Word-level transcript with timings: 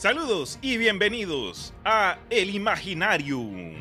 Saludos 0.00 0.58
y 0.62 0.78
bienvenidos 0.78 1.74
a 1.84 2.16
El 2.30 2.54
Imaginarium. 2.54 3.74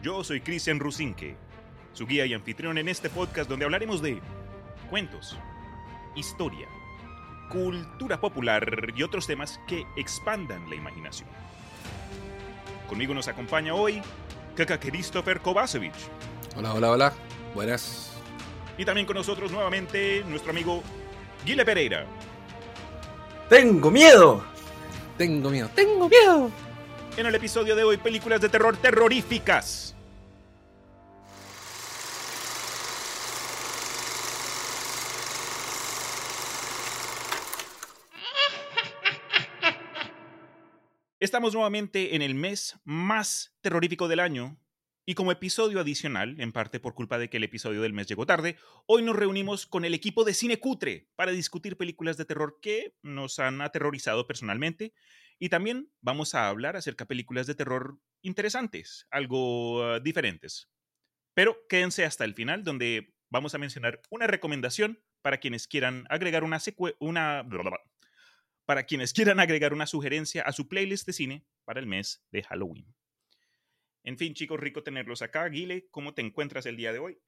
Yo 0.00 0.22
soy 0.22 0.40
Cristian 0.40 0.78
Rusinque, 0.78 1.34
su 1.92 2.06
guía 2.06 2.24
y 2.24 2.34
anfitrión 2.34 2.78
en 2.78 2.88
este 2.88 3.10
podcast 3.10 3.50
donde 3.50 3.64
hablaremos 3.64 4.00
de 4.00 4.20
cuentos, 4.90 5.36
historia, 6.14 6.68
cultura 7.50 8.20
popular 8.20 8.92
y 8.94 9.02
otros 9.02 9.26
temas 9.26 9.58
que 9.66 9.84
expandan 9.96 10.70
la 10.70 10.76
imaginación. 10.76 11.28
Conmigo 12.88 13.12
nos 13.12 13.26
acompaña 13.26 13.74
hoy 13.74 14.00
Kaka 14.54 14.78
Christopher 14.78 15.40
Kovacevic. 15.40 15.94
Hola, 16.54 16.74
hola, 16.74 16.90
hola. 16.92 17.12
Buenas. 17.56 18.12
Y 18.78 18.84
también 18.84 19.08
con 19.08 19.16
nosotros 19.16 19.50
nuevamente 19.50 20.22
nuestro 20.28 20.52
amigo 20.52 20.80
Guile 21.44 21.64
Pereira. 21.64 22.06
¡Tengo 23.48 23.90
miedo! 23.90 24.51
Tengo 25.22 25.50
miedo, 25.50 25.70
tengo 25.72 26.08
miedo. 26.08 26.50
En 27.16 27.26
el 27.26 27.34
episodio 27.36 27.76
de 27.76 27.84
hoy, 27.84 27.96
películas 27.96 28.40
de 28.40 28.48
terror 28.48 28.76
terroríficas. 28.76 29.94
Estamos 41.20 41.54
nuevamente 41.54 42.16
en 42.16 42.22
el 42.22 42.34
mes 42.34 42.76
más 42.82 43.54
terrorífico 43.60 44.08
del 44.08 44.18
año 44.18 44.56
y 45.04 45.14
como 45.14 45.32
episodio 45.32 45.80
adicional, 45.80 46.40
en 46.40 46.52
parte 46.52 46.78
por 46.78 46.94
culpa 46.94 47.18
de 47.18 47.28
que 47.28 47.38
el 47.38 47.44
episodio 47.44 47.82
del 47.82 47.92
mes 47.92 48.06
llegó 48.06 48.24
tarde, 48.24 48.56
hoy 48.86 49.02
nos 49.02 49.16
reunimos 49.16 49.66
con 49.66 49.84
el 49.84 49.94
equipo 49.94 50.24
de 50.24 50.34
Cine 50.34 50.60
Cutre 50.60 51.08
para 51.16 51.32
discutir 51.32 51.76
películas 51.76 52.16
de 52.16 52.24
terror 52.24 52.58
que 52.62 52.94
nos 53.02 53.40
han 53.40 53.60
aterrorizado 53.60 54.26
personalmente 54.26 54.94
y 55.40 55.48
también 55.48 55.90
vamos 56.00 56.36
a 56.36 56.48
hablar 56.48 56.76
acerca 56.76 57.04
de 57.04 57.08
películas 57.08 57.48
de 57.48 57.56
terror 57.56 57.98
interesantes, 58.22 59.08
algo 59.10 59.82
ah, 59.82 59.98
diferentes. 59.98 60.70
Pero 61.34 61.58
quédense 61.68 62.04
hasta 62.04 62.24
el 62.24 62.34
final 62.34 62.62
donde 62.62 63.12
vamos 63.28 63.54
a 63.56 63.58
mencionar 63.58 64.02
una 64.10 64.28
recomendación 64.28 65.02
para 65.20 65.38
quienes 65.38 65.66
quieran 65.66 66.04
agregar 66.10 66.44
una, 66.44 66.60
una 67.00 67.44
para 68.66 68.84
quienes 68.84 69.12
quieran 69.12 69.40
agregar 69.40 69.72
una 69.72 69.88
sugerencia 69.88 70.42
a 70.42 70.52
su 70.52 70.68
playlist 70.68 71.06
de 71.06 71.12
cine 71.12 71.46
para 71.64 71.80
el 71.80 71.86
mes 71.86 72.24
de 72.30 72.44
Halloween. 72.44 72.94
En 74.04 74.18
fin, 74.18 74.34
chicos, 74.34 74.58
rico 74.58 74.82
tenerlos 74.82 75.22
acá. 75.22 75.48
Guile, 75.48 75.86
¿cómo 75.90 76.14
te 76.14 76.22
encuentras 76.22 76.66
el 76.66 76.76
día 76.76 76.92
de 76.92 76.98
hoy? 76.98 77.18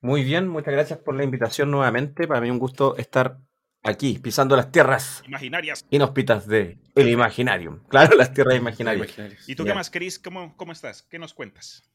Muy 0.00 0.24
bien, 0.24 0.48
muchas 0.48 0.74
gracias 0.74 0.98
por 0.98 1.14
la 1.14 1.22
invitación 1.22 1.70
nuevamente. 1.70 2.26
Para 2.26 2.40
mí 2.40 2.50
un 2.50 2.58
gusto 2.58 2.96
estar 2.96 3.38
aquí, 3.84 4.18
pisando 4.18 4.56
las 4.56 4.72
tierras 4.72 5.22
imaginarias 5.26 5.86
inhóspitas 5.90 6.46
de 6.48 6.78
El 6.96 7.08
Imaginarium. 7.08 7.80
Claro, 7.88 8.16
las 8.16 8.34
tierras 8.34 8.56
imaginarias. 8.56 9.14
¿Y 9.48 9.54
tú 9.54 9.64
qué 9.64 9.74
más, 9.74 9.90
Chris? 9.90 10.18
¿Cómo, 10.18 10.56
¿Cómo 10.56 10.72
estás? 10.72 11.02
¿Qué 11.02 11.20
nos 11.20 11.34
cuentas? 11.34 11.88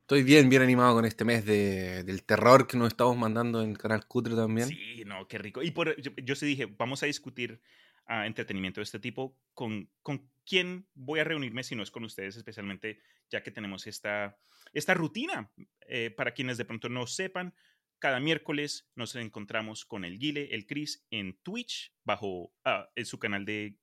Estoy 0.00 0.22
bien, 0.22 0.50
bien 0.50 0.62
animado 0.62 0.96
con 0.96 1.04
este 1.04 1.24
mes 1.24 1.46
de, 1.46 2.02
del 2.02 2.24
terror 2.24 2.66
que 2.66 2.76
nos 2.76 2.88
estamos 2.88 3.16
mandando 3.16 3.62
en 3.62 3.74
Canal 3.74 4.04
Cutre 4.06 4.34
también. 4.34 4.68
Sí, 4.68 5.04
no, 5.06 5.26
qué 5.28 5.38
rico. 5.38 5.62
Y 5.62 5.70
por, 5.70 5.96
yo, 5.96 6.34
sí 6.34 6.44
dije, 6.44 6.66
vamos 6.66 7.02
a 7.02 7.06
discutir 7.06 7.62
uh, 8.08 8.24
entretenimiento 8.24 8.80
de 8.80 8.84
este 8.84 8.98
tipo. 8.98 9.38
¿Con, 9.54 9.88
¿Con 10.02 10.28
quién 10.46 10.86
voy 10.94 11.20
a 11.20 11.24
reunirme 11.24 11.64
si 11.64 11.74
no 11.74 11.82
es 11.82 11.90
con 11.90 12.04
ustedes, 12.04 12.36
especialmente 12.36 13.00
ya 13.30 13.42
que 13.42 13.50
tenemos 13.50 13.86
esta, 13.86 14.38
esta 14.72 14.94
rutina? 14.94 15.50
Eh, 15.88 16.10
para 16.10 16.32
quienes 16.32 16.58
de 16.58 16.64
pronto 16.64 16.88
no 16.88 17.06
sepan, 17.06 17.54
cada 17.98 18.20
miércoles 18.20 18.90
nos 18.94 19.14
encontramos 19.16 19.84
con 19.84 20.04
el 20.04 20.18
Guile, 20.18 20.48
el 20.52 20.66
Chris, 20.66 21.06
en 21.10 21.38
Twitch, 21.42 21.94
bajo 22.04 22.52
en 22.94 23.06
su 23.06 23.18
canal 23.18 23.44
de 23.44 23.78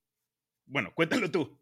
bueno, 0.66 0.92
cuéntalo 0.96 1.30
tú. 1.30 1.58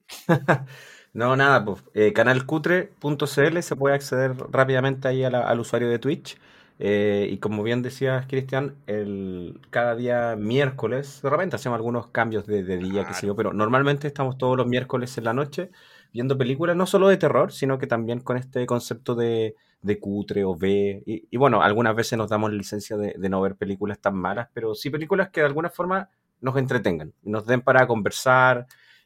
no, 1.14 1.36
nada, 1.36 1.66
pues 1.66 1.84
eh, 1.94 2.14
canalcutre.cl 2.14 3.62
se 3.62 3.76
puede 3.76 3.96
acceder 3.96 4.36
rápidamente 4.52 5.08
ahí 5.08 5.24
al 5.24 5.60
usuario 5.60 5.90
de 5.90 6.00
Twitch. 6.00 6.38
Eh, 6.80 7.28
y 7.30 7.38
como 7.40 7.62
bien 7.62 7.82
decías, 7.82 8.26
Cristian, 8.28 8.76
el, 8.88 9.60
cada 9.70 9.96
día 9.96 10.36
miércoles, 10.38 11.22
de 11.22 11.30
repente 11.30 11.58
hacemos 11.58 11.76
algunos 11.76 12.08
cambios 12.08 12.48
de, 12.48 12.64
día, 12.64 13.06
qué 13.06 13.14
sé 13.14 13.28
yo, 13.28 13.36
pero 13.36 13.52
normalmente 13.52 14.08
estamos 14.08 14.38
todos 14.38 14.56
los 14.56 14.66
miércoles 14.66 15.18
en 15.18 15.26
la 15.26 15.34
noche 15.34 15.72
viendo 16.14 16.38
películas, 16.38 16.78
no 16.78 16.86
solo 16.86 17.10
de 17.10 17.18
terror, 17.18 17.52
sino 17.52 17.78
que 17.78 17.86
también 17.86 18.22
con 18.22 18.38
este 18.38 18.66
concepto 18.66 19.14
de, 19.14 19.56
de 19.82 20.00
cutre 20.00 20.46
o 20.46 20.56
B. 20.56 21.04
Y, 21.06 21.38
bueno, 21.38 21.62
algunas 21.62 21.96
veces 21.96 22.18
nos 22.18 22.30
damos 22.30 22.52
licencia 22.54 22.96
de, 22.98 23.14
de, 23.18 23.30
no 23.30 23.42
ver 23.42 23.56
películas 23.56 24.00
tan 24.00 24.16
malas, 24.16 24.48
pero 24.54 24.74
sí 24.74 24.90
películas 24.90 25.30
que 25.30 25.42
de 25.42 25.48
alguna 25.48 25.70
forma 25.70 26.10
nos 26.42 26.56
entretengan 26.58 27.14
nos 27.24 27.46
den 27.46 27.62
para 27.62 27.86
conversar, 27.86 28.66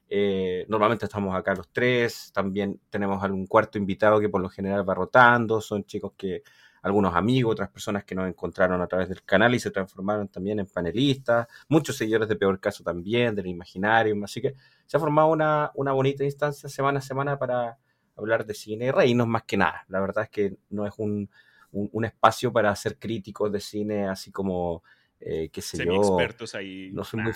eh, 0.09 0.65
normalmente 0.69 1.05
estamos 1.05 1.35
acá 1.35 1.55
los 1.55 1.69
tres, 1.69 2.31
también 2.33 2.79
tenemos 2.91 3.23
algún 3.23 3.47
cuarto 3.47 3.79
invitado 3.79 4.19
que 4.19 4.29
por 4.29 4.41
lo 4.41 4.49
general 4.49 4.87
va 4.87 4.93
rotando, 4.93 5.59
son 5.59 5.85
chicos 5.85 6.13
que, 6.15 6.43
algunos 6.83 7.15
amigos, 7.15 7.53
otras 7.53 7.69
personas 7.69 8.03
que 8.03 8.13
nos 8.13 8.27
encontraron 8.27 8.79
a 8.81 8.87
través 8.87 9.09
del 9.09 9.23
canal 9.23 9.55
y 9.55 9.59
se 9.59 9.71
transformaron 9.71 10.27
también 10.27 10.59
en 10.59 10.67
panelistas, 10.67 11.47
muchos 11.69 11.95
seguidores 11.95 12.27
de 12.29 12.35
Peor 12.35 12.59
Caso 12.59 12.83
también, 12.83 13.33
del 13.33 13.47
Imaginarium, 13.47 14.23
así 14.25 14.41
que 14.41 14.53
se 14.85 14.97
ha 14.97 14.99
formado 14.99 15.29
una, 15.29 15.71
una 15.75 15.93
bonita 15.93 16.23
instancia 16.23 16.69
semana 16.69 16.99
a 16.99 17.01
semana 17.01 17.39
para 17.39 17.77
hablar 18.15 18.45
de 18.45 18.53
cine 18.53 18.85
y 18.85 18.91
reírnos 18.91 19.27
más 19.27 19.43
que 19.43 19.57
nada. 19.57 19.85
La 19.87 20.01
verdad 20.01 20.25
es 20.25 20.29
que 20.29 20.57
no 20.69 20.85
es 20.85 20.93
un, 20.97 21.29
un, 21.71 22.05
espacio 22.05 22.51
para 22.51 22.69
hacer 22.69 22.99
críticos 22.99 23.51
de 23.51 23.59
cine 23.59 24.07
así 24.07 24.29
como, 24.31 24.83
eh, 25.19 25.49
qué 25.51 25.61
sé 25.61 25.83
yo. 25.85 25.95
expertos 25.95 26.53
ahí. 26.53 26.91
No 26.93 27.03
soy 27.03 27.21
muy, 27.21 27.33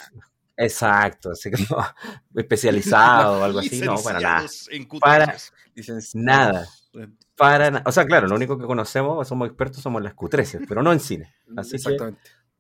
Exacto, 0.58 1.32
así 1.32 1.52
como 1.52 1.86
especializado 2.36 3.40
o 3.40 3.44
algo 3.44 3.60
así, 3.60 3.80
no, 3.80 3.96
para 4.02 4.20
nada. 4.20 4.48
Para 5.00 5.36
nada. 6.16 6.68
Para 7.38 7.84
O 7.86 7.92
sea, 7.92 8.06
claro, 8.06 8.28
lo 8.28 8.36
único 8.36 8.58
que 8.58 8.66
conocemos, 8.66 9.28
somos 9.28 9.48
expertos, 9.48 9.82
somos 9.82 10.02
las 10.02 10.16
Q13, 10.16 10.66
pero 10.68 10.82
no 10.82 10.92
en 10.92 11.00
cine. 11.00 11.34
Así 11.58 11.78
que 11.78 11.96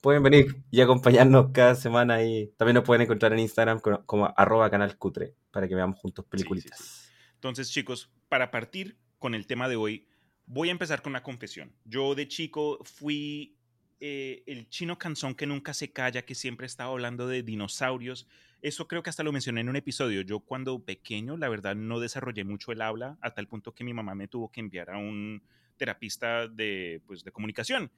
pueden 0.02 0.24
venir 0.24 0.64
y 0.70 0.82
acompañarnos 0.82 1.52
cada 1.52 1.76
semana 1.76 2.24
y 2.24 2.54
también 2.58 2.76
nos 2.76 2.84
pueden 2.84 3.02
encontrar 3.02 3.34
en 3.34 3.40
Instagram 3.40 3.80
como, 4.06 4.34
arroba 4.38 4.70
canal 4.70 4.98
Q3 4.98 5.34
para 5.52 5.68
que 5.68 5.76
veamos 5.76 6.00
juntos 6.00 6.26
películas. 6.26 7.12
Entonces, 7.34 7.72
chicos, 7.72 8.12
para 8.30 8.52
partir 8.52 8.98
con 9.20 9.34
el 9.34 9.48
tema 9.48 9.68
de 9.68 9.76
hoy, 9.76 10.08
voy 10.46 10.70
a 10.70 10.72
empezar 10.72 11.02
con 11.02 11.12
una 11.12 11.24
confesión. 11.24 11.74
Yo 11.84 12.16
de 12.16 12.28
chico 12.28 12.80
fui 12.84 13.58
eh, 14.00 14.44
el 14.46 14.70
chino 14.70 14.98
canzón 14.98 15.34
que 15.34 15.48
nunca 15.48 15.74
se 15.74 15.92
calla, 15.92 16.24
que 16.24 16.36
siempre 16.36 16.68
estaba 16.68 16.92
hablando 16.92 17.28
de 17.28 17.42
dinosaurios. 17.42 18.28
Eso 18.62 18.88
creo 18.88 19.04
que 19.04 19.10
hasta 19.10 19.24
lo 19.24 19.32
mencioné 19.32 19.62
en 19.62 19.70
un 19.70 19.76
episodio. 19.76 20.22
Yo 20.22 20.40
cuando 20.40 20.80
pequeño, 20.80 21.38
la 21.38 21.50
verdad, 21.50 21.76
no 21.76 22.00
desarrollé 22.00 22.44
mucho 22.44 22.72
el 22.72 22.82
habla 22.82 23.18
a 23.22 23.32
tal 23.34 23.48
punto 23.48 23.74
que 23.74 23.84
mi 23.84 23.94
mamá 23.94 24.16
me 24.16 24.28
tuvo 24.28 24.52
que 24.52 24.60
enviar 24.60 24.90
a 24.90 24.98
un 24.98 25.44
terapista 25.78 26.48
de, 26.48 27.02
pues, 27.06 27.24
de 27.24 27.32
comunicación. 27.32 27.92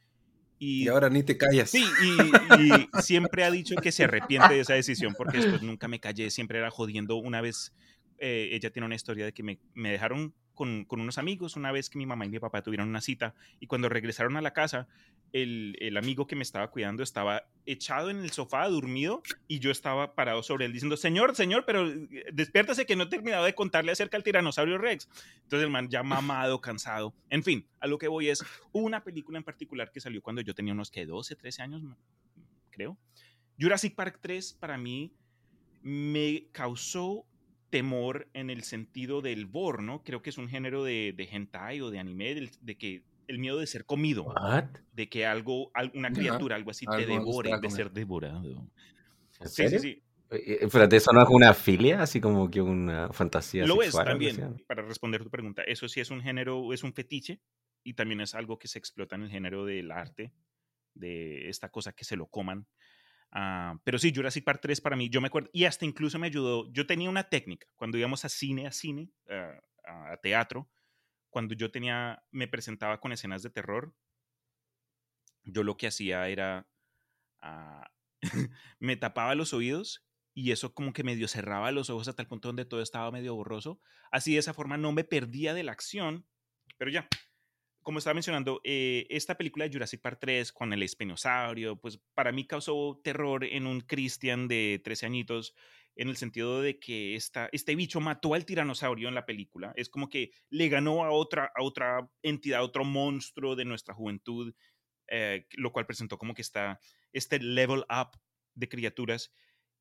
Y, 0.61 0.89
ahora 0.89 1.09
ni 1.09 1.23
te 1.23 1.37
callas. 1.37 1.69
Sí, 1.69 1.85
y, 2.03 3.01
siempre 3.01 3.45
ha 3.45 3.51
dicho 3.51 3.75
que 3.77 3.93
se 3.93 4.03
arrepiente 4.03 4.55
de 4.55 4.59
esa 4.59 4.73
decisión 4.73 5.13
porque 5.17 5.37
después 5.37 5.61
nunca 5.61 5.87
me 5.87 6.01
callé, 6.01 6.29
siempre 6.29 6.59
era 6.59 6.69
jodiendo. 6.69 7.15
Una 7.15 7.39
vez 7.39 7.73
eh, 8.17 8.49
ella 8.51 8.69
tiene 8.69 8.85
una 8.85 8.95
historia 8.95 9.23
de 9.23 9.33
que 9.33 9.41
me, 9.41 9.59
me 9.73 9.91
dejaron 9.91 10.33
con, 10.59 10.85
unos 10.89 11.17
amigos 11.17 11.55
una 11.55 11.71
vez 11.71 11.89
que 11.89 11.97
mi 11.97 12.05
mamá 12.05 12.25
y 12.25 12.29
mi 12.29 12.37
papá 12.37 12.61
tuvieron 12.61 12.89
una 12.89 12.99
cita 12.99 13.33
y 13.61 13.67
cuando 13.67 13.87
regresaron 13.87 14.35
a 14.35 14.41
la 14.41 14.51
casa, 14.51 14.89
el, 15.31 15.77
el, 15.79 15.95
amigo 15.95 16.27
que 16.27 16.35
me 16.35 16.43
estaba 16.43 16.69
cuidando 16.69 17.01
estaba 17.01 17.47
echado 17.65 18.09
en 18.09 18.17
el 18.17 18.31
sofá, 18.31 18.67
dormido, 18.67 19.23
y 19.47 19.59
yo 19.59 19.71
estaba 19.71 20.15
parado 20.15 20.43
sobre 20.43 20.65
él 20.65 20.73
diciendo, 20.73 20.97
señor, 20.97 21.33
señor, 21.33 21.63
pero 21.65 21.87
eh, 21.87 22.25
despiértase 22.33 22.85
que 22.85 22.97
no 22.97 23.03
he 23.03 23.07
terminado 23.07 23.45
de 23.45 23.55
contarle 23.55 23.93
acerca 23.93 24.17
del 24.17 24.25
tiranosaurio 24.25 24.77
Rex. 24.77 25.07
Entonces 25.43 25.63
el 25.63 25.69
man 25.69 25.87
ya 25.87 26.03
mamado, 26.03 26.59
cansado. 26.59 27.13
En 27.29 27.41
fin, 27.41 27.65
a 27.79 27.87
lo 27.87 27.97
que 27.97 28.09
voy 28.09 28.27
es 28.27 28.43
una 28.73 29.01
película 29.01 29.37
en 29.37 29.45
particular 29.45 29.91
que 29.93 30.01
salió 30.01 30.21
cuando 30.21 30.41
yo 30.41 30.53
tenía 30.53 30.73
unos 30.73 30.91
que 30.91 31.05
12, 31.05 31.37
13 31.37 31.61
años, 31.61 31.81
creo. 32.69 32.97
Jurassic 33.57 33.95
Park 33.95 34.19
3 34.21 34.57
para 34.59 34.77
mí 34.77 35.13
me 35.81 36.47
causó 36.51 37.25
temor 37.69 38.27
en 38.33 38.49
el 38.49 38.63
sentido 38.63 39.21
del 39.21 39.45
vor, 39.45 39.81
¿no? 39.81 40.03
Creo 40.03 40.21
que 40.21 40.29
es 40.29 40.37
un 40.37 40.49
género 40.49 40.83
de, 40.83 41.13
de 41.15 41.23
hentai 41.31 41.81
o 41.81 41.91
de 41.91 41.99
anime, 41.99 42.49
de, 42.61 42.77
que 42.77 43.03
el 43.27 43.39
miedo 43.39 43.59
de 43.59 43.67
ser 43.67 43.85
comido, 43.85 44.33
de 44.93 45.09
que 45.09 45.25
algo, 45.25 45.71
una 45.93 46.11
criatura, 46.11 46.55
algo 46.55 46.71
así, 46.71 46.85
te 46.85 47.05
devore, 47.05 47.51
de 47.61 47.69
ser 47.69 47.91
devorado. 47.91 48.67
Sí, 49.45 49.67
sí, 49.69 49.79
sí. 49.79 50.03
Espérate, 50.29 50.97
¿eso 50.97 51.11
no 51.11 51.23
es 51.23 51.29
una 51.29 51.53
filia? 51.53 52.03
Así 52.03 52.21
como 52.21 52.51
que 52.51 52.61
una 52.61 53.11
fantasía 53.11 53.65
Lo 53.65 53.81
es 53.81 53.95
también, 53.95 54.63
para 54.67 54.83
responder 54.83 55.23
tu 55.23 55.29
pregunta. 55.29 55.63
Eso 55.63 55.87
sí 55.87 55.99
es 55.99 56.11
un 56.11 56.21
género, 56.21 56.71
es 56.71 56.83
un 56.83 56.93
fetiche 56.93 57.41
y 57.83 57.93
también 57.93 58.21
es 58.21 58.35
algo 58.35 58.59
que 58.59 58.67
se 58.67 58.77
explota 58.77 59.15
en 59.15 59.23
el 59.23 59.29
género 59.31 59.65
del 59.65 59.91
arte, 59.91 60.31
de 60.93 61.49
esta 61.49 61.69
cosa 61.69 61.93
que 61.93 62.03
se 62.03 62.15
lo 62.15 62.27
coman. 62.27 62.67
Ah, 63.31 63.79
pero 63.83 63.99
sí, 63.99 64.11
Jurassic 64.13 64.43
Park 64.43 64.59
3 64.61 64.81
para 64.81 64.95
mí, 64.95 65.09
yo 65.09 65.21
me 65.21 65.27
acuerdo, 65.27 65.49
y 65.53 65.65
hasta 65.65 65.85
incluso 65.85 66.17
me 66.17 66.27
ayudó, 66.27 66.71
yo 66.71 66.87
tenía 66.87 67.09
una 67.09 67.29
técnica, 67.29 67.67
cuando 67.75 67.97
íbamos 67.97 68.25
a 68.25 68.29
cine, 68.29 68.65
a 68.65 68.71
cine, 68.71 69.11
a 69.85 70.17
teatro, 70.17 70.69
cuando 71.29 71.53
yo 71.53 71.71
tenía, 71.71 72.23
me 72.31 72.47
presentaba 72.47 72.99
con 72.99 73.11
escenas 73.11 73.43
de 73.43 73.51
terror, 73.51 73.93
yo 75.43 75.63
lo 75.63 75.77
que 75.77 75.87
hacía 75.87 76.27
era, 76.27 76.67
ah, 77.41 77.89
me 78.79 78.97
tapaba 78.97 79.35
los 79.35 79.53
oídos 79.53 80.05
y 80.33 80.51
eso 80.51 80.73
como 80.73 80.93
que 80.93 81.03
medio 81.03 81.27
cerraba 81.27 81.71
los 81.71 81.89
ojos 81.89 82.07
hasta 82.07 82.21
el 82.21 82.27
punto 82.27 82.49
donde 82.49 82.65
todo 82.65 82.81
estaba 82.81 83.11
medio 83.11 83.35
borroso. 83.35 83.79
Así 84.11 84.33
de 84.33 84.39
esa 84.39 84.53
forma 84.53 84.77
no 84.77 84.91
me 84.91 85.03
perdía 85.03 85.53
de 85.53 85.63
la 85.63 85.71
acción, 85.71 86.25
pero 86.77 86.91
ya, 86.91 87.07
como 87.89 87.97
estaba 87.97 88.13
mencionando, 88.13 88.61
eh, 88.63 89.07
esta 89.09 89.35
película 89.35 89.65
de 89.65 89.73
Jurassic 89.73 89.99
Park 89.99 90.19
3 90.21 90.53
con 90.53 90.73
el 90.73 90.83
espinosaurio, 90.83 91.75
pues 91.75 91.99
para 92.13 92.31
mí 92.31 92.45
causó 92.45 93.01
terror 93.03 93.43
en 93.43 93.65
un 93.65 93.81
Christian 93.81 94.47
de 94.47 94.79
13 94.83 95.07
añitos, 95.07 95.55
en 95.95 96.07
el 96.07 96.15
sentido 96.15 96.61
de 96.61 96.79
que 96.79 97.15
esta, 97.15 97.49
este 97.51 97.75
bicho 97.75 97.99
mató 97.99 98.35
al 98.35 98.45
tiranosaurio 98.45 99.07
en 99.07 99.15
la 99.15 99.25
película. 99.25 99.73
Es 99.75 99.89
como 99.89 100.07
que 100.07 100.29
le 100.51 100.69
ganó 100.69 101.03
a 101.03 101.09
otra, 101.09 101.51
a 101.55 101.63
otra 101.63 102.07
entidad, 102.21 102.59
a 102.59 102.63
otro 102.63 102.85
monstruo 102.85 103.55
de 103.55 103.65
nuestra 103.65 103.95
juventud, 103.95 104.53
eh, 105.07 105.47
lo 105.53 105.71
cual 105.71 105.87
presentó 105.87 106.19
como 106.19 106.35
que 106.35 106.43
está 106.43 106.79
este 107.11 107.39
level 107.39 107.85
up 107.89 108.11
de 108.53 108.69
criaturas. 108.69 109.33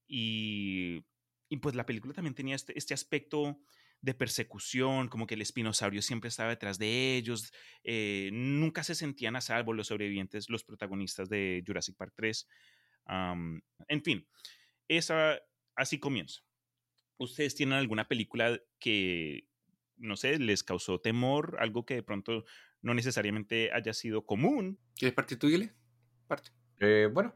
Y, 0.06 1.04
y 1.50 1.58
pues 1.58 1.74
la 1.74 1.84
película 1.84 2.14
también 2.14 2.34
tenía 2.34 2.56
este, 2.56 2.72
este 2.74 2.94
aspecto 2.94 3.60
de 4.00 4.14
persecución, 4.14 5.08
como 5.08 5.26
que 5.26 5.34
el 5.34 5.42
espinosaurio 5.42 6.02
siempre 6.02 6.28
estaba 6.28 6.50
detrás 6.50 6.78
de 6.78 7.16
ellos, 7.16 7.52
eh, 7.82 8.30
nunca 8.32 8.84
se 8.84 8.94
sentían 8.94 9.36
a 9.36 9.40
salvo 9.40 9.72
los 9.72 9.88
sobrevivientes, 9.88 10.48
los 10.48 10.64
protagonistas 10.64 11.28
de 11.28 11.62
Jurassic 11.66 11.96
Park 11.96 12.12
3. 12.16 12.48
en 13.88 14.02
fin, 14.02 14.28
esa, 14.88 15.40
así 15.74 15.98
comienza. 15.98 16.42
¿Ustedes 17.18 17.54
tienen 17.54 17.78
alguna 17.78 18.06
película 18.06 18.60
que, 18.78 19.48
no 19.96 20.16
sé, 20.16 20.38
les 20.38 20.62
causó 20.62 21.00
temor, 21.00 21.56
algo 21.58 21.84
que 21.84 21.94
de 21.94 22.02
pronto 22.02 22.44
no 22.80 22.94
necesariamente 22.94 23.72
haya 23.72 23.92
sido 23.92 24.24
común? 24.24 24.78
¿Quieres 24.94 25.14
partir 25.14 25.38
tú, 25.38 25.48
Gile? 25.48 25.72
Parte. 26.28 26.50
Eh, 26.78 27.08
bueno, 27.12 27.34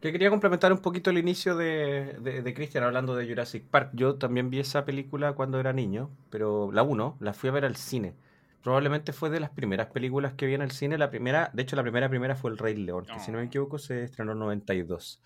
que 0.00 0.12
quería 0.12 0.30
complementar 0.30 0.72
un 0.72 0.78
poquito 0.78 1.10
el 1.10 1.18
inicio 1.18 1.56
de, 1.56 2.16
de, 2.20 2.54
Christian 2.54 2.84
hablando 2.84 3.14
de 3.14 3.28
Jurassic 3.28 3.64
Park. 3.64 3.90
Yo 3.92 4.14
también 4.16 4.48
vi 4.48 4.60
esa 4.60 4.84
película 4.84 5.34
cuando 5.34 5.60
era 5.60 5.72
niño, 5.72 6.10
pero 6.30 6.72
la 6.72 6.82
1 6.82 7.18
la 7.20 7.34
fui 7.34 7.50
a 7.50 7.52
ver 7.52 7.66
al 7.66 7.76
cine. 7.76 8.14
Probablemente 8.62 9.12
fue 9.12 9.30
de 9.30 9.40
las 9.40 9.50
primeras 9.50 9.88
películas 9.88 10.34
que 10.34 10.46
vi 10.46 10.54
en 10.54 10.62
el 10.62 10.70
cine. 10.70 10.96
La 10.96 11.10
primera, 11.10 11.50
de 11.52 11.62
hecho, 11.62 11.76
la 11.76 11.82
primera 11.82 12.08
primera 12.08 12.34
fue 12.34 12.50
El 12.50 12.58
Rey 12.58 12.76
León, 12.76 13.06
que 13.06 13.20
si 13.20 13.30
no 13.30 13.38
me 13.38 13.44
equivoco 13.44 13.78
se 13.78 14.04
estrenó 14.04 14.32
en 14.32 14.38
92. 14.38 15.22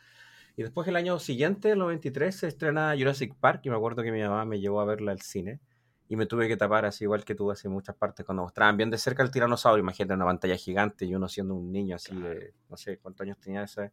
Y 0.57 0.63
después 0.63 0.87
el 0.89 0.97
año 0.97 1.19
siguiente, 1.19 1.71
el 1.71 1.79
93, 1.79 2.35
se 2.35 2.49
estrena 2.49 2.95
Jurassic 2.97 3.35
Park 3.35 3.63
y 3.65 3.71
me 3.71 3.77
acuerdo 3.77 4.03
que 4.03 4.13
mi 4.13 4.23
mamá 4.23 4.45
me 4.45 4.61
llevó 4.61 4.81
a 4.81 4.85
verla 4.85 5.13
al 5.13 5.21
cine 5.21 5.61
y 6.09 6.17
me 6.17 6.27
tuve 6.27 6.49
que 6.49 6.57
tapar 6.57 6.85
así 6.85 7.05
igual 7.05 7.25
que 7.25 7.35
tú 7.35 7.51
así 7.51 7.67
en 7.67 7.73
muchas 7.73 7.97
partes 7.97 8.27
cuando 8.27 8.43
mostraban 8.43 8.77
bien 8.77 8.91
de 8.91 8.99
cerca 8.99 9.23
el 9.23 9.31
tiranosaurio, 9.31 9.83
imagínate 9.83 10.15
una 10.15 10.27
pantalla 10.27 10.57
gigante 10.57 11.07
y 11.07 11.15
uno 11.15 11.29
siendo 11.29 11.55
un 11.55 11.73
niño 11.73 11.97
así 11.97 12.15
de, 12.15 12.53
no 12.69 12.77
sé 12.77 12.99
cuántos 12.99 13.25
años 13.25 13.39
tenía 13.39 13.63
ese, 13.63 13.91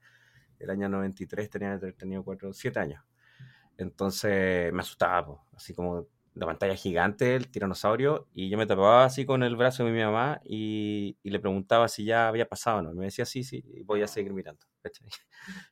el 0.62 0.70
año 0.70 0.90
93 0.90 1.50
tenía 1.50 1.80
tenido 1.98 2.24
4, 2.24 2.54
7 2.54 2.80
años. 2.80 3.04
Entonces 3.78 4.72
me 4.74 4.82
asustaba, 4.82 5.42
así 5.56 5.74
como 5.74 6.08
la 6.34 6.46
pantalla 6.46 6.76
gigante, 6.76 7.36
el 7.36 7.50
tiranosaurio, 7.50 8.28
y 8.34 8.50
yo 8.50 8.58
me 8.58 8.66
tapaba 8.66 9.04
así 9.04 9.26
con 9.26 9.44
el 9.44 9.56
brazo 9.58 9.84
de 9.84 9.92
mi 9.92 10.02
mamá 10.02 10.40
y, 10.46 11.18
y 11.24 11.30
le 11.30 11.40
preguntaba 11.40 11.88
si 11.90 12.06
ya 12.06 12.28
había 12.28 12.48
pasado 12.48 12.80
o 12.80 12.82
no. 12.82 12.94
me 12.94 13.06
decía 13.06 13.26
sí, 13.26 13.44
sí, 13.44 13.64
y 13.74 13.82
voy 13.82 14.02
a 14.02 14.08
seguir 14.08 14.34
mirando. 14.34 14.66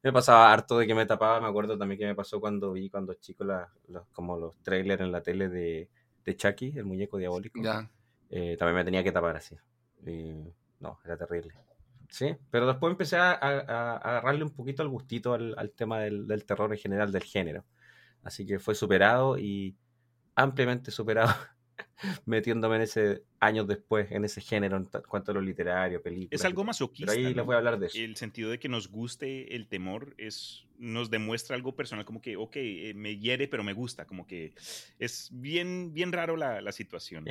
me 0.03 0.11
pasaba 0.11 0.51
harto 0.51 0.77
de 0.79 0.87
que 0.87 0.95
me 0.95 1.05
tapaba, 1.05 1.39
me 1.39 1.47
acuerdo 1.47 1.77
también 1.77 1.99
que 1.99 2.05
me 2.05 2.15
pasó 2.15 2.39
cuando 2.41 2.73
vi 2.73 2.89
cuando 2.89 3.13
chico 3.13 3.43
la, 3.43 3.71
como 4.11 4.37
los 4.37 4.57
trailers 4.61 5.01
en 5.01 5.11
la 5.11 5.21
tele 5.21 5.47
de, 5.47 5.89
de 6.25 6.35
Chucky, 6.35 6.77
el 6.77 6.85
muñeco 6.85 7.17
diabólico. 7.17 7.59
Eh, 8.29 8.57
también 8.57 8.75
me 8.75 8.83
tenía 8.83 9.03
que 9.03 9.11
tapar 9.11 9.37
así. 9.37 9.55
Y, 10.05 10.33
no, 10.79 10.99
era 11.05 11.17
terrible. 11.17 11.53
Sí, 12.09 12.35
pero 12.49 12.67
después 12.67 12.91
empecé 12.91 13.17
a, 13.17 13.33
agarrarle 13.33 14.43
un 14.43 14.49
poquito 14.49 14.81
al 14.81 14.89
gustito 14.89 15.33
al, 15.33 15.71
tema 15.75 15.99
del, 15.99 16.43
terror 16.45 16.71
en 16.73 16.79
general 16.79 17.11
del 17.11 17.23
género. 17.23 17.65
Así 18.23 18.45
que 18.45 18.59
fue 18.59 18.75
superado 18.75 19.37
y 19.37 19.77
ampliamente 20.35 20.91
superado 20.91 21.33
metiéndome 22.25 22.77
en 22.77 22.81
ese 22.81 23.23
años 23.39 23.67
después 23.67 24.11
en 24.11 24.25
ese 24.25 24.41
género 24.41 24.77
en 24.77 24.85
cuanto 25.07 25.31
a 25.31 25.35
lo 25.35 25.41
literario, 25.41 26.01
películas. 26.01 26.41
Es 26.41 26.45
algo 26.45 26.63
masoquista. 26.63 27.13
Pero 27.13 27.27
ahí 27.27 27.33
les 27.33 27.45
voy 27.45 27.55
a 27.55 27.59
hablar 27.59 27.79
de 27.79 27.87
eso. 27.87 27.97
El 27.97 28.15
sentido 28.15 28.49
de 28.49 28.59
que 28.59 28.69
nos 28.69 28.89
guste 28.89 29.55
el 29.55 29.67
temor 29.67 30.15
es 30.17 30.65
nos 30.77 31.09
demuestra 31.09 31.55
algo 31.55 31.75
personal 31.75 32.05
como 32.05 32.21
que, 32.21 32.37
ok, 32.37 32.55
eh, 32.55 32.93
me 32.95 33.17
hiere 33.17 33.47
pero 33.47 33.63
me 33.63 33.73
gusta, 33.73 34.05
como 34.05 34.25
que 34.25 34.53
es 34.97 35.29
bien 35.31 35.93
bien 35.93 36.11
raro 36.11 36.35
la, 36.35 36.61
la 36.61 36.71
situación. 36.71 37.25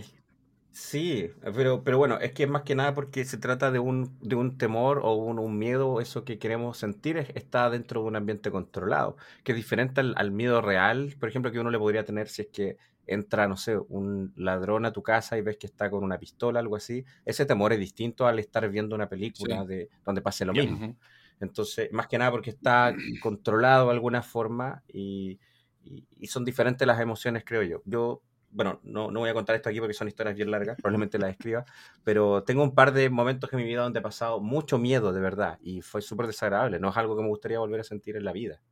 Sí, 0.80 1.32
pero, 1.42 1.82
pero 1.82 1.98
bueno, 1.98 2.20
es 2.20 2.32
que 2.32 2.44
es 2.44 2.48
más 2.48 2.62
que 2.62 2.76
nada 2.76 2.94
porque 2.94 3.24
se 3.24 3.36
trata 3.36 3.72
de 3.72 3.80
un, 3.80 4.16
de 4.20 4.36
un 4.36 4.56
temor 4.56 5.00
o 5.02 5.14
un, 5.14 5.40
un 5.40 5.58
miedo, 5.58 6.00
eso 6.00 6.24
que 6.24 6.38
queremos 6.38 6.78
sentir 6.78 7.16
está 7.34 7.68
dentro 7.68 8.00
de 8.00 8.06
un 8.06 8.14
ambiente 8.14 8.52
controlado, 8.52 9.16
que 9.42 9.52
es 9.52 9.56
diferente 9.56 10.00
al, 10.00 10.30
miedo 10.30 10.62
real, 10.62 11.16
por 11.18 11.28
ejemplo, 11.28 11.50
que 11.50 11.58
uno 11.58 11.72
le 11.72 11.80
podría 11.80 12.04
tener 12.04 12.28
si 12.28 12.42
es 12.42 12.48
que 12.48 12.76
entra, 13.08 13.48
no 13.48 13.56
sé, 13.56 13.76
un 13.76 14.32
ladrón 14.36 14.86
a 14.86 14.92
tu 14.92 15.02
casa 15.02 15.36
y 15.36 15.42
ves 15.42 15.56
que 15.56 15.66
está 15.66 15.90
con 15.90 16.04
una 16.04 16.16
pistola, 16.16 16.60
algo 16.60 16.76
así. 16.76 17.04
Ese 17.24 17.44
temor 17.44 17.72
es 17.72 17.80
distinto 17.80 18.28
al 18.28 18.38
estar 18.38 18.66
viendo 18.70 18.94
una 18.94 19.08
película 19.08 19.64
de, 19.64 19.90
donde 20.04 20.22
pase 20.22 20.44
lo 20.44 20.52
mismo. 20.52 20.96
Entonces, 21.40 21.92
más 21.92 22.06
que 22.06 22.18
nada 22.18 22.30
porque 22.30 22.50
está 22.50 22.94
controlado 23.20 23.86
de 23.86 23.94
alguna 23.94 24.22
forma 24.22 24.84
y, 24.86 25.40
y 25.82 26.26
son 26.28 26.44
diferentes 26.44 26.86
las 26.86 27.00
emociones, 27.00 27.42
creo 27.44 27.64
yo. 27.64 27.82
Yo 27.84 28.22
bueno, 28.50 28.80
no, 28.82 29.10
no 29.10 29.20
voy 29.20 29.30
a 29.30 29.34
contar 29.34 29.56
esto 29.56 29.68
aquí 29.68 29.78
porque 29.78 29.94
son 29.94 30.08
historias 30.08 30.36
bien 30.36 30.50
largas, 30.50 30.76
probablemente 30.76 31.18
las 31.18 31.30
escriba, 31.30 31.64
pero 32.04 32.42
tengo 32.44 32.62
un 32.62 32.74
par 32.74 32.92
de 32.92 33.10
momentos 33.10 33.52
en 33.52 33.58
mi 33.58 33.64
vida 33.64 33.82
donde 33.82 33.98
he 33.98 34.02
pasado 34.02 34.40
mucho 34.40 34.78
miedo, 34.78 35.12
de 35.12 35.20
verdad, 35.20 35.58
y 35.60 35.82
fue 35.82 36.02
súper 36.02 36.26
desagradable, 36.26 36.78
no 36.78 36.90
es 36.90 36.96
algo 36.96 37.16
que 37.16 37.22
me 37.22 37.28
gustaría 37.28 37.58
volver 37.58 37.80
a 37.80 37.84
sentir 37.84 38.16
en 38.16 38.24
la 38.24 38.32
vida. 38.32 38.62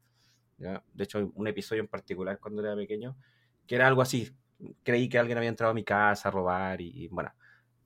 De 0.59 1.05
hecho, 1.05 1.31
un 1.35 1.47
episodio 1.47 1.83
en 1.83 1.89
particular 1.89 2.39
cuando 2.41 2.63
era 2.63 2.75
pequeño, 2.75 3.17
que 3.67 3.75
era 3.75 3.87
algo 3.87 4.01
así, 4.01 4.31
creí 4.83 5.09
que 5.09 5.19
alguien 5.19 5.37
había 5.37 5.51
entrado 5.51 5.73
a 5.73 5.75
mi 5.75 5.85
casa 5.85 6.29
a 6.29 6.33
robar 6.33 6.81
y, 6.81 7.09
bueno, 7.09 7.33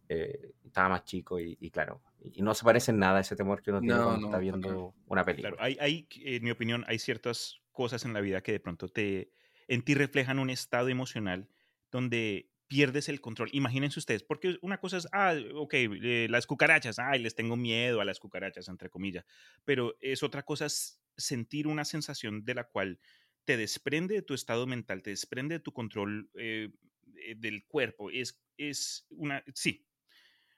eh, 0.08 0.52
estaba 0.64 0.90
más 0.90 1.04
chico 1.04 1.40
y, 1.40 1.70
claro, 1.70 2.00
y 2.22 2.42
no 2.42 2.54
se 2.54 2.64
parece 2.64 2.92
en 2.92 3.00
nada 3.00 3.18
a 3.18 3.20
ese 3.20 3.34
temor 3.34 3.62
que 3.62 3.70
uno 3.70 3.80
tiene 3.80 4.00
cuando 4.02 4.26
está 4.26 4.38
viendo 4.38 4.94
una 5.06 5.24
película. 5.24 5.50
Claro, 5.50 5.62
hay, 5.64 5.76
hay, 5.80 6.06
en 6.24 6.44
mi 6.44 6.52
opinión, 6.52 6.84
hay 6.86 7.00
ciertas 7.00 7.60
cosas 7.72 8.04
en 8.04 8.12
la 8.12 8.20
vida 8.20 8.40
que 8.42 8.52
de 8.52 8.60
pronto 8.60 8.88
te, 8.88 9.32
en 9.66 9.82
ti 9.82 9.94
reflejan 9.94 10.38
un 10.38 10.50
estado 10.50 10.88
emocional 10.88 11.48
donde 11.90 12.50
pierdes 12.70 13.08
el 13.08 13.20
control. 13.20 13.48
Imagínense 13.52 13.98
ustedes, 13.98 14.22
porque 14.22 14.56
una 14.62 14.78
cosa 14.78 14.98
es, 14.98 15.08
ah, 15.10 15.34
ok, 15.56 15.74
eh, 15.74 16.28
las 16.30 16.46
cucarachas, 16.46 17.00
ay, 17.00 17.18
les 17.18 17.34
tengo 17.34 17.56
miedo 17.56 18.00
a 18.00 18.04
las 18.04 18.20
cucarachas, 18.20 18.68
entre 18.68 18.88
comillas, 18.88 19.24
pero 19.64 19.96
es 20.00 20.22
otra 20.22 20.44
cosa 20.44 20.68
sentir 21.16 21.66
una 21.66 21.84
sensación 21.84 22.44
de 22.44 22.54
la 22.54 22.64
cual 22.64 23.00
te 23.44 23.56
desprende 23.56 24.14
de 24.14 24.22
tu 24.22 24.34
estado 24.34 24.68
mental, 24.68 25.02
te 25.02 25.10
desprende 25.10 25.56
de 25.56 25.60
tu 25.60 25.72
control 25.72 26.30
eh, 26.38 26.70
eh, 27.16 27.34
del 27.36 27.66
cuerpo. 27.66 28.08
Es, 28.08 28.40
es 28.56 29.04
una, 29.10 29.42
sí, 29.52 29.88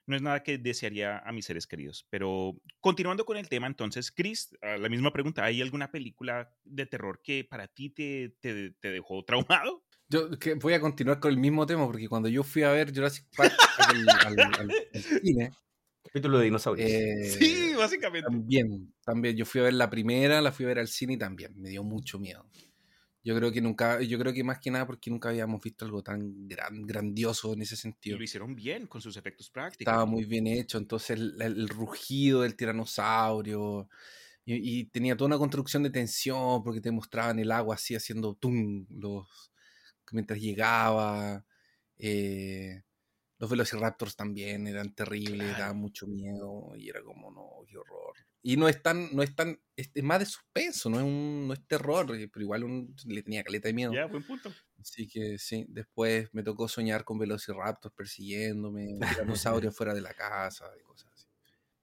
no 0.05 0.15
es 0.15 0.21
nada 0.21 0.43
que 0.43 0.59
desearía 0.59 1.17
a 1.17 1.31
mis 1.31 1.45
seres 1.45 1.65
queridos. 1.65 2.05
Pero 2.11 2.61
continuando 2.79 3.25
con 3.25 3.37
el 3.37 3.49
tema, 3.49 3.65
entonces, 3.65 4.11
Chris, 4.11 4.55
la 4.61 4.89
misma 4.89 5.11
pregunta, 5.13 5.45
¿hay 5.45 5.61
alguna 5.63 5.89
película 5.89 6.55
de 6.63 6.85
terror 6.85 7.21
que 7.23 7.43
para 7.43 7.67
ti 7.69 7.89
te, 7.89 8.37
te, 8.39 8.71
te 8.71 8.91
dejó 8.91 9.23
traumado? 9.25 9.82
Yo 10.13 10.29
voy 10.61 10.73
a 10.73 10.79
continuar 10.79 11.19
con 11.19 11.31
el 11.31 11.37
mismo 11.39 11.65
tema 11.65 11.87
porque 11.87 12.07
cuando 12.07 12.29
yo 12.29 12.43
fui 12.43 12.61
a 12.61 12.69
ver 12.69 12.93
Jurassic 12.93 13.25
Park 13.35 13.51
al, 14.27 14.71
cine. 15.23 15.51
Capítulo 16.03 16.37
de 16.37 16.45
dinosaurios. 16.45 16.87
Eh, 16.87 17.35
sí, 17.39 17.73
básicamente. 17.73 18.29
También, 18.29 18.93
también. 19.03 19.35
Yo 19.35 19.43
fui 19.43 19.61
a 19.61 19.63
ver 19.63 19.73
la 19.73 19.89
primera, 19.89 20.39
la 20.39 20.51
fui 20.51 20.65
a 20.65 20.67
ver 20.67 20.77
al 20.77 20.87
cine 20.87 21.13
y 21.13 21.17
también. 21.17 21.59
Me 21.59 21.69
dio 21.69 21.83
mucho 21.83 22.19
miedo. 22.19 22.45
Yo 23.23 23.35
creo 23.35 23.51
que 23.51 23.59
nunca, 23.59 24.01
yo 24.03 24.19
creo 24.19 24.33
que 24.33 24.43
más 24.43 24.59
que 24.59 24.69
nada 24.69 24.85
porque 24.85 25.09
nunca 25.09 25.29
habíamos 25.29 25.59
visto 25.61 25.83
algo 25.83 26.03
tan 26.03 26.47
gran, 26.47 26.85
grandioso 26.85 27.53
en 27.53 27.63
ese 27.63 27.75
sentido. 27.75 28.15
Y 28.15 28.19
lo 28.19 28.23
hicieron 28.25 28.53
bien 28.53 28.85
con 28.85 29.01
sus 29.01 29.17
efectos 29.17 29.49
prácticos. 29.49 29.91
Estaba 29.91 30.05
muy 30.05 30.25
bien 30.25 30.45
hecho. 30.45 30.77
Entonces 30.77 31.19
el, 31.19 31.69
rugido 31.69 32.43
del 32.43 32.55
tiranosaurio. 32.55 33.89
Y, 34.45 34.83
tenía 34.85 35.17
toda 35.17 35.29
una 35.29 35.37
construcción 35.39 35.81
de 35.81 35.89
tensión 35.89 36.61
porque 36.63 36.81
te 36.81 36.91
mostraban 36.91 37.39
el 37.39 37.51
agua 37.51 37.75
así 37.75 37.95
haciendo 37.95 38.35
tum, 38.35 38.85
los, 38.89 39.52
mientras 40.11 40.39
llegaba. 40.39 41.45
Eh, 41.97 42.83
los 43.39 43.49
Velociraptors 43.49 44.15
también 44.15 44.67
eran 44.67 44.93
terribles, 44.93 45.57
daban 45.57 45.77
mucho 45.77 46.07
miedo 46.07 46.71
y 46.75 46.89
era 46.89 47.01
como, 47.03 47.29
no, 47.31 47.65
qué 47.67 47.77
horror. 47.77 48.15
Y 48.41 48.57
no 48.57 48.67
es 48.67 48.81
tan, 48.81 49.13
no 49.15 49.23
es 49.23 49.35
tan, 49.35 49.59
es, 49.75 49.89
más 50.03 50.19
de 50.19 50.25
suspenso, 50.25 50.89
no 50.89 50.97
es, 50.97 51.03
un, 51.03 51.47
no 51.47 51.53
es 51.53 51.65
terror, 51.67 52.15
eh, 52.15 52.29
pero 52.31 52.43
igual 52.43 52.63
un, 52.63 52.95
le 53.05 53.21
tenía 53.23 53.43
caleta 53.43 53.67
de 53.67 53.73
miedo. 53.73 53.93
Ya, 53.93 54.05
buen 54.05 54.25
punto. 54.25 54.51
Así 54.79 55.07
que 55.07 55.37
sí, 55.37 55.65
después 55.69 56.33
me 56.33 56.43
tocó 56.43 56.67
soñar 56.67 57.03
con 57.03 57.17
Velociraptors 57.17 57.93
persiguiéndome, 57.95 58.99
dinosaurios 59.19 59.75
fuera 59.75 59.93
de 59.93 60.01
la 60.01 60.13
casa 60.13 60.65
y 60.79 60.83
cosas 60.83 61.11
así. 61.13 61.27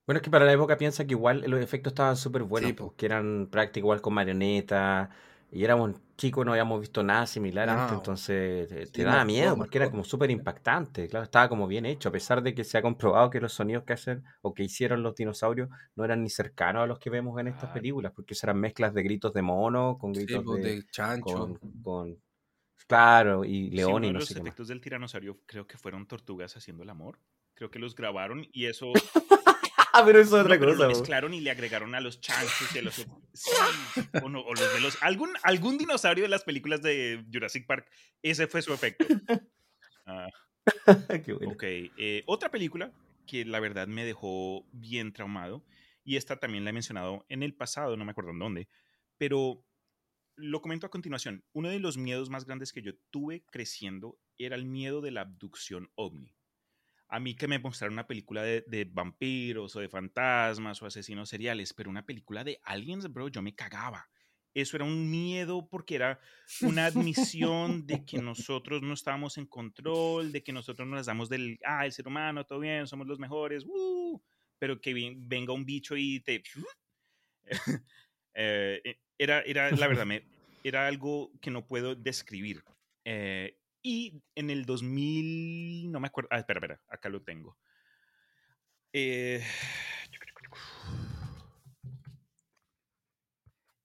Bueno, 0.06 0.18
es 0.18 0.22
que 0.22 0.30
para 0.30 0.44
la 0.44 0.52
época 0.52 0.76
piensa 0.76 1.06
que 1.06 1.12
igual 1.12 1.44
los 1.46 1.62
efectos 1.62 1.92
estaban 1.92 2.16
súper 2.16 2.42
buenos, 2.42 2.72
porque 2.72 2.96
pues, 2.96 3.04
eran 3.10 3.48
prácticos 3.50 3.84
igual 3.84 4.00
con 4.00 4.14
marionetas, 4.14 5.08
y 5.50 5.64
éramos 5.64 5.94
chicos, 6.16 6.44
no 6.46 6.52
habíamos 6.52 6.80
visto 6.80 7.02
nada 7.02 7.26
similar 7.26 7.68
antes, 7.70 7.92
entonces 7.96 8.68
te, 8.68 8.86
te 8.88 9.02
Sí, 9.02 9.04
daba 9.04 9.24
miedo 9.24 9.56
porque 9.56 9.78
era 9.78 9.90
como 9.90 10.04
súper 10.04 10.30
impactante, 10.30 11.08
claro, 11.08 11.24
estaba 11.24 11.48
como 11.48 11.66
bien 11.66 11.86
hecho, 11.86 12.08
a 12.08 12.12
pesar 12.12 12.42
de 12.42 12.54
que 12.54 12.64
se 12.64 12.78
ha 12.78 12.82
comprobado 12.82 13.30
que 13.30 13.40
los 13.40 13.52
sonidos 13.52 13.84
que 13.84 13.92
hacen 13.94 14.24
o 14.42 14.54
que 14.54 14.64
hicieron 14.64 15.02
los 15.02 15.14
dinosaurios 15.16 15.68
no 15.96 16.04
eran 16.04 16.22
ni 16.22 16.30
cercanos 16.30 16.82
a 16.84 16.86
los 16.86 16.98
que 16.98 17.10
vemos 17.10 17.38
en 17.40 17.48
estas 17.48 17.70
Claro. 17.70 17.70
películas, 17.70 18.12
porque 18.14 18.34
eran 18.42 18.60
mezclas 18.60 18.94
de 18.94 19.02
gritos 19.02 19.32
de 19.32 19.42
mono 19.42 19.98
con 19.98 20.12
Sí, 20.12 20.14
gritos 20.14 20.44
pues, 20.44 20.60
de, 20.62 20.76
de 20.76 20.84
chancho. 20.92 21.52
con, 21.54 21.58
con- 21.82 22.22
claro, 22.88 23.44
y 23.44 23.70
Sí, 23.74 23.92
y 24.02 24.10
de 24.10 24.12
no 24.12 24.20
los 24.20 24.30
sé 24.30 24.34
qué 24.34 24.42
más. 24.42 24.56
efectos 24.56 24.68
del 24.68 24.80
tiranosaurio 24.80 25.40
creo 25.46 25.66
que 25.66 25.78
fueron 25.78 26.06
tortugas 26.06 26.56
haciendo 26.56 26.82
el 26.82 26.90
amor. 26.90 27.18
Creo 27.54 27.70
que 27.70 27.78
los 27.78 27.94
grabaron 27.94 28.46
y 28.52 28.66
eso 28.66 29.10
Ah, 29.92 30.04
pero 30.04 30.20
eso 30.20 30.38
es 30.38 30.44
otra 30.44 30.58
cosa. 30.58 30.72
lo 30.74 30.88
mezclaron 30.88 31.34
y 31.34 31.40
le 31.40 31.50
agregaron 31.50 31.94
a 31.94 32.00
los 32.00 32.20
chanchos 32.20 32.74
y 32.74 32.78
a 32.78 32.82
los... 32.82 32.94
Sí, 33.32 33.50
o, 34.22 34.28
no, 34.28 34.40
o 34.40 34.54
los 34.54 34.72
de 34.74 34.80
los... 34.80 35.02
Algún, 35.02 35.30
algún 35.42 35.78
dinosaurio 35.78 36.22
de 36.22 36.28
las 36.28 36.44
películas 36.44 36.80
de 36.82 37.24
Jurassic 37.32 37.66
Park, 37.66 37.90
ese 38.22 38.46
fue 38.46 38.62
su 38.62 38.72
efecto. 38.72 39.04
Ah, 40.06 40.28
Qué 41.24 41.32
bueno. 41.32 41.52
ok, 41.52 41.62
eh, 41.62 42.24
otra 42.26 42.50
película 42.50 42.92
que 43.26 43.44
la 43.44 43.60
verdad 43.60 43.86
me 43.86 44.04
dejó 44.04 44.66
bien 44.72 45.12
traumado, 45.12 45.64
y 46.04 46.16
esta 46.16 46.40
también 46.40 46.64
la 46.64 46.70
he 46.70 46.72
mencionado 46.72 47.24
en 47.28 47.44
el 47.44 47.54
pasado, 47.54 47.96
no 47.96 48.04
me 48.04 48.10
acuerdo 48.10 48.32
en 48.32 48.40
dónde, 48.40 48.68
pero 49.18 49.64
lo 50.34 50.60
comento 50.62 50.86
a 50.86 50.90
continuación. 50.90 51.44
Uno 51.52 51.68
de 51.68 51.78
los 51.78 51.96
miedos 51.96 52.30
más 52.30 52.44
grandes 52.44 52.72
que 52.72 52.82
yo 52.82 52.92
tuve 53.10 53.44
creciendo 53.50 54.18
era 54.38 54.56
el 54.56 54.64
miedo 54.64 55.00
de 55.00 55.10
la 55.10 55.20
abducción 55.22 55.90
ovni. 55.94 56.34
A 57.12 57.18
mí 57.18 57.34
que 57.34 57.48
me 57.48 57.58
mostraron 57.58 57.94
una 57.94 58.06
película 58.06 58.42
de, 58.42 58.88
vampiros 58.90 59.74
o 59.74 59.80
de 59.80 59.88
fantasmas 59.88 60.80
o 60.80 60.86
asesinos 60.86 61.28
seriales, 61.28 61.74
pero 61.74 61.90
una 61.90 62.06
película 62.06 62.44
de 62.44 62.60
aliens, 62.62 63.12
bro, 63.12 63.28
yo 63.28 63.42
me 63.42 63.54
cagaba. 63.54 64.08
Eso 64.54 64.76
era 64.76 64.84
un 64.84 65.10
miedo 65.10 65.68
porque 65.68 65.96
era 65.96 66.20
una 66.62 66.86
admisión 66.86 67.86
de 67.86 68.04
que 68.04 68.18
nosotros 68.18 68.82
no 68.82 68.94
estábamos 68.94 69.38
en 69.38 69.46
control, 69.46 70.30
de 70.32 70.42
que 70.42 70.52
nosotros 70.52 70.86
nos 70.86 71.06
damos 71.06 71.28
del, 71.28 71.58
ah, 71.64 71.84
el 71.84 71.92
ser 71.92 72.06
humano, 72.06 72.44
todo 72.46 72.60
bien, 72.60 72.86
somos 72.86 73.06
los 73.06 73.18
mejores, 73.18 73.64
¡uh! 73.66 74.20
pero 74.58 74.80
que 74.80 74.94
ven- 74.94 75.28
venga 75.28 75.52
un 75.52 75.64
bicho 75.64 75.96
y 75.96 76.20
te... 76.20 76.42
Eh, 78.32 78.80
eh, 78.84 79.00
era, 79.18 79.40
era, 79.40 79.72
la 79.72 79.88
verdad, 79.88 80.06
era 80.62 80.86
algo 80.86 81.32
que 81.40 81.50
no 81.50 81.66
puedo 81.66 81.96
describir. 81.96 82.62
Eh, 83.04 83.59
y 83.82 84.22
en 84.34 84.50
el 84.50 84.64
2000, 84.64 85.90
no 85.90 86.00
me 86.00 86.08
acuerdo, 86.08 86.28
ah, 86.32 86.38
espera, 86.38 86.58
espera, 86.58 86.80
acá 86.88 87.08
lo 87.08 87.22
tengo. 87.22 87.56
Eh, 88.92 89.42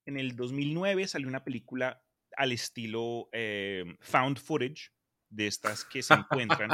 en 0.06 0.18
el 0.18 0.36
2009 0.36 1.08
salió 1.08 1.28
una 1.28 1.44
película 1.44 2.02
al 2.36 2.52
estilo 2.52 3.30
eh, 3.32 3.86
found 4.02 4.40
footage, 4.40 4.92
de 5.30 5.48
estas 5.48 5.84
que 5.86 6.02
se 6.02 6.14
encuentran. 6.14 6.70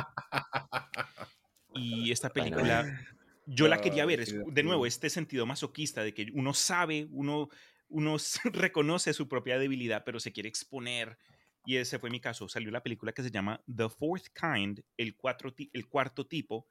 Y 1.73 2.11
esta 2.11 2.29
Bueno, 2.29 2.51
película, 2.51 2.99
yo 3.45 3.67
la 3.67 3.81
quería 3.81 4.05
ver. 4.05 4.21
Es, 4.21 4.35
de 4.45 4.63
nuevo, 4.63 4.85
este 4.85 5.09
sentido 5.09 5.45
masoquista 5.45 6.03
de 6.03 6.13
que 6.13 6.27
uno 6.33 6.53
sabe, 6.53 7.07
uno, 7.11 7.49
uno 7.87 8.17
reconoce 8.53 9.13
su 9.13 9.27
propia 9.27 9.57
debilidad, 9.57 10.03
pero 10.03 10.19
se 10.19 10.31
quiere 10.31 10.49
exponer. 10.49 11.17
Y 11.65 11.77
ese 11.77 11.99
fue 11.99 12.09
mi 12.09 12.19
caso. 12.19 12.47
Salió 12.49 12.71
la 12.71 12.81
película 12.83 13.11
que 13.13 13.23
se 13.23 13.31
llama 13.31 13.61
The 13.73 13.89
Fourth 13.89 14.27
Kind, 14.33 14.81
el, 14.97 15.15
cuatro 15.15 15.53
el 15.73 15.87
cuarto 15.87 16.25
tipo, 16.27 16.67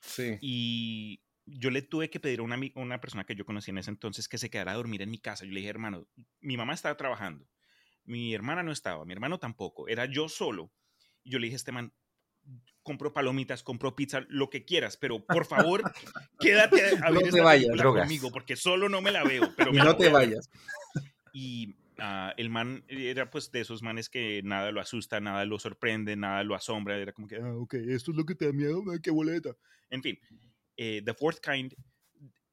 Sí. 0.00 0.36
y 0.40 1.20
yo 1.46 1.70
le 1.70 1.82
tuve 1.82 2.10
que 2.10 2.20
pedir 2.20 2.40
a 2.40 2.42
una, 2.42 2.58
una 2.74 3.00
persona 3.00 3.24
que 3.24 3.34
yo 3.34 3.44
conocí 3.46 3.70
en 3.70 3.78
ese 3.78 3.90
entonces 3.90 4.28
que 4.28 4.38
se 4.38 4.50
quedara 4.50 4.72
a 4.72 4.76
dormir 4.76 5.02
en 5.02 5.10
mi 5.10 5.18
casa. 5.18 5.44
Yo 5.44 5.50
le 5.50 5.60
dije, 5.60 5.70
hermano, 5.70 6.06
mi 6.40 6.56
mamá 6.56 6.74
estaba 6.74 6.96
trabajando, 6.96 7.48
mi 8.04 8.34
hermana 8.34 8.62
no 8.62 8.70
estaba, 8.70 9.04
mi 9.04 9.12
hermano 9.14 9.38
tampoco, 9.38 9.88
era 9.88 10.04
yo 10.04 10.28
solo. 10.28 10.70
Y 11.24 11.30
yo 11.30 11.38
le 11.38 11.46
dije, 11.46 11.56
este 11.56 11.72
man, 11.72 11.92
compro 12.82 13.12
palomitas, 13.12 13.62
compro 13.62 13.96
pizza, 13.96 14.24
lo 14.28 14.50
que 14.50 14.64
quieras, 14.64 14.96
pero 14.98 15.24
por 15.24 15.46
favor, 15.46 15.82
quédate 16.38 16.96
a 17.02 17.08
No 17.10 17.14
ver 17.14 17.22
te 17.22 17.28
esta 17.30 17.42
vayas. 17.44 17.82
conmigo, 17.82 18.30
porque 18.30 18.54
solo 18.56 18.88
no 18.90 19.00
me 19.00 19.10
la 19.10 19.24
veo. 19.24 19.52
Pero 19.56 19.72
Y 19.72 19.78
no 19.78 19.96
te 19.96 20.04
a 20.08 20.12
ver". 20.12 20.12
vayas. 20.12 20.50
Y 21.32 21.76
ah, 21.98 22.34
el 22.36 22.50
man 22.50 22.84
era 22.88 23.30
pues 23.30 23.50
de 23.50 23.60
esos 23.60 23.82
manes 23.82 24.08
que 24.08 24.42
nada 24.44 24.72
lo 24.72 24.80
asusta, 24.80 25.20
nada 25.20 25.44
lo 25.44 25.58
sorprende, 25.58 26.16
nada 26.16 26.44
lo 26.44 26.54
asombra. 26.54 26.98
Era 26.98 27.12
como 27.12 27.28
que, 27.28 27.36
ah, 27.36 27.54
ok, 27.54 27.74
esto 27.74 28.10
es 28.10 28.16
lo 28.16 28.24
que 28.24 28.34
te 28.34 28.46
da 28.46 28.52
miedo, 28.52 28.82
qué 29.02 29.10
boleta. 29.10 29.56
En 29.90 30.02
fin, 30.02 30.18
eh, 30.76 31.02
The 31.04 31.14
Fourth 31.14 31.40
Kind, 31.40 31.74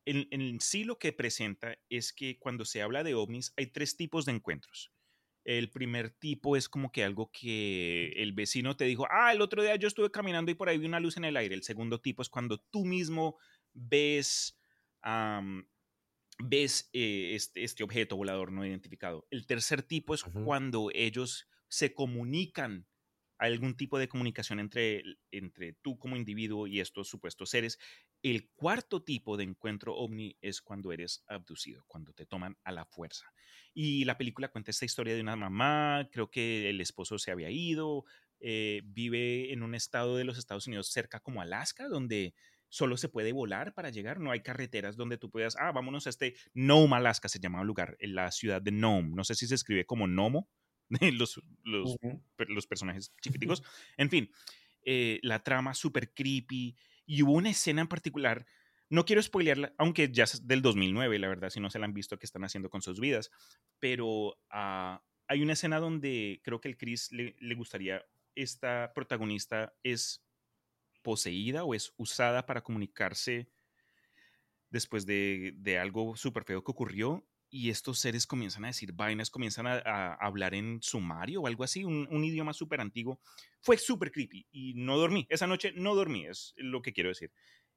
en, 0.06 0.28
en 0.32 0.60
sí 0.60 0.84
lo 0.84 0.98
que 1.00 1.14
presenta 1.14 1.78
es 1.90 2.14
que 2.14 2.38
cuando 2.40 2.66
se 2.66 2.82
habla 2.82 3.04
de 3.04 3.16
ovnis 3.16 3.54
hay 3.58 3.68
tres 3.68 3.98
tipos 3.98 4.26
de 4.26 4.34
encuentros. 4.34 4.92
El 5.44 5.70
primer 5.70 6.10
tipo 6.10 6.56
es 6.56 6.68
como 6.68 6.92
que 6.92 7.04
algo 7.04 7.30
que 7.32 8.14
el 8.16 8.34
vecino 8.34 8.76
te 8.76 8.86
dijo, 8.86 9.06
ah, 9.12 9.32
el 9.32 9.42
otro 9.42 9.62
día 9.62 9.76
yo 9.76 9.88
estuve 9.88 10.10
caminando 10.10 10.52
y 10.52 10.56
por 10.56 10.70
ahí 10.70 10.80
vi 10.80 10.88
una 10.88 11.00
luz 11.00 11.18
en 11.18 11.26
el 11.26 11.38
aire. 11.38 11.54
El 11.54 11.62
segundo 11.62 12.02
tipo 12.02 12.24
es 12.24 12.30
cuando 12.30 12.58
tú 12.72 12.84
mismo 12.84 13.38
ves, 13.72 14.58
am, 15.02 15.68
ves 16.38 16.90
eh, 16.94 17.34
este, 17.36 17.64
este 17.64 17.84
objeto 17.84 18.16
volador 18.18 18.52
no 18.52 18.66
identificado. 18.66 19.28
El 19.30 19.46
tercer 19.46 19.84
tipo 19.84 20.14
es 20.14 20.24
cuando 20.24 20.90
ellos 20.94 21.48
se 21.68 21.94
comunican, 21.94 22.88
hay 23.38 23.52
algún 23.52 23.76
tipo 23.76 24.00
de 24.00 24.08
comunicación 24.08 24.60
entre, 24.60 25.04
entre 25.32 25.74
tú 25.74 25.98
como 25.98 26.16
individuo 26.16 26.68
y 26.68 26.80
estos 26.80 27.08
supuestos 27.10 27.50
seres. 27.50 27.80
El 28.24 28.50
cuarto 28.56 29.04
tipo 29.04 29.38
de 29.38 29.44
encuentro 29.44 29.96
ovni 29.96 30.38
es 30.42 30.62
cuando 30.62 30.92
eres 30.92 31.24
abducido, 31.28 31.84
cuando 31.88 32.14
te 32.14 32.26
toman 32.26 32.58
a 32.64 32.72
la 32.72 32.86
fuerza. 32.86 33.34
Y 33.74 34.06
la 34.06 34.18
película 34.18 34.48
cuenta 34.48 34.72
esta 34.72 34.86
historia 34.86 35.14
de 35.14 35.22
una 35.22 35.36
mamá, 35.36 36.08
creo 36.12 36.32
que 36.32 36.70
el 36.70 36.80
esposo 36.80 37.20
se 37.20 37.32
había 37.32 37.52
ido, 37.52 38.06
eh, 38.40 38.82
vive 38.86 39.52
en 39.52 39.64
un 39.64 39.76
estado 39.76 40.16
de 40.16 40.24
los 40.24 40.38
Estados 40.38 40.68
Unidos 40.68 40.90
cerca 40.90 41.20
como 41.20 41.42
Alaska, 41.42 41.88
donde 41.88 42.34
solo 42.70 42.98
se 42.98 43.10
puede 43.10 43.32
volar 43.32 43.74
para 43.74 43.90
llegar, 43.90 44.20
no 44.20 44.32
hay 44.32 44.42
carreteras 44.42 44.98
donde 44.98 45.18
tú 45.18 45.30
puedas, 45.30 45.56
ah, 45.60 45.72
vámonos 45.72 46.08
a 46.08 46.10
este 46.10 46.36
Nome, 46.54 46.96
Alaska, 46.96 47.30
se 47.30 47.40
llama 47.40 47.62
el 47.62 47.68
lugar, 47.68 47.96
en 48.00 48.16
la 48.16 48.32
ciudad 48.32 48.62
de 48.62 48.72
Nome, 48.72 49.12
no 49.16 49.24
sé 49.24 49.36
si 49.36 49.48
se 49.48 49.56
escribe 49.56 49.86
como 49.86 50.08
Nomo, 50.08 50.50
los, 51.14 51.42
los, 51.64 52.68
personajes 52.68 53.14
chiquiticos, 53.22 53.64
en 53.98 54.10
fin, 54.10 54.32
eh, 54.84 55.20
la 55.24 55.44
trama 55.44 55.74
súper 55.74 56.14
creepy, 56.14 56.76
y 57.06 57.22
hubo 57.24 57.34
una 57.34 57.50
escena 57.50 57.82
en 57.82 57.88
particular, 57.88 58.46
no 58.90 59.06
quiero 59.06 59.22
spoilearla, 59.22 59.74
aunque 59.78 60.12
ya 60.12 60.26
es 60.26 60.48
del 60.48 60.62
2009, 60.62 61.18
la 61.20 61.28
verdad, 61.28 61.50
si 61.50 61.60
no 61.60 61.70
se 61.70 61.80
la 61.80 61.86
han 61.86 61.94
visto, 61.94 62.20
qué 62.20 62.26
están 62.26 62.44
haciendo 62.44 62.70
con 62.70 62.82
sus 62.82 63.00
vidas, 63.00 63.32
pero 63.80 64.38
ah, 64.50 65.04
hay 65.28 65.42
una 65.42 65.54
escena 65.54 65.80
donde 65.80 66.42
creo 66.44 66.62
que 66.62 66.68
el 66.68 66.78
Chris 66.78 67.12
le, 67.12 67.36
le 67.40 67.56
gustaría, 67.56 68.06
esta 68.36 68.92
protagonista 68.94 69.74
es 69.82 70.25
poseída 71.06 71.64
o 71.64 71.76
es 71.76 71.94
usada 71.98 72.48
para 72.48 72.64
comunicarse 72.64 73.48
después 74.72 75.06
de, 75.06 75.78
algo 75.80 76.16
súper 76.16 76.44
feo 76.44 76.64
que 76.64 76.72
ocurrió 76.72 77.24
y 77.52 77.70
estos 77.70 78.00
seres 78.00 78.26
comienzan 78.26 78.66
a 78.66 78.70
decir 78.70 78.92
vainas, 78.92 79.30
comienzan 79.30 79.68
a, 79.68 80.16
hablar 80.16 80.56
en 80.56 80.82
sumario 80.82 81.42
o 81.42 81.48
algo 81.48 81.64
así, 81.64 81.86
un, 81.86 82.24
idioma 82.26 82.54
súper 82.54 82.82
antiguo. 82.82 83.20
Fue 83.62 83.78
súper 83.78 84.12
creepy 84.12 84.48
y 84.52 84.74
no 84.74 84.98
dormí. 84.98 85.28
Esa 85.30 85.46
noche 85.46 85.72
no 85.76 85.94
dormí, 85.94 86.26
es 86.26 86.54
lo 86.58 86.82
que 86.82 86.92
quiero 86.92 87.10
decir. 87.10 87.32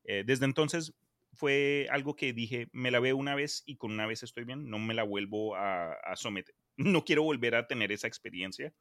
Eh, 0.04 0.25
desde 0.26 0.47
entonces 0.47 0.94
fue 1.35 1.87
algo 1.90 2.16
que 2.16 2.32
dije, 2.32 2.68
me 2.73 2.90
la 2.90 2.99
veo 2.99 3.16
una 3.18 3.35
vez 3.35 3.62
y 3.66 3.76
con 3.76 3.92
una 3.92 4.06
vez 4.06 4.23
estoy 4.23 4.44
bien, 4.44 4.70
no 4.70 4.78
me 4.78 4.94
la 4.94 5.02
vuelvo 5.02 5.54
a, 5.54 5.94
someter. 6.16 6.54
No 6.78 7.04
quiero 7.04 7.25
volver 7.25 7.56
a 7.56 7.66
tener 7.66 7.92
esa 7.92 8.06
experiencia. 8.06 8.73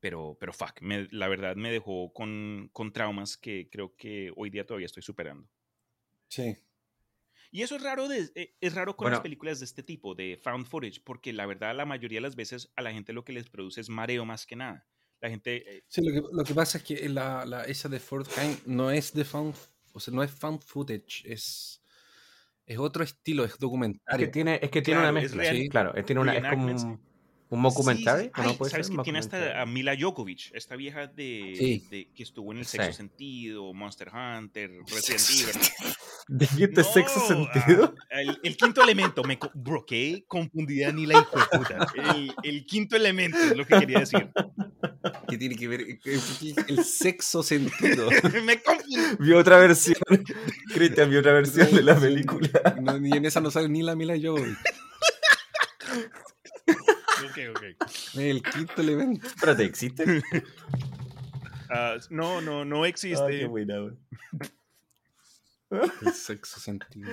Pero, 0.00 0.36
pero 0.40 0.52
fuck, 0.52 0.80
me- 0.82 1.08
la 1.10 1.28
verdad 1.28 1.56
me 1.56 1.70
dejó 1.70 2.12
con, 2.12 2.70
con 2.72 2.92
traumas 2.92 3.36
que 3.36 3.68
creo 3.70 3.96
que 3.96 4.32
hoy 4.36 4.50
día 4.50 4.66
todavía 4.66 4.86
estoy 4.86 5.02
superando. 5.02 5.48
Sí. 6.28 6.56
Y 7.50 7.62
eso 7.62 7.76
es 7.76 7.82
raro, 7.82 8.08
de- 8.08 8.30
eh, 8.34 8.56
es 8.60 8.74
raro 8.74 8.96
con 8.96 9.06
las 9.10 9.18
Bueno. 9.18 9.22
películas 9.22 9.60
de 9.60 9.64
este 9.66 9.82
tipo, 9.82 10.14
de 10.14 10.36
found 10.42 10.66
footage, 10.66 11.00
porque 11.04 11.32
la 11.32 11.46
verdad 11.46 11.74
la 11.76 11.86
mayoría 11.86 12.18
de 12.18 12.22
las 12.22 12.36
veces 12.36 12.72
a 12.76 12.82
la 12.82 12.92
gente 12.92 13.12
lo 13.12 13.24
que 13.24 13.32
les 13.32 13.48
produce 13.48 13.80
es 13.80 13.88
mareo 13.88 14.24
más 14.24 14.46
que 14.46 14.56
nada. 14.56 14.86
La 15.20 15.30
gente, 15.30 15.78
eh, 15.78 15.84
Sí, 15.88 16.02
lo 16.04 16.12
que, 16.12 16.28
lo 16.36 16.44
que 16.44 16.54
pasa 16.54 16.78
es 16.78 16.84
que 16.84 17.08
la, 17.08 17.46
la, 17.46 17.64
esa 17.64 17.88
de 17.88 18.00
Fourth 18.00 18.28
Kind 18.34 18.66
no 18.66 18.90
es 18.90 19.14
de 19.14 19.24
found, 19.24 19.54
o 19.92 20.00
sea, 20.00 20.12
no 20.12 20.22
es 20.22 20.30
found 20.30 20.60
footage, 20.62 21.22
es, 21.24 21.82
es 22.66 22.78
otro 22.78 23.02
estilo, 23.04 23.44
es 23.44 23.52
Es 23.52 23.56
que 23.56 23.60
documentario. 23.62 24.30
tiene, 24.30 24.58
es 24.62 24.70
que 24.70 24.82
tiene 24.82 25.00
una 25.00 25.10
Claro, 25.12 25.26
es 25.26 25.34
mezcla. 25.34 25.42
real- 25.42 25.56
sí, 25.56 25.68
claro, 25.70 25.94
es, 25.94 26.04
tiene 26.04 26.20
una, 26.20 26.34
es 26.36 26.44
como 26.48 26.66
un, 26.66 27.05
un 27.48 27.60
mockumentary. 27.60 28.24
Sí, 28.24 28.30
sí. 28.34 28.40
¿o 28.40 28.44
no 28.44 28.64
¿Sabes 28.68 28.90
que 28.90 28.98
tiene 28.98 29.18
hasta 29.20 29.60
a. 29.62 29.66
Mila 29.66 29.94
Jokovic, 29.98 30.50
esta 30.54 30.74
vieja 30.76 31.06
de, 31.06 31.54
Sí. 31.56 31.86
de- 31.90 32.10
que 32.14 32.22
estuvo 32.22 32.52
en 32.52 32.58
el 32.58 32.64
Sí. 32.64 32.72
sexto 32.78 32.92
sentido, 32.94 33.72
Monster 33.72 34.08
Hunter, 34.12 34.70
Resident 34.88 35.22
Evil? 35.30 35.68
¿De 36.28 36.48
qué 36.58 36.68
te 36.68 36.82
sexo 36.82 37.20
No, 37.20 37.26
sentido? 37.52 37.94
ah, 38.12 38.20
el, 38.20 38.38
el 38.42 38.56
quinto 38.56 38.82
elemento, 38.82 39.22
me 39.22 39.38
bro, 39.54 39.84
qué 39.86 40.24
confundida 40.26 40.90
ni 40.92 41.06
la 41.06 41.14
hijo 41.20 41.38
de 41.38 41.58
puta. 41.58 41.86
El, 42.14 42.34
el 42.42 42.66
quinto 42.66 42.96
elemento 42.96 43.38
es 43.38 43.56
lo 43.56 43.64
que 43.64 43.78
quería 43.78 44.00
decir. 44.00 44.28
que 45.28 45.38
tiene 45.38 45.54
que 45.56 45.68
ver 45.68 45.84
el 46.68 46.84
sexo 46.84 47.42
sentido. 47.42 48.08
me 48.44 48.60
confundí. 48.60 48.96
Vi 49.20 49.32
otra 49.32 49.58
versión. 49.58 49.96
Cristian, 50.74 51.10
vi 51.10 51.16
otra 51.16 51.32
versión 51.32 51.72
de 51.74 51.82
la 51.82 51.98
película. 51.98 52.76
No, 52.80 52.96
y 53.06 53.12
en 53.12 53.24
esa 53.24 53.40
no 53.40 53.50
sale 53.50 53.68
ni 53.68 53.82
la 53.82 53.94
Mila 53.94 54.14
Jovovich. 54.20 54.56
Ok, 57.50 57.56
ok. 57.56 58.18
El 58.18 58.42
quinto 58.42 58.80
elemento. 58.80 59.26
Espérate, 59.26 59.64
¿existe? 59.64 60.04
Ah, 61.68 61.96
no, 62.10 62.40
no, 62.40 62.64
no 62.64 62.84
Ah, 62.84 62.88
existe. 62.88 63.26
qué 63.40 63.44
buena, 63.46 63.80
güey. 63.80 63.94
El 65.70 66.12
sexo 66.12 66.60
sentido. 66.60 67.10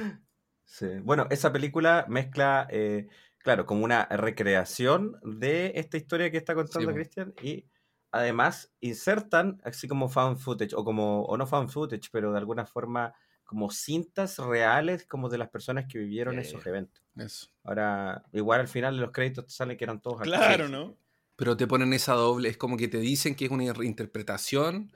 Sí. 0.64 0.86
Bueno, 1.04 1.26
esa 1.32 1.52
película 1.52 2.06
mezcla, 2.08 2.68
eh, 2.70 3.08
claro, 3.40 3.66
como 3.66 3.84
una 3.84 4.06
recreación 4.06 5.18
de 5.24 5.72
esta 5.76 5.98
historia 5.98 6.30
que 6.30 6.38
está 6.38 6.54
contando 6.54 6.90
po. 6.90 6.94
Cristian 6.96 7.34
y 7.42 7.66
además 8.12 8.72
insertan 8.80 9.60
así 9.64 9.88
como 9.88 10.08
found 10.08 10.38
footage 10.38 10.76
o 10.76 10.84
como, 10.84 11.24
o 11.24 11.36
no 11.36 11.48
found 11.48 11.70
footage, 11.72 12.10
pero 12.12 12.32
de 12.32 12.38
alguna 12.38 12.66
forma 12.68 13.14
como 13.54 13.70
cintas 13.70 14.40
reales 14.40 15.06
como 15.06 15.30
de 15.30 15.38
las 15.38 15.50
personas 15.50 15.86
que 15.88 16.00
vivieron 16.00 16.40
esos 16.40 16.66
eventos. 16.66 17.04
Eso. 17.16 17.50
Ahora, 17.64 18.24
igual 18.34 18.62
al 18.62 18.68
final 18.68 18.96
de 18.96 19.02
los 19.02 19.12
créditos 19.12 19.46
te 19.46 19.52
sale 19.52 19.78
que 19.78 19.84
eran 19.84 20.02
todos 20.02 20.22
Claro, 20.22 20.64
actores. 20.64 20.72
¿no? 20.72 20.98
Pero 21.36 21.56
te 21.56 21.68
ponen 21.68 21.94
esa 21.94 22.14
doble, 22.14 22.50
es 22.50 22.58
como 22.58 22.78
que 22.78 22.88
te 22.88 22.98
dicen 22.98 23.36
que 23.36 23.46
es 23.46 23.52
una 23.52 23.64
interpretación, 23.84 24.92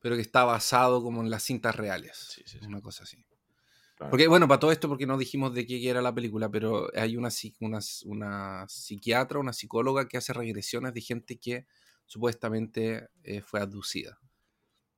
pero 0.00 0.14
que 0.16 0.20
está 0.20 0.44
basado 0.44 1.02
como 1.02 1.22
en 1.22 1.30
las 1.30 1.42
cintas 1.42 1.74
reales. 1.74 2.18
Sí, 2.18 2.42
sí, 2.44 2.58
sí. 2.60 2.66
Una 2.66 2.82
cosa 2.82 3.04
así. 3.04 3.24
Claro. 3.96 4.10
Porque, 4.10 4.28
bueno, 4.28 4.46
para 4.46 4.60
todo 4.60 4.72
esto, 4.72 4.88
porque 4.88 5.06
no 5.06 5.16
dijimos 5.16 5.54
de 5.54 5.66
qué 5.66 5.88
era 5.88 6.02
la 6.02 6.14
película, 6.14 6.50
pero 6.50 6.90
hay 6.94 7.16
una, 7.16 7.30
una, 7.60 7.78
una 8.04 8.68
psiquiatra, 8.68 9.38
una 9.38 9.54
psicóloga 9.54 10.06
que 10.06 10.18
hace 10.18 10.34
regresiones 10.34 10.92
de 10.92 11.00
gente 11.00 11.38
que 11.38 11.66
supuestamente 12.06 13.08
eh, 13.24 13.40
fue 13.40 13.60
abducida. 13.60 14.18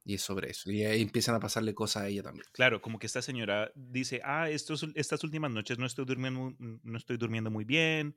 Y 0.05 0.15
es 0.15 0.23
sobre 0.23 0.51
eso. 0.51 0.71
Y 0.71 0.85
ahí 0.85 1.01
empiezan 1.01 1.35
a 1.35 1.41
pasarle 1.41 1.75
cosas 1.75 2.03
a 2.03 2.09
ella 2.09 2.23
también. 2.23 2.47
Claro, 2.53 2.83
como 2.83 2.99
que 2.99 3.07
esta 3.07 3.23
señora 3.23 3.73
dice, 3.75 4.21
ah, 4.23 4.51
estos, 4.51 4.87
estas 4.95 5.25
últimas 5.25 5.51
noches 5.51 5.79
no 5.79 5.87
estoy 5.87 6.05
durmiendo, 6.05 6.55
no 6.59 6.99
estoy 6.99 7.17
durmiendo 7.17 7.51
muy 7.51 7.65
bien. 7.65 8.15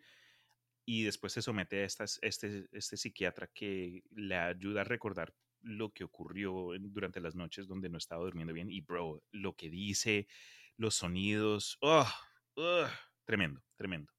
Y 0.86 1.04
después 1.04 1.34
se 1.34 1.42
somete 1.42 1.82
a 1.82 1.86
estas, 1.86 2.20
este, 2.22 2.68
este 2.72 2.98
psiquiatra 2.98 3.48
que 3.48 4.04
le 4.12 4.36
ayuda 4.36 4.82
a 4.82 4.86
recordar 4.86 5.34
lo 5.62 5.92
que 5.92 6.04
ocurrió 6.04 6.72
durante 6.80 7.20
las 7.20 7.36
noches 7.36 7.68
donde 7.68 7.90
no 7.90 7.98
estaba 7.98 8.24
durmiendo 8.24 8.54
bien. 8.54 8.70
Y, 8.70 8.82
bro, 8.82 9.24
lo 9.32 9.56
que 9.56 9.70
dice, 9.70 10.28
los 10.78 10.96
sonidos, 10.96 11.78
oh, 11.82 12.08
ugh, 12.56 12.90
tremendo, 13.26 13.64
tremendo. 13.76 14.12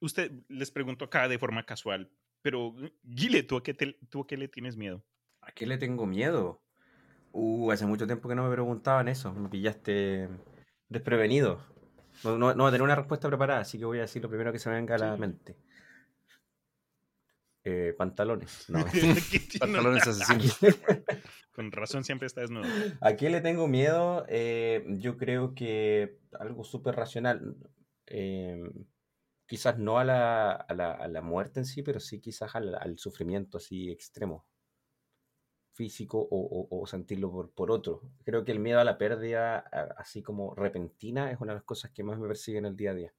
Usted 0.00 0.32
les 0.48 0.70
pregunto 0.70 1.04
acá 1.04 1.28
de 1.28 1.38
forma 1.38 1.64
casual, 1.66 2.10
pero 2.42 2.74
Guile, 3.02 3.42
¿tú 3.42 3.56
a 3.56 3.62
qué, 3.62 3.74
te- 3.74 3.98
tú 4.08 4.22
a 4.22 4.26
qué 4.26 4.36
le 4.36 4.48
tienes 4.48 4.76
miedo? 4.76 5.04
¿A 5.42 5.52
qué 5.52 5.66
le 5.66 5.78
tengo 5.78 6.06
miedo? 6.06 6.62
Uh, 7.32 7.70
hace 7.70 7.86
mucho 7.86 8.06
tiempo 8.06 8.28
que 8.28 8.34
no 8.34 8.44
me 8.44 8.52
preguntaban 8.52 9.08
eso. 9.08 9.32
Me 9.32 9.48
pillaste 9.48 10.28
desprevenido. 10.88 11.64
No, 12.24 12.36
no, 12.36 12.54
no 12.54 12.64
voy 12.64 12.68
a 12.68 12.72
tener 12.72 12.82
una 12.82 12.96
respuesta 12.96 13.28
preparada, 13.28 13.60
así 13.60 13.78
que 13.78 13.84
voy 13.84 13.98
a 13.98 14.02
decir 14.02 14.20
lo 14.22 14.28
primero 14.28 14.52
que 14.52 14.58
se 14.58 14.68
me 14.68 14.74
venga 14.76 14.96
a 14.96 14.98
la 14.98 15.14
Sí. 15.14 15.20
mente. 15.20 15.56
Eh, 17.64 17.94
pantalones. 17.96 18.66
No. 18.68 18.84
Pantalones 19.60 20.06
asesinos. 20.06 20.58
Con 21.54 21.72
razón 21.72 22.04
siempre 22.04 22.26
está 22.26 22.40
desnudo. 22.40 22.64
¿A 23.00 23.16
qué 23.16 23.28
le 23.28 23.40
tengo 23.40 23.68
miedo? 23.68 24.24
Eh, 24.28 24.84
yo 24.98 25.16
creo 25.16 25.54
que 25.54 26.18
algo 26.38 26.64
súper 26.64 26.94
racional. 26.96 27.56
Eh, 28.06 28.62
quizás 29.50 29.78
no 29.78 29.98
a 29.98 30.04
la, 30.04 30.52
a 30.52 30.74
la, 30.74 30.92
a 30.92 31.08
la 31.08 31.22
muerte 31.22 31.60
en 31.60 31.66
sí, 31.66 31.82
pero 31.82 32.00
sí 32.00 32.20
quizás 32.20 32.54
al, 32.56 32.74
al 32.74 32.98
sufrimiento 32.98 33.58
así 33.58 33.90
extremo, 33.90 34.46
físico 35.72 36.18
o, 36.20 36.38
o- 36.70 36.80
o 36.82 36.86
sentirlo 36.86 37.30
por, 37.32 37.52
por 37.52 37.70
otro. 37.72 38.02
Creo 38.24 38.44
que 38.44 38.52
el 38.52 38.60
miedo 38.60 38.78
a 38.80 38.84
la 38.84 38.98
pérdida, 38.98 39.58
a- 39.58 39.94
así 39.98 40.22
como 40.22 40.54
repentina, 40.54 41.30
es 41.32 41.40
una 41.40 41.52
de 41.52 41.56
las 41.58 41.64
cosas 41.64 41.90
que 41.92 42.04
más 42.04 42.18
me 42.18 42.28
persiguen 42.28 42.66
el 42.66 42.76
día 42.76 42.90
a 42.92 42.94
día. 42.94 43.14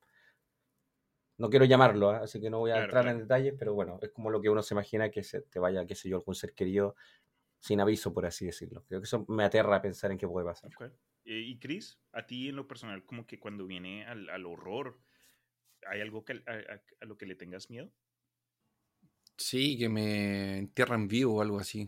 No 1.38 1.50
quiero 1.50 1.66
llamarlo, 1.66 2.12
¿ah? 2.12 2.20
así 2.24 2.40
que 2.40 2.50
no 2.50 2.60
voy 2.60 2.72
a 2.72 2.76
Claro, 2.76 2.78
entrar 2.78 3.06
claro. 3.06 3.10
en 3.10 3.20
detalles, 3.20 3.56
pero 3.58 3.74
bueno, 3.74 4.00
es 4.02 4.12
como 4.12 4.30
lo 4.30 4.42
que 4.42 4.50
uno 4.50 4.62
se 4.64 4.74
imagina 4.76 5.10
que 5.12 5.24
se 5.24 5.42
te 5.42 5.60
vaya, 5.60 5.86
qué 5.86 5.96
sé 5.96 6.08
yo, 6.10 6.18
algún 6.18 6.36
ser 6.36 6.54
querido 6.54 6.96
sin 7.60 7.82
aviso, 7.82 8.14
por 8.14 8.26
así 8.26 8.46
decirlo. 8.48 8.86
Creo 8.88 9.02
que 9.02 9.06
eso 9.06 9.26
me 9.30 9.44
aterra 9.46 9.82
pensar 9.82 10.12
en 10.12 10.18
qué 10.20 10.28
puede 10.28 10.46
pasar. 10.48 10.72
Eh, 11.26 11.40
Y 11.42 11.60
Chris, 11.60 12.02
a 12.12 12.26
ti 12.26 12.50
en 12.50 12.56
lo 12.56 12.68
personal, 12.68 13.06
como 13.06 13.28
que 13.28 13.40
cuando 13.40 13.68
viene 13.68 14.06
al, 14.06 14.30
al 14.30 14.46
horror, 14.46 15.00
¿hay 15.88 16.02
algo 16.02 16.24
que, 16.26 16.34
a, 16.34 16.52
a- 16.74 16.82
a 17.02 17.06
lo 17.06 17.18
que 17.18 17.26
le 17.26 17.36
tengas 17.36 17.70
miedo? 17.70 17.92
Sí, 19.38 19.78
que 19.78 19.90
me 19.90 20.58
entierran 20.60 21.08
vivo 21.08 21.36
o 21.38 21.42
algo 21.42 21.60
así. 21.60 21.88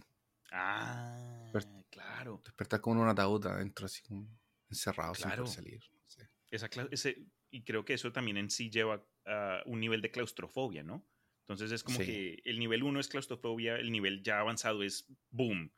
Ah, 0.51 1.49
Pues- 1.51 1.67
claro. 1.89 2.41
Despertar 2.43 2.81
como 2.81 2.95
en 2.97 3.01
un 3.03 3.09
ataúd 3.09 3.45
adentro, 3.45 3.85
así 3.85 4.01
como 4.03 4.27
encerrado 4.69 5.13
Claro. 5.13 5.45
sin 5.45 5.63
poder 5.63 5.79
salir. 5.79 5.83
no 5.91 6.09
sé. 6.09 6.29
Esa 6.49 6.69
ese, 6.91 7.25
y 7.51 7.63
creo 7.63 7.85
que 7.85 7.93
eso 7.93 8.11
también 8.11 8.37
en 8.37 8.49
sí 8.49 8.69
lleva 8.69 9.05
a 9.25 9.61
un 9.65 9.79
nivel 9.79 10.01
de 10.01 10.11
claustrofobia, 10.11 10.83
¿no? 10.83 11.07
Entonces 11.41 11.71
es 11.71 11.83
como 11.83 11.99
Sí. 11.99 12.05
que 12.05 12.41
el 12.45 12.59
nivel 12.59 12.83
1 12.83 12.99
es 12.99 13.07
claustrofobia, 13.07 13.75
el 13.75 13.91
nivel 13.91 14.23
ya 14.23 14.39
avanzado 14.39 14.81
es 14.83 15.07
boom, 15.29 15.71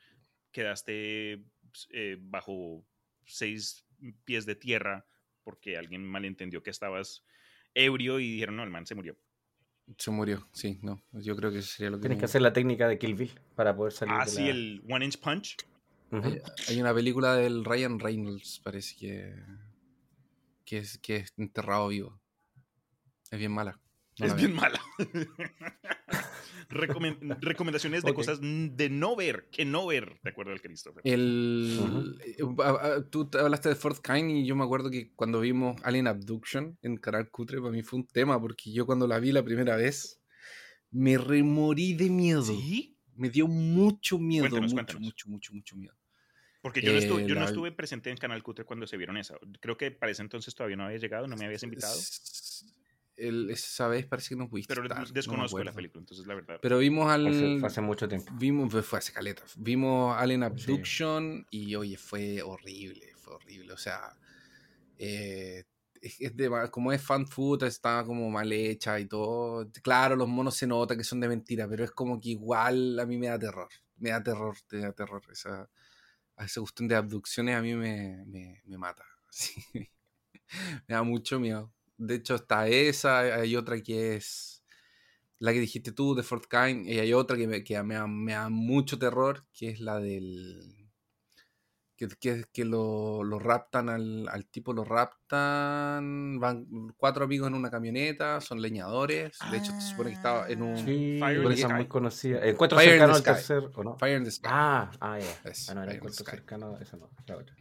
quedaste 0.51 1.43
eh, 1.89 2.17
bajo 2.19 2.85
seis 3.25 3.85
pies 4.23 4.45
de 4.45 4.55
tierra 4.55 5.05
porque 5.43 5.77
alguien 5.77 6.05
malentendió 6.05 6.61
que 6.63 6.69
estabas 6.69 7.25
ebrio 7.75 8.19
y 8.19 8.31
dijeron, 8.31 8.55
no, 8.55 8.63
el 8.63 8.71
man 8.71 8.85
se 8.87 8.95
murió. 8.95 9.15
Se 9.99 10.09
murió, 10.09 10.47
sí, 10.51 10.79
no. 10.81 10.99
Yo 11.11 11.35
creo 11.35 11.51
que 11.51 11.59
eso 11.59 11.67
sería 11.75 11.91
lo 11.91 11.97
que. 11.97 12.01
Tienes 12.01 12.17
me- 12.17 12.19
que 12.21 12.25
hacer 12.25 12.41
la 12.41 12.51
técnica 12.53 12.87
de 12.87 12.97
Kill 12.97 13.13
Bill 13.13 13.39
para 13.55 13.75
poder 13.75 13.93
salir 13.93 14.15
Ah, 14.17 14.25
de 14.25 14.31
sí, 14.31 14.41
la- 14.43 14.49
el 14.49 14.83
One 14.89 15.05
Inch 15.05 15.19
Punch. 15.19 15.57
Ujú. 16.11 16.23
Hay, 16.27 16.41
hay 16.69 16.81
una 16.81 16.93
película 16.93 17.35
del 17.35 17.63
Ryan 17.63 17.99
Reynolds, 17.99 18.59
parece 18.63 18.95
que. 18.95 19.35
que 20.65 20.79
es, 20.79 20.97
que 20.97 21.17
es 21.17 21.33
enterrado 21.37 21.89
vivo. 21.89 22.19
Es 23.29 23.37
bien 23.37 23.51
mala. 23.51 23.79
No 24.17 24.25
es 24.27 24.35
bien 24.35 24.55
mala. 24.55 24.79
Recomen- 26.69 27.17
recomendaciones 27.41 28.03
de 28.03 28.11
Ok. 28.11 28.15
cosas 28.17 28.39
de 28.41 28.89
no 28.89 29.15
ver, 29.15 29.47
que 29.51 29.65
no 29.65 29.87
ver, 29.87 30.19
de 30.23 30.29
acuerdo 30.29 30.51
al 30.51 30.61
Christopher. 30.61 31.01
El, 31.05 32.17
eh, 32.25 32.37
a- 32.63 32.69
a- 32.69 33.05
tú 33.09 33.29
te 33.29 33.37
hablaste 33.39 33.69
de 33.69 33.75
Fourth 33.75 33.99
Kind 34.05 34.31
y 34.31 34.45
yo 34.45 34.55
me 34.55 34.63
acuerdo 34.63 34.89
que 34.89 35.11
cuando 35.15 35.39
vimos 35.41 35.75
Alien 35.83 36.07
Abduction 36.07 36.77
en 36.81 36.97
Canal 36.97 37.29
Cutre, 37.29 37.59
para 37.59 37.71
mí 37.71 37.83
fue 37.83 37.99
un 37.99 38.07
tema, 38.07 38.39
porque 38.39 38.71
yo 38.71 38.85
cuando 38.85 39.07
la 39.07 39.19
vi 39.19 39.31
la 39.31 39.43
primera 39.43 39.75
vez 39.75 40.19
me 40.91 41.17
remorí 41.17 41.93
de 41.93 42.09
miedo. 42.09 42.43
¿Sí? 42.45 42.97
Me 43.15 43.29
dio 43.29 43.47
mucho 43.47 44.19
miedo, 44.19 44.43
Cuéntanos, 44.43 44.71
mucho, 44.73 44.75
cuéntanos. 44.75 45.01
mucho, 45.01 45.29
mucho, 45.29 45.53
mucho 45.53 45.75
miedo. 45.77 45.93
Porque 46.61 46.81
yo, 46.81 46.91
no, 46.93 46.97
estu- 46.99 47.19
Eh, 47.21 47.27
yo 47.27 47.35
no 47.35 47.41
la- 47.41 47.47
estuve 47.47 47.71
presente 47.71 48.09
en 48.09 48.17
Canal 48.17 48.41
Cutre 48.43 48.65
cuando 48.65 48.87
se 48.87 48.97
vieron 48.97 49.17
esa. 49.17 49.35
Creo 49.61 49.77
que 49.77 49.91
para 49.91 50.11
ese 50.11 50.21
entonces 50.23 50.53
todavía 50.55 50.75
no 50.75 50.85
había 50.85 50.97
llegado, 50.97 51.27
no 51.27 51.35
me 51.37 51.45
habías 51.45 51.61
invitado. 51.63 51.95
El- 53.17 53.49
esa 53.49 53.87
vez 53.87 54.05
parece 54.05 54.29
que 54.29 54.35
no 54.35 54.49
pudiste 54.49 54.73
Pero 54.73 54.85
estar, 54.87 55.07
no 55.07 55.13
desconozco 55.13 55.63
la 55.63 55.71
película, 55.71 56.01
entonces 56.01 56.27
la 56.27 56.35
verdad. 56.35 56.59
Pero 56.61 56.79
vimos 56.79 57.09
al... 57.09 57.27
Hace, 57.27 57.59
fue 57.59 57.67
hace 57.67 57.81
mucho 57.81 58.07
tiempo. 58.07 58.33
Vimos, 58.37 58.71
fue- 58.71 58.83
fue 58.83 58.99
hace 58.99 59.13
caleta. 59.13 59.43
Vimos 59.57 60.15
Alien 60.17 60.43
Abduction 60.43 61.45
y 61.49 61.75
oye, 61.75 61.97
fue 61.97 62.41
horrible, 62.41 63.13
fue 63.17 63.35
horrible. 63.35 63.73
O 63.73 63.77
sea, 63.77 64.17
eh, 64.97 65.63
es, 66.01 66.19
es 66.21 66.35
de- 66.35 66.69
como 66.71 66.91
es 66.91 67.01
fan 67.01 67.25
food, 67.27 67.63
está 67.63 68.03
como 68.05 68.29
mal 68.29 68.51
hecha 68.51 68.99
y 68.99 69.05
todo. 69.07 69.69
Claro, 69.81 70.15
los 70.15 70.27
monos 70.27 70.55
se 70.55 70.67
nota 70.67 70.95
que 70.95 71.03
son 71.03 71.19
de 71.19 71.27
mentira, 71.29 71.67
pero 71.67 71.83
es 71.83 71.91
como 71.91 72.19
que 72.19 72.29
igual 72.29 72.99
a 72.99 73.05
mí 73.05 73.17
me 73.17 73.27
da 73.27 73.39
terror. 73.39 73.69
Me 73.97 74.09
da 74.09 74.21
terror, 74.21 74.55
me 74.71 74.79
da 74.79 74.91
terror. 74.91 75.21
Esa, 75.31 75.69
esa 76.37 76.59
cuestión 76.61 76.87
de 76.89 76.95
abducciones 76.95 77.55
a 77.55 77.61
mí 77.61 77.73
me, 77.75 78.23
me, 78.25 78.61
me 78.65 78.77
mata. 78.77 79.05
sí. 79.29 79.63
me 79.73 80.95
da 80.95 81.03
mucho 81.03 81.39
miedo. 81.39 81.71
De 81.97 82.15
hecho, 82.15 82.35
está 82.35 82.67
esa, 82.67 83.19
hay 83.19 83.55
otra 83.55 83.81
que 83.81 84.15
es 84.15 84.63
la 85.39 85.51
que 85.53 85.59
dijiste 85.59 85.91
tú, 85.91 86.15
de 86.15 86.23
Fort 86.23 86.45
Kind, 86.49 86.87
y 86.87 86.99
hay 86.99 87.13
otra 87.13 87.37
que 87.37 87.47
me, 87.47 87.63
que 87.63 87.81
me, 87.83 87.95
da, 87.95 88.07
me 88.07 88.33
da 88.33 88.49
mucho 88.49 88.97
terror, 88.97 89.45
que 89.53 89.69
es 89.69 89.79
la 89.79 89.99
del... 89.99 90.81
Que, 91.97 92.09
que, 92.09 92.43
que 92.51 92.65
lo, 92.65 93.23
lo 93.23 93.39
raptan 93.39 93.87
al, 93.87 94.27
al 94.27 94.45
tipo, 94.47 94.73
lo 94.73 94.83
raptan, 94.83 96.37
van 96.41 96.67
cuatro 96.97 97.23
amigos 97.23 97.47
en 97.47 97.53
una 97.53 97.71
camioneta, 97.71 98.41
son 98.41 98.61
leñadores, 98.61 99.37
de 99.49 99.57
hecho 99.57 99.71
se 99.71 99.91
supone 99.91 100.09
que 100.09 100.15
estaba 100.17 100.49
en 100.49 100.61
un... 100.61 100.77
Sí, 100.77 101.17
Fire 101.19 101.41
in 101.41 101.47
the 101.47 101.53
esa 101.53 101.69
Sky. 101.69 101.73
muy 101.73 101.87
conocida. 101.87 102.45
Encuentro 102.45 102.77
Fire 102.77 102.89
cercano 102.91 103.13
the 103.13 103.17
al 103.17 103.23
Sky. 103.23 103.31
tercer, 103.31 103.71
¿o 103.73 103.83
no? 103.83 103.97
Fire 103.97 104.17
in 104.17 104.25
the 104.25 104.31
Sky. 104.31 104.49
Ah, 104.51 104.91
ah, 104.99 105.19
ya. 105.19 105.49
Es, 105.49 105.69
Ah, 105.69 105.73
no, 105.75 105.83
era 105.83 105.93
encuentro 105.93 106.25
cercano, 106.25 106.77
esa 106.81 106.97
no, 106.97 107.09
la 107.27 107.37
otra. 107.37 107.55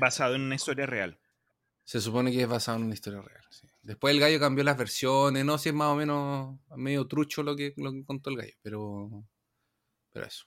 Basado 0.00 0.34
en 0.36 0.40
una 0.40 0.54
historia 0.54 0.86
real. 0.86 1.18
Se 1.84 2.00
supone 2.00 2.32
que 2.32 2.42
es 2.42 2.48
basado 2.48 2.78
en 2.78 2.84
una 2.84 2.94
historia 2.94 3.20
real. 3.20 3.44
sí. 3.50 3.66
Después 3.82 4.14
el 4.14 4.20
gallo 4.20 4.40
cambió 4.40 4.64
las 4.64 4.78
versiones, 4.78 5.44
no 5.44 5.58
sé 5.58 5.64
si 5.64 5.68
es 5.70 5.74
más 5.74 5.88
o 5.88 5.96
menos 5.96 6.58
medio 6.76 7.06
trucho 7.06 7.42
lo 7.42 7.54
que, 7.54 7.74
lo 7.76 7.92
que 7.92 8.04
contó 8.04 8.30
el 8.30 8.36
gallo, 8.38 8.54
pero, 8.62 9.24
pero 10.12 10.26
eso. 10.26 10.44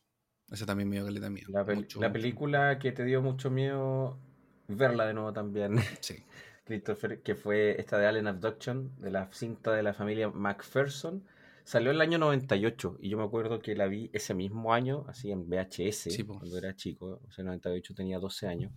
Eso 0.50 0.66
también 0.66 0.90
me 0.90 0.96
dio 0.96 1.06
caleta 1.06 1.30
miedo. 1.30 1.50
La, 1.52 1.64
pel- 1.66 1.76
mucho, 1.76 2.00
la 2.02 2.08
mucho. 2.08 2.14
película 2.14 2.80
que 2.80 2.92
te 2.94 3.04
dio 3.06 3.22
mucho 3.22 3.52
miedo 3.52 4.18
verla 4.68 5.06
de 5.06 5.14
nuevo 5.14 5.34
también, 5.34 5.76
Sí. 6.02 6.24
Christopher, 6.66 7.22
que 7.22 7.36
fue 7.36 7.80
esta 7.80 7.98
de 7.98 8.08
Alien 8.08 8.28
Abduction, 8.28 8.96
de 9.00 9.12
la 9.12 9.32
cinta 9.32 9.72
de 9.74 9.84
la 9.84 9.94
familia 9.94 10.30
MacPherson, 10.30 11.24
salió 11.64 11.92
en 11.92 11.96
el 11.98 12.02
año 12.02 12.18
98 12.18 12.98
y 13.00 13.10
yo 13.10 13.18
me 13.18 13.24
acuerdo 13.24 13.60
que 13.60 13.76
la 13.76 13.88
vi 13.88 14.10
ese 14.14 14.34
mismo 14.34 14.74
año, 14.74 15.06
así 15.08 15.32
en 15.32 15.48
VHS, 15.48 16.10
Sí, 16.12 16.24
cuando 16.24 16.58
era 16.58 16.76
chico, 16.76 17.22
o 17.26 17.32
sea, 17.32 17.44
en 17.44 17.48
el 17.50 17.52
98 17.52 17.94
tenía 17.94 18.20
12 18.20 18.48
años. 18.48 18.72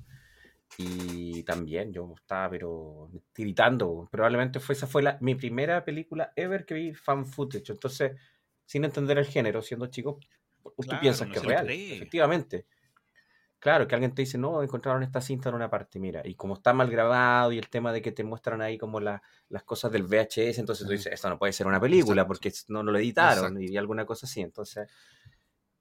Y 0.79 1.43
también 1.43 1.93
yo 1.93 2.15
estaba, 2.17 2.51
pero 2.51 3.11
tiritando. 3.33 4.09
Probablemente 4.11 4.61
fue, 4.61 4.75
esa 4.75 4.87
fue 4.87 5.03
la, 5.03 5.19
mi 5.21 5.35
primera 5.35 5.85
película 5.85 6.33
ever 6.37 6.65
que 6.65 6.75
vi 6.75 6.95
fan 6.95 7.27
footage. 7.27 7.73
Entonces, 7.73 8.13
sin 8.65 8.85
entender 8.85 9.19
el 9.19 9.27
género, 9.27 9.63
siendo 9.63 9.87
chico, 9.87 10.19
tú 10.63 10.97
piensas 11.01 11.29
que 11.29 11.39
es 11.39 11.45
real. 11.45 11.69
Efectivamente. 11.69 12.67
Claro, 13.61 13.87
que 13.87 13.95
alguien 13.95 14.15
te 14.15 14.23
dice, 14.23 14.39
no, 14.39 14.63
encontraron 14.63 15.03
esta 15.03 15.21
cinta 15.21 15.51
en 15.51 15.55
una 15.55 15.69
parte, 15.69 16.01
mira, 16.01 16.23
y 16.25 16.35
como 16.35 16.55
está 16.55 16.73
mal 16.73 16.91
grabado 16.91 17.53
y 17.53 17.59
el 17.59 17.69
tema 17.69 17.93
de 17.93 18.01
que 18.01 18.11
te 18.11 18.25
muestran 18.25 18.63
ahí 18.63 18.79
como 18.79 19.01
las 19.01 19.21
cosas 19.67 19.93
del 19.93 20.05
VHS, 20.05 20.61
entonces 20.61 20.87
tú 20.87 20.93
dices, 20.93 21.13
esto 21.13 21.29
no 21.29 21.39
puede 21.39 21.53
ser 21.53 21.67
una 21.67 21.79
película 21.79 22.27
porque 22.27 22.51
no, 22.69 22.83
lo 22.83 22.99
editaron 22.99 23.61
y 23.61 23.77
alguna 23.77 24.07
cosa 24.07 24.25
así. 24.25 24.41
Entonces, 24.41 24.89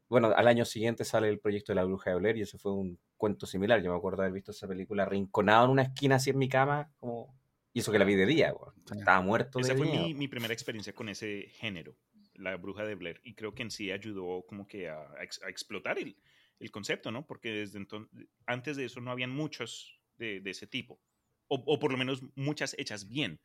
bueno, 0.09 0.33
al 0.35 0.47
año 0.47 0.65
siguiente 0.65 1.05
sale 1.05 1.29
el 1.29 1.39
proyecto 1.39 1.71
de 1.71 1.77
la 1.77 1.83
bruja 1.83 2.09
de 2.09 2.17
Blair 2.17 2.37
y 2.37 2.41
eso 2.41 2.57
fue 2.57 2.73
un 2.73 2.99
cuento 3.15 3.45
similar. 3.45 3.81
Yo 3.81 3.91
me 3.91 3.97
acuerdo 3.97 4.21
haber 4.21 4.33
visto 4.33 4.51
esa 4.51 4.67
película 4.67 5.05
rinconado 5.05 5.65
en 5.65 5.71
una 5.71 5.83
esquina 5.83 6.15
así 6.15 6.31
en 6.31 6.37
mi 6.37 6.49
cama, 6.49 6.91
como... 6.97 7.39
y 7.73 7.79
eso 7.79 7.91
que 7.91 7.99
la 7.99 8.05
vi 8.05 8.15
de 8.15 8.25
día, 8.25 8.53
estaba 8.91 9.21
muerto. 9.21 9.59
Esa 9.59 9.75
fue 9.75 9.85
mi, 9.85 10.13
mi, 10.13 10.27
primera 10.27 10.53
experiencia 10.53 10.93
con 10.93 11.09
ese 11.09 11.47
género, 11.53 11.95
la 12.33 12.57
bruja 12.57 12.83
de 12.83 12.95
Blair, 12.95 13.21
y 13.23 13.35
creo 13.35 13.53
que 13.53 13.63
en 13.63 13.71
sí 13.71 13.91
ayudó 13.91 14.43
como 14.47 14.67
que 14.67 14.89
a, 14.89 14.97
a 14.97 15.49
explotar 15.49 15.99
el 15.99 16.17
el 16.59 16.71
concepto, 16.71 17.11
¿no? 17.11 17.25
Porque 17.25 17.51
desde 17.51 17.77
entonces, 17.77 18.27
antes 18.45 18.77
de 18.77 18.85
eso 18.85 19.01
no 19.01 19.11
habían 19.11 19.31
muchos 19.31 19.99
de, 20.17 20.41
ese 20.45 20.67
tipo, 20.67 20.99
o, 21.47 21.79
por 21.79 21.91
lo 21.91 21.97
menos 21.97 22.21
muchas 22.35 22.75
hechas 22.77 23.07
bien. 23.07 23.39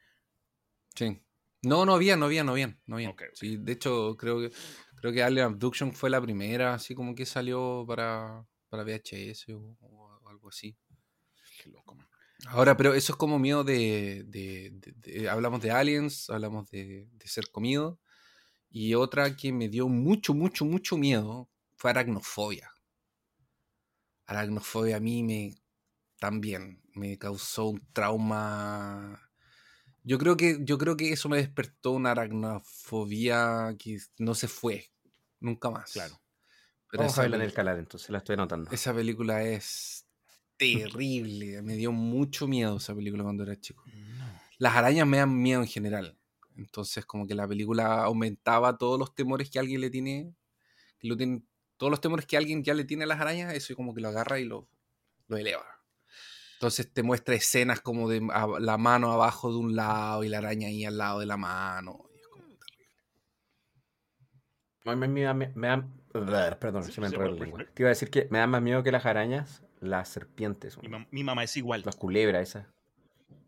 Sí. 0.95 1.21
No, 1.63 1.87
no 1.87 1.95
había, 1.95 2.17
no 2.17 2.27
había, 2.27 2.45
no 2.45 2.53
había, 2.53 2.79
no 2.85 2.97
había. 2.97 3.15
Sí, 3.33 3.57
de 3.57 3.73
hecho, 3.73 4.17
creo 4.19 4.41
que 4.41 4.51
creo 5.05 5.13
que 5.13 5.23
Alien 5.23 5.45
Abduction 5.45 5.93
fue 5.93 6.09
la 6.09 6.19
primera, 6.19 6.73
así 6.73 6.95
como 6.95 7.15
que 7.15 7.27
salió 7.27 7.85
para, 7.87 8.43
para 8.71 8.85
VHS 8.85 9.51
o, 9.51 10.19
algo 10.27 10.49
así. 10.49 10.75
Qué 11.63 11.69
loco, 11.69 11.95
man. 11.95 12.09
Ahora, 12.47 12.75
pero 12.75 12.95
eso 12.95 13.13
es 13.13 13.19
como 13.19 13.39
miedo 13.39 13.65
de, 13.65 14.25
de, 14.27 15.29
hablamos 15.29 15.61
de 15.61 15.71
aliens, 15.71 16.31
hablamos 16.31 16.71
de, 16.71 17.07
ser 17.23 17.51
comido. 17.51 18.01
Y 18.71 18.95
otra 18.95 19.37
que 19.37 19.53
me 19.53 19.69
dio 19.69 19.89
mucho, 19.89 20.33
mucho, 20.33 20.65
mucho 20.65 20.97
miedo 20.97 21.51
fue 21.75 21.91
aracnofobia 21.91 22.71
aracnofobia 24.25 24.97
a 24.97 25.01
mí 25.01 25.23
me 25.23 25.55
también 26.19 26.81
me 26.95 27.19
causó 27.19 27.67
un 27.67 27.87
trauma. 27.93 29.21
Yo 30.03 30.17
creo 30.17 30.39
que, 30.39 30.61
yo 30.63 30.79
creo 30.79 30.97
que 30.97 31.13
eso 31.13 31.29
me 31.29 31.37
despertó 31.37 31.91
una 31.91 32.13
aracnofobia 32.13 33.77
que 33.79 33.99
no 34.17 34.35
se 34.35 34.49
fue 34.49 34.94
nunca 35.45 35.71
más. 35.71 35.93
Claro. 35.93 36.21
Pero 36.91 37.03
Vamos 37.03 37.19
a 37.19 37.23
verla 37.23 37.37
en 37.37 37.43
el 37.43 37.53
calar, 37.53 37.79
entonces 37.79 38.11
la 38.11 38.19
estoy 38.19 38.37
notando. 38.37 38.71
Esa 38.71 38.95
película 38.95 39.43
es 39.43 40.07
terrible. 40.57 41.63
me 41.63 41.77
dio 41.77 41.93
mucho 41.93 42.47
miedo 42.47 42.77
esa 42.77 42.95
película 42.95 43.23
cuando 43.25 43.43
era 43.43 43.61
chico. 43.61 43.85
Las 44.59 44.77
arañas 44.77 45.07
me 45.07 45.19
dan 45.19 45.37
miedo 45.37 45.61
en 45.61 45.69
general. 45.69 46.17
Entonces, 46.57 47.05
como 47.05 47.27
que 47.27 47.35
la 47.35 47.49
película 47.49 48.05
aumentaba 48.05 48.79
todos 48.79 48.99
los 48.99 49.15
temores 49.15 49.51
que 49.51 49.59
alguien 49.59 49.81
le 49.81 49.91
tiene, 49.91 50.35
que 50.99 51.09
lo 51.09 51.17
tiene 51.17 51.43
todos 51.77 51.91
los 51.91 52.01
temores 52.01 52.27
que 52.27 52.37
alguien 52.37 52.63
ya 52.63 52.75
le 52.75 52.85
tiene 52.85 53.05
a 53.05 53.07
las 53.07 53.21
arañas, 53.21 53.53
eso 53.55 53.75
como 53.75 53.95
que 53.95 54.01
lo 54.01 54.09
agarra 54.09 54.39
y 54.39 54.45
lo, 54.45 54.69
lo 55.27 55.37
eleva. 55.37 55.67
Entonces 56.55 56.93
te 56.93 57.03
muestra 57.03 57.35
escenas 57.35 57.81
como 57.81 58.09
de 58.09 58.21
la 58.61 58.79
mano 58.79 59.13
abajo 59.13 59.51
de 59.51 59.59
un 59.59 59.75
lado 59.77 60.25
y 60.25 60.29
la 60.29 60.39
araña 60.39 60.69
ahí 60.69 60.85
al 60.85 60.97
lado 60.97 61.19
de 61.19 61.27
la 61.27 61.37
mano. 61.37 62.09
Me, 64.85 64.95
me, 64.97 65.23
da, 65.23 66.59
perdón, 66.61 66.85
se 66.85 67.01
me 67.01 67.07
enredó 67.07 67.31
lengua. 67.31 67.65
Te 67.73 67.83
iba 67.83 67.89
a 67.89 67.91
decir 67.91 68.11
que 68.11 68.29
me 68.31 68.39
da 68.39 68.47
más 68.47 68.61
miedo 68.61 68.83
que 68.83 68.93
las 68.93 69.07
arañas, 69.07 69.63
las 69.81 70.09
serpientes. 70.11 70.79
Mi, 70.83 70.89
mi 71.11 71.25
mamá 71.25 71.43
es 71.43 71.57
igual. 71.57 71.83
Las 71.85 71.97
culebras 71.97 72.43
esas. 72.43 72.67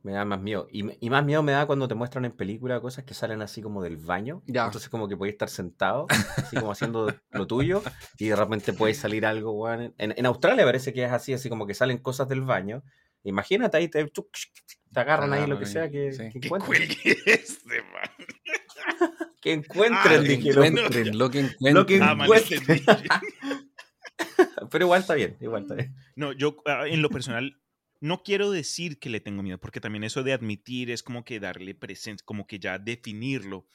Me 0.03 0.13
da 0.13 0.25
más 0.25 0.41
miedo. 0.41 0.69
Y, 0.71 1.11
más 1.11 1.25
miedo 1.25 1.43
me 1.43 1.51
da 1.51 1.67
cuando 1.67 1.89
te 1.89 1.97
muestran 1.97 2.25
en 2.25 2.33
película 2.33 2.81
cosas 2.81 3.05
que 3.05 3.13
salen 3.13 3.43
así 3.43 3.61
como 3.61 3.83
del 3.83 3.97
baño. 3.97 4.41
Entonces 4.47 4.89
como 4.89 5.09
que 5.09 5.17
puedes 5.17 5.33
estar 5.33 5.49
sentado, 5.49 6.07
así 6.37 6.57
como 6.57 6.71
haciendo 6.71 7.13
lo 7.31 7.47
tuyo, 7.49 7.83
y 8.17 8.29
de 8.29 8.37
repente 8.37 8.73
puede 8.73 8.95
salir 8.95 9.27
algo, 9.27 9.53
bueno. 9.53 9.93
en, 9.99 10.27
Australia 10.27 10.65
parece 10.65 10.93
que 10.93 11.05
es 11.05 11.11
así, 11.11 11.33
así 11.33 11.49
como 11.49 11.67
que 11.67 11.75
salen 11.75 11.99
cosas 11.99 12.29
del 12.29 12.43
baño. 12.43 12.85
Imagínate 13.25 13.79
ahí, 13.79 13.89
te, 13.89 14.07
te 14.07 15.01
agarran 15.01 15.33
ahí 15.33 15.49
lo 15.49 15.59
que 15.59 15.67
sea 15.67 15.91
que, 15.91 16.11
encuentren. 16.33 16.89
Este, 17.27 17.83
que 19.41 19.53
encuentren, 19.53 20.23
lo 20.23 20.25
que 20.25 20.35
encuentren. 20.35 21.19
Lo 21.75 21.87
que 21.87 21.97
encuentren. 21.97 22.83
Pero 24.71 24.85
igual 24.85 25.01
está 25.01 25.15
bien, 25.15 25.37
igual 25.41 25.63
está 25.63 25.75
bien. 25.75 25.95
No, 26.17 26.33
yo 26.33 26.57
ah, 26.67 26.85
en 26.87 27.03
lo 27.03 27.11
personal 27.11 27.61
no 28.01 28.23
quiero 28.23 28.51
decir 28.51 28.99
que 28.99 29.11
le 29.11 29.21
tengo 29.21 29.43
miedo, 29.43 29.59
porque 29.59 29.81
también 29.81 30.05
eso 30.05 30.23
de 30.23 30.33
admitir 30.33 30.91
es 30.91 31.03
como 31.03 31.25
que 31.25 31.41
darle 31.41 31.75
presencia, 31.75 32.25
como 32.25 32.47
que 32.47 32.59
ya 32.59 32.79
definirlo, 32.79 33.67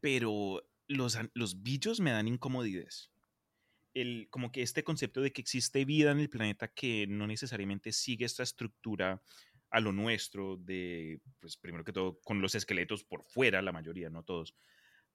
pero 0.00 0.62
los, 0.86 1.18
los 1.34 1.62
bichos 1.62 2.00
me 2.00 2.10
dan 2.10 2.28
incomodidades. 2.28 3.10
El, 3.92 4.28
como 4.30 4.52
que 4.52 4.62
este 4.62 4.84
concepto 4.84 5.20
de 5.20 5.32
que 5.32 5.40
existe 5.40 5.84
vida 5.84 6.12
en 6.12 6.20
el 6.20 6.30
planeta 6.30 6.68
que 6.68 7.06
no 7.08 7.26
necesariamente 7.26 7.92
sigue 7.92 8.24
esta 8.24 8.44
estructura 8.44 9.22
a 9.70 9.80
lo 9.80 9.92
nuestro, 9.92 10.56
de, 10.56 11.20
pues 11.38 11.56
primero 11.56 11.84
que 11.84 11.92
todo, 11.92 12.20
con 12.20 12.40
los 12.40 12.54
esqueletos 12.54 13.04
por 13.04 13.24
fuera, 13.24 13.62
la 13.62 13.72
mayoría, 13.72 14.10
no 14.10 14.22
todos. 14.22 14.54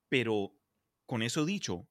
Pero 0.10 0.56
con 1.06 1.22
eso 1.22 1.46
dicho, 1.46 1.88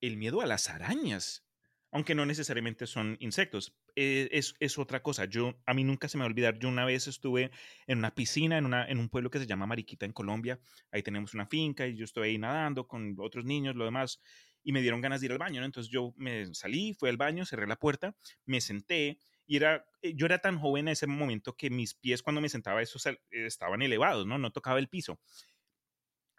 el 0.00 0.16
miedo 0.16 0.40
a 0.40 0.46
las 0.46 0.68
arañas 0.68 1.44
aunque 1.92 2.14
no 2.14 2.24
necesariamente 2.26 2.86
son 2.86 3.16
insectos. 3.20 3.74
Eh, 3.96 4.28
es, 4.32 4.54
es, 4.60 4.78
otra 4.78 5.02
cosa. 5.02 5.24
Yo, 5.24 5.60
a 5.66 5.74
mí 5.74 5.84
nunca 5.84 6.08
se 6.08 6.16
me 6.16 6.22
va 6.22 6.26
a 6.26 6.30
olvidar, 6.30 6.58
yo 6.58 6.68
una 6.68 6.84
vez 6.84 7.08
estuve 7.08 7.50
en 7.86 7.98
una 7.98 8.14
piscina 8.14 8.58
en, 8.58 8.66
una, 8.66 8.86
en 8.86 8.98
un 8.98 9.08
pueblo 9.08 9.30
que 9.30 9.38
se 9.38 9.46
llama 9.46 9.66
Mariquita 9.66 10.06
en 10.06 10.12
Colombia. 10.12 10.60
Ahí 10.92 11.02
tenemos 11.02 11.34
una 11.34 11.46
finca 11.46 11.86
y 11.86 11.96
yo 11.96 12.04
estoy 12.04 12.30
ahí 12.30 12.38
nadando 12.38 12.86
con 12.86 13.16
otros 13.18 13.44
niños, 13.44 13.74
lo 13.74 13.84
demás, 13.84 14.20
y 14.62 14.72
me 14.72 14.82
dieron 14.82 15.00
ganas 15.00 15.20
de 15.20 15.26
ir 15.26 15.32
al 15.32 15.38
baño. 15.38 15.64
Entonces 15.64 15.90
yo 15.90 16.14
me 16.16 16.54
salí, 16.54 16.94
fui 16.94 17.08
al 17.08 17.16
baño, 17.16 17.44
cerré 17.44 17.66
la 17.66 17.76
puerta, 17.76 18.14
me 18.44 18.60
senté 18.60 19.18
y 19.50 19.56
era, 19.56 19.84
eh, 20.00 20.14
yo 20.14 20.26
era 20.26 20.38
tan 20.38 20.60
joven 20.60 20.86
en 20.86 20.92
ese 20.92 21.08
momento 21.08 21.56
que 21.56 21.70
mis 21.70 21.94
pies 21.94 22.22
cuando 22.22 22.40
me 22.40 22.48
sentaba 22.48 22.82
esos 22.82 23.02
estaban 23.32 23.82
elevados, 23.82 24.24
¿no? 24.24 24.38
No 24.38 24.52
tocaba 24.52 24.78
el 24.78 24.88
piso. 24.88 25.18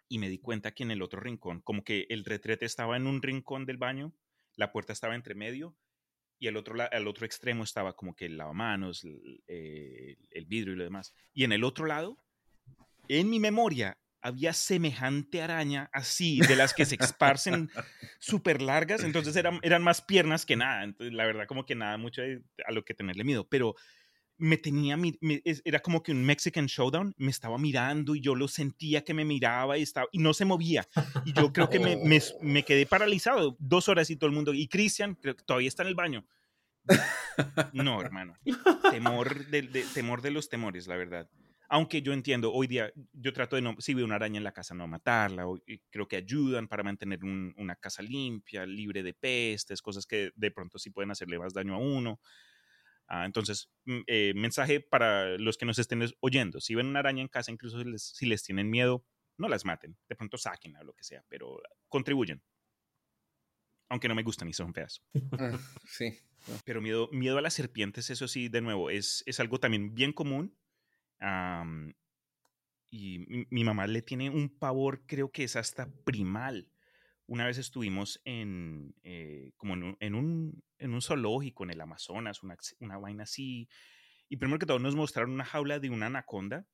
Y 0.08 0.18
me 0.18 0.30
di 0.30 0.38
cuenta 0.38 0.72
que 0.72 0.82
en 0.82 0.92
el 0.92 1.02
otro 1.02 1.20
rincón, 1.20 1.60
como 1.60 1.84
que 1.84 2.06
el 2.08 2.24
retrete 2.24 2.64
estaba 2.64 2.96
en 2.96 3.06
un 3.06 3.20
rincón 3.20 3.66
del 3.66 3.76
baño 3.76 4.14
la 4.56 4.72
puerta 4.72 4.94
estaba 4.94 5.14
entre 5.14 5.34
medio 5.34 5.76
y 6.38 6.46
el 6.46 6.56
otro, 6.56 6.74
al 6.90 7.06
otro 7.06 7.26
extremo 7.26 7.64
estaba 7.64 7.94
como 7.94 8.16
que 8.16 8.24
el 8.24 8.38
lavamanos, 8.38 9.04
el, 9.04 9.44
eh, 9.46 10.16
el 10.30 10.46
vidrio 10.46 10.72
y 10.72 10.76
lo 10.76 10.84
demás. 10.84 11.14
Y 11.34 11.44
en 11.44 11.52
el 11.52 11.64
otro 11.64 11.84
lado, 11.84 12.16
en 13.08 13.28
mi 13.28 13.40
memoria, 13.40 13.98
había 14.22 14.52
semejante 14.52 15.42
araña 15.42 15.90
así, 15.92 16.40
de 16.40 16.56
las 16.56 16.74
que 16.74 16.84
se 16.84 16.96
esparcen 16.98 17.70
súper 18.18 18.62
largas, 18.62 19.04
entonces 19.04 19.36
eran, 19.36 19.58
eran 19.62 19.82
más 19.82 20.00
piernas 20.00 20.46
que 20.46 20.56
nada, 20.56 20.84
entonces 20.84 21.12
la 21.12 21.26
verdad 21.26 21.46
como 21.46 21.66
que 21.66 21.74
nada 21.74 21.98
mucho 21.98 22.22
a 22.22 22.72
lo 22.72 22.84
que 22.84 22.94
tenerle 22.94 23.24
miedo, 23.24 23.46
pero 23.48 23.74
me 24.38 24.56
tenía, 24.56 24.96
era 25.64 25.80
como 25.80 26.02
que 26.02 26.10
un 26.10 26.24
Mexican 26.24 26.66
Showdown, 26.66 27.14
me 27.16 27.30
estaba 27.30 27.58
mirando 27.58 28.14
y 28.14 28.20
yo 28.20 28.34
lo 28.34 28.48
sentía 28.48 29.04
que 29.04 29.14
me 29.14 29.24
miraba 29.24 29.78
y, 29.78 29.82
estaba, 29.82 30.08
y 30.10 30.18
no 30.18 30.34
se 30.34 30.44
movía. 30.44 30.88
Y 31.24 31.32
yo 31.32 31.52
creo 31.52 31.68
que 31.68 31.78
me, 31.78 31.96
me, 31.96 32.20
me 32.42 32.64
quedé 32.64 32.84
paralizado 32.86 33.56
dos 33.60 33.88
horas 33.88 34.10
y 34.10 34.16
todo 34.16 34.28
el 34.28 34.34
mundo. 34.34 34.52
Y 34.52 34.66
Cristian, 34.66 35.14
creo 35.14 35.36
que 35.36 35.44
todavía 35.44 35.68
está 35.68 35.82
en 35.82 35.88
el 35.90 35.94
baño. 35.94 36.26
No, 37.72 38.00
hermano. 38.00 38.34
Temor 38.90 39.46
de, 39.46 39.62
temor 39.94 40.20
de 40.20 40.30
los 40.30 40.48
temores, 40.48 40.86
la 40.86 40.96
verdad. 40.96 41.28
Aunque 41.74 42.02
yo 42.02 42.12
entiendo, 42.12 42.52
hoy 42.52 42.66
día 42.66 42.92
yo 43.14 43.32
trato 43.32 43.56
de 43.56 43.62
no, 43.62 43.74
si 43.78 43.94
veo 43.94 44.04
una 44.04 44.16
araña 44.16 44.36
en 44.36 44.44
la 44.44 44.52
casa, 44.52 44.74
no 44.74 44.86
matarla. 44.86 45.46
creo 45.88 46.06
que 46.06 46.16
ayudan 46.16 46.68
para 46.68 46.82
mantener 46.82 47.24
una 47.24 47.76
casa 47.76 48.02
limpia, 48.02 48.66
libre 48.66 49.02
de 49.02 49.14
pestes, 49.14 49.80
cosas 49.80 50.04
que 50.04 50.32
de 50.34 50.50
pronto 50.50 50.78
sí 50.78 50.90
pueden 50.90 51.10
hacerle 51.10 51.38
más 51.38 51.54
daño 51.54 51.74
a 51.74 51.78
uno. 51.78 52.20
Ah, 53.08 53.24
entonces, 53.24 53.70
mm, 53.86 54.00
eh, 54.06 54.34
mensaje 54.36 54.80
para 54.80 55.38
los 55.38 55.56
que 55.56 55.64
nos 55.64 55.78
estén 55.78 56.04
oyendo. 56.20 56.60
Si 56.60 56.74
ven 56.74 56.88
una 56.88 56.98
araña 56.98 57.22
en 57.22 57.28
casa, 57.28 57.50
incluso 57.50 57.82
si 57.96 58.26
les, 58.26 58.42
tienen 58.42 58.68
miedo, 58.68 59.06
no 59.38 59.48
las 59.48 59.64
maten. 59.64 59.96
De 60.10 60.14
pronto 60.14 60.36
saquen 60.36 60.76
o 60.76 60.84
lo 60.84 60.92
que 60.92 61.04
sea, 61.04 61.24
pero 61.26 61.58
contribuyen. 61.88 62.42
Aunque 63.88 64.08
no 64.08 64.14
me 64.14 64.24
gustan 64.24 64.46
y 64.46 64.52
son 64.52 64.74
feas. 64.74 65.00
Ah, 65.38 65.52
sí. 65.86 66.18
Pero 66.66 66.82
miedo, 66.82 67.08
miedo 67.12 67.38
a 67.38 67.40
las 67.40 67.54
serpientes, 67.54 68.10
eso 68.10 68.28
sí, 68.28 68.50
de 68.50 68.60
nuevo, 68.60 68.90
es, 68.90 69.22
es 69.24 69.40
algo 69.40 69.58
también 69.58 69.94
bien 69.94 70.12
común. 70.12 70.54
Y 72.92 73.46
mi, 73.48 73.64
mamá 73.64 73.86
le 73.86 74.02
tiene 74.02 74.28
un 74.28 74.50
pavor, 74.50 75.06
creo 75.06 75.32
que 75.32 75.44
es 75.44 75.56
hasta 75.56 75.90
primal. 76.04 76.70
Una 77.26 77.46
vez 77.46 77.56
estuvimos 77.56 78.20
en, 78.26 78.94
eh, 79.02 79.52
como 79.56 79.74
en 79.74 79.82
un, 80.14 80.62
en, 80.78 80.92
un, 80.92 81.02
zoológico 81.02 81.64
en 81.64 81.70
el 81.70 81.80
Amazonas, 81.80 82.42
una, 82.42 82.56
una 82.80 82.98
vaina 82.98 83.22
así, 83.22 83.68
y 84.28 84.36
primero 84.36 84.58
que 84.58 84.66
todo 84.66 84.78
nos 84.78 84.94
mostraron 84.94 85.32
una 85.32 85.44
jaula 85.44 85.78
de 85.78 85.88
una 85.88 86.06
anaconda, 86.06 86.66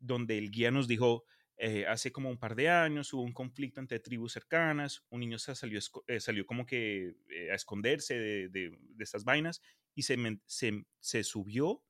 donde 0.00 0.38
el 0.38 0.50
guía 0.50 0.72
nos 0.72 0.88
dijo, 0.88 1.24
eh, 1.56 1.86
hace 1.86 2.10
como 2.10 2.30
un 2.30 2.38
par 2.38 2.56
de 2.56 2.68
años 2.68 3.12
hubo 3.12 3.22
un 3.22 3.32
conflicto 3.32 3.80
entre 3.80 4.00
tribus 4.00 4.32
cercanas, 4.32 5.04
un 5.08 5.20
niño 5.20 5.38
se 5.38 5.54
salió, 5.54 5.78
eh, 6.08 6.18
salió 6.18 6.46
como 6.46 6.66
que 6.66 7.14
a 7.52 7.54
esconderse 7.54 8.18
de, 8.18 8.48
de, 8.48 8.76
estas 8.98 9.24
vainas 9.24 9.60
y 9.94 10.02
se, 10.02 10.16
se, 10.46 10.84
se 10.98 11.22
subió 11.22 11.84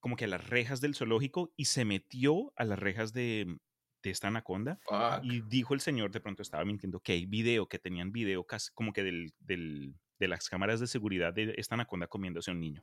como 0.00 0.16
que 0.16 0.24
a 0.24 0.28
las 0.28 0.48
rejas 0.48 0.80
del 0.80 0.94
zoológico 0.94 1.52
y 1.56 1.64
se 1.66 1.84
metió 1.84 2.52
a 2.56 2.64
las 2.64 2.78
rejas 2.78 3.12
de, 3.12 3.58
de 4.02 4.10
esta 4.10 4.28
anaconda. 4.28 4.78
Fuck. 4.84 5.24
Y 5.24 5.40
dijo 5.42 5.74
el 5.74 5.80
señor, 5.80 6.10
de 6.10 6.20
pronto 6.20 6.42
estaba 6.42 6.64
mintiendo, 6.64 7.00
que 7.00 7.12
hay 7.12 7.26
video, 7.26 7.66
que 7.68 7.78
tenían 7.78 8.12
video 8.12 8.44
casi 8.44 8.70
como 8.74 8.92
que 8.92 9.02
del, 9.02 9.32
del- 9.40 9.94
de 10.20 10.26
las 10.26 10.48
cámaras 10.48 10.80
de 10.80 10.88
seguridad 10.88 11.32
de 11.32 11.54
esta 11.58 11.76
anaconda 11.76 12.08
comiéndose 12.08 12.50
a 12.50 12.54
un 12.54 12.58
niño. 12.60 12.82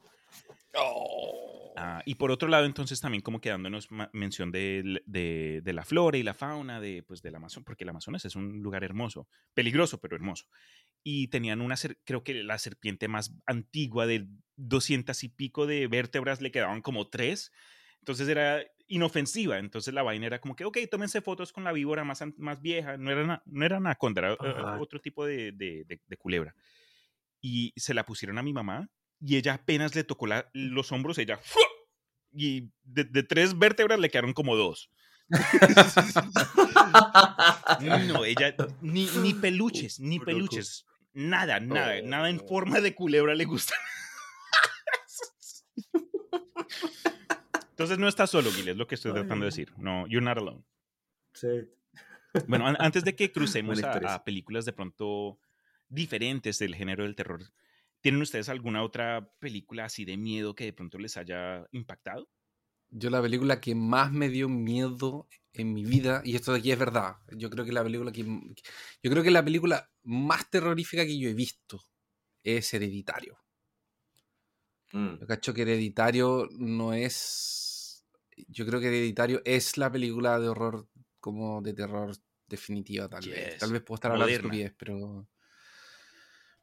Oh. 0.78 1.74
Ah, 1.78 2.02
y 2.06 2.16
por 2.16 2.32
otro 2.32 2.48
lado, 2.48 2.66
entonces 2.66 3.02
también 3.02 3.22
como 3.22 3.42
que 3.42 3.50
dándonos 3.50 3.90
mención 4.14 4.52
de, 4.52 5.02
de- 5.06 5.60
de 5.62 5.74
la 5.74 5.84
flora 5.84 6.18
y 6.18 6.24
la 6.24 6.34
fauna 6.34 6.80
de, 6.80 7.04
pues, 7.04 7.22
del 7.22 7.36
Amazonas, 7.36 7.66
porque 7.66 7.84
el 7.84 7.90
Amazonas 7.90 8.24
es 8.24 8.36
un 8.38 8.62
lugar 8.62 8.86
hermoso, 8.86 9.28
peligroso, 9.54 10.00
pero 10.00 10.16
hermoso. 10.16 10.46
Y 11.04 11.28
tenían 11.28 11.60
una, 11.60 11.76
creo 12.06 12.24
que 12.24 12.34
la 12.44 12.58
serpiente 12.58 13.10
más 13.10 13.34
antigua 13.46 14.08
de 14.08 14.28
200 14.58 15.24
y 15.24 15.30
pico 15.30 15.68
de 15.68 15.88
vértebras, 15.88 16.42
le 16.42 16.52
quedaban 16.52 16.82
como 16.82 17.10
tres. 17.10 17.52
Entonces 18.00 18.28
era 18.28 18.64
inofensiva. 18.88 19.58
Entonces 19.58 19.94
la 19.94 20.04
vaina 20.04 20.28
era 20.28 20.40
como 20.40 20.56
que, 20.56 20.66
ok, 20.66 20.78
tómense 20.90 21.22
fotos 21.22 21.52
con 21.52 21.64
la 21.64 21.72
víbora 21.72 22.04
más, 22.04 22.24
más 22.38 22.62
vieja. 22.62 22.98
No 22.98 23.12
era, 23.12 23.42
no 23.46 23.66
era 23.66 23.78
anaconda, 23.78 24.22
era 24.22 24.34
Ajá. 24.34 24.80
otro 24.80 25.00
tipo 25.02 25.26
de, 25.26 25.52
de- 25.52 25.84
de- 25.86 26.02
de 26.06 26.18
culebra. 26.18 26.56
Y 27.42 27.74
se 27.76 27.94
la 27.94 28.06
pusieron 28.06 28.38
a 28.38 28.44
mi 28.44 28.54
mamá 28.54 28.90
y 29.20 29.38
ella 29.38 29.56
apenas 29.56 29.96
le 29.96 30.04
tocó 30.04 30.28
la- 30.28 30.50
los 30.54 30.92
hombros, 30.92 31.18
ella... 31.18 31.38
¡fua! 31.38 31.64
Y 32.38 32.70
de, 32.84 33.24
tres 33.24 33.58
vértebras 33.58 33.98
le 33.98 34.10
quedaron 34.10 34.34
como 34.34 34.58
dos. 34.58 34.90
No, 37.82 38.26
ella 38.26 38.56
ni, 38.82 39.08
ni 39.22 39.34
peluches, 39.34 40.00
ni 40.00 40.20
peluches. 40.20 40.86
Nada, 41.14 41.60
nada, 41.60 42.02
nada 42.02 42.30
en 42.30 42.40
Oh. 42.44 42.48
forma 42.48 42.82
de 42.82 42.94
culebra 42.94 43.36
le 43.36 43.46
gusta. 43.46 43.74
Entonces 47.72 47.98
no 48.00 48.08
estás 48.08 48.30
solo, 48.30 48.52
Gil, 48.52 48.70
es 48.70 48.78
lo 48.78 48.88
que 48.88 48.96
estoy 48.96 49.12
tratando 49.12 49.44
de 49.46 49.52
decir. 49.52 49.74
No, 49.78 50.08
you're 50.08 50.24
not 50.26 50.38
alone. 50.38 50.64
Sí. 51.34 51.48
Bueno, 52.48 52.68
an- 52.68 52.78
antes 52.80 53.04
de 53.04 53.16
que 53.16 53.32
crucemos 53.34 53.84
a, 53.84 54.16
a 54.16 54.24
películas 54.24 54.66
de 54.66 54.74
pronto 54.74 55.40
diferentes 55.90 56.58
del 56.60 56.76
género 56.76 57.04
del 57.04 57.16
terror, 57.16 57.42
¿tienen 58.02 58.22
ustedes 58.22 58.50
alguna 58.50 58.82
otra 58.84 59.30
película 59.40 59.86
así 59.86 60.06
de 60.06 60.16
miedo 60.18 60.56
que 60.56 60.66
de 60.66 60.74
pronto 60.74 60.98
les 60.98 61.18
haya 61.18 61.66
impactado? 61.72 62.30
Yo 62.90 63.10
la 63.10 63.22
película 63.22 63.60
que 63.60 63.76
más 63.76 64.12
me 64.12 64.30
dio 64.30 64.48
miedo 64.48 65.28
en 65.52 65.74
mi 65.74 65.84
vida, 65.84 66.22
y 66.24 66.36
esto 66.36 66.54
de 66.54 66.60
aquí 66.60 66.72
es 66.72 66.80
verdad, 66.80 67.16
yo 67.36 67.50
creo 67.50 67.66
que 67.66 67.72
la 67.72 67.84
película 67.84 68.12
que 68.12 68.24
yo 68.24 69.12
creo 69.12 69.24
que 69.24 69.32
la 69.32 69.44
película 69.44 69.90
más 70.04 70.50
terrorífica 70.50 71.06
que 71.06 71.18
yo 71.18 71.30
he 71.30 71.34
visto 71.34 71.82
es 72.44 72.74
Hereditario. 72.74 73.38
Mm. 74.92 75.20
Yo 75.20 75.28
cacho 75.28 75.54
que 75.54 75.64
Hereditario 75.64 76.48
no 76.58 76.94
es 76.94 78.06
yo 78.48 78.66
creo 78.66 78.80
que 78.80 78.88
Hereditario 78.88 79.42
es 79.46 79.78
la 79.78 79.92
película 79.92 80.40
de 80.40 80.50
horror 80.50 80.88
como 81.20 81.62
de 81.62 81.74
terror 81.74 82.16
definitiva 82.48 83.10
tal 83.10 83.28
vez. 83.28 83.58
Tal 83.58 83.72
vez 83.72 83.82
puedo 83.82 83.96
estar 83.96 84.12
hablando 84.12 84.34
estupidez, 84.34 84.74
pero 84.78 85.28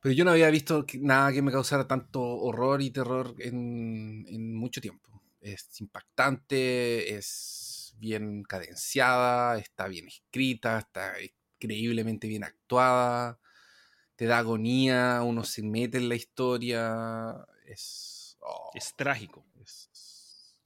pero 0.00 0.14
yo 0.14 0.24
no 0.24 0.32
había 0.32 0.50
visto 0.50 0.84
nada 1.00 1.32
que 1.32 1.42
me 1.42 1.52
causara 1.52 1.86
tanto 1.86 2.20
horror 2.20 2.82
y 2.82 2.90
terror 2.90 3.36
en, 3.38 4.24
en 4.28 4.52
mucho 4.52 4.80
tiempo. 4.80 5.22
Es 5.40 5.80
impactante, 5.80 7.14
es 7.14 7.94
bien 7.98 8.42
cadenciada, 8.42 9.58
está 9.58 9.86
bien 9.86 10.08
escrita, 10.08 10.78
está 10.78 11.14
increíblemente 11.56 12.26
bien 12.26 12.42
actuada, 12.42 13.38
te 14.16 14.26
da 14.26 14.38
agonía, 14.38 15.22
uno 15.22 15.44
se 15.44 15.62
mete 15.62 15.98
en 15.98 16.08
la 16.08 16.16
historia, 16.16 17.46
es... 17.66 18.11
oh, 18.42 18.70
Es 18.74 18.94
trágico 18.96 19.44
es- 19.62 19.90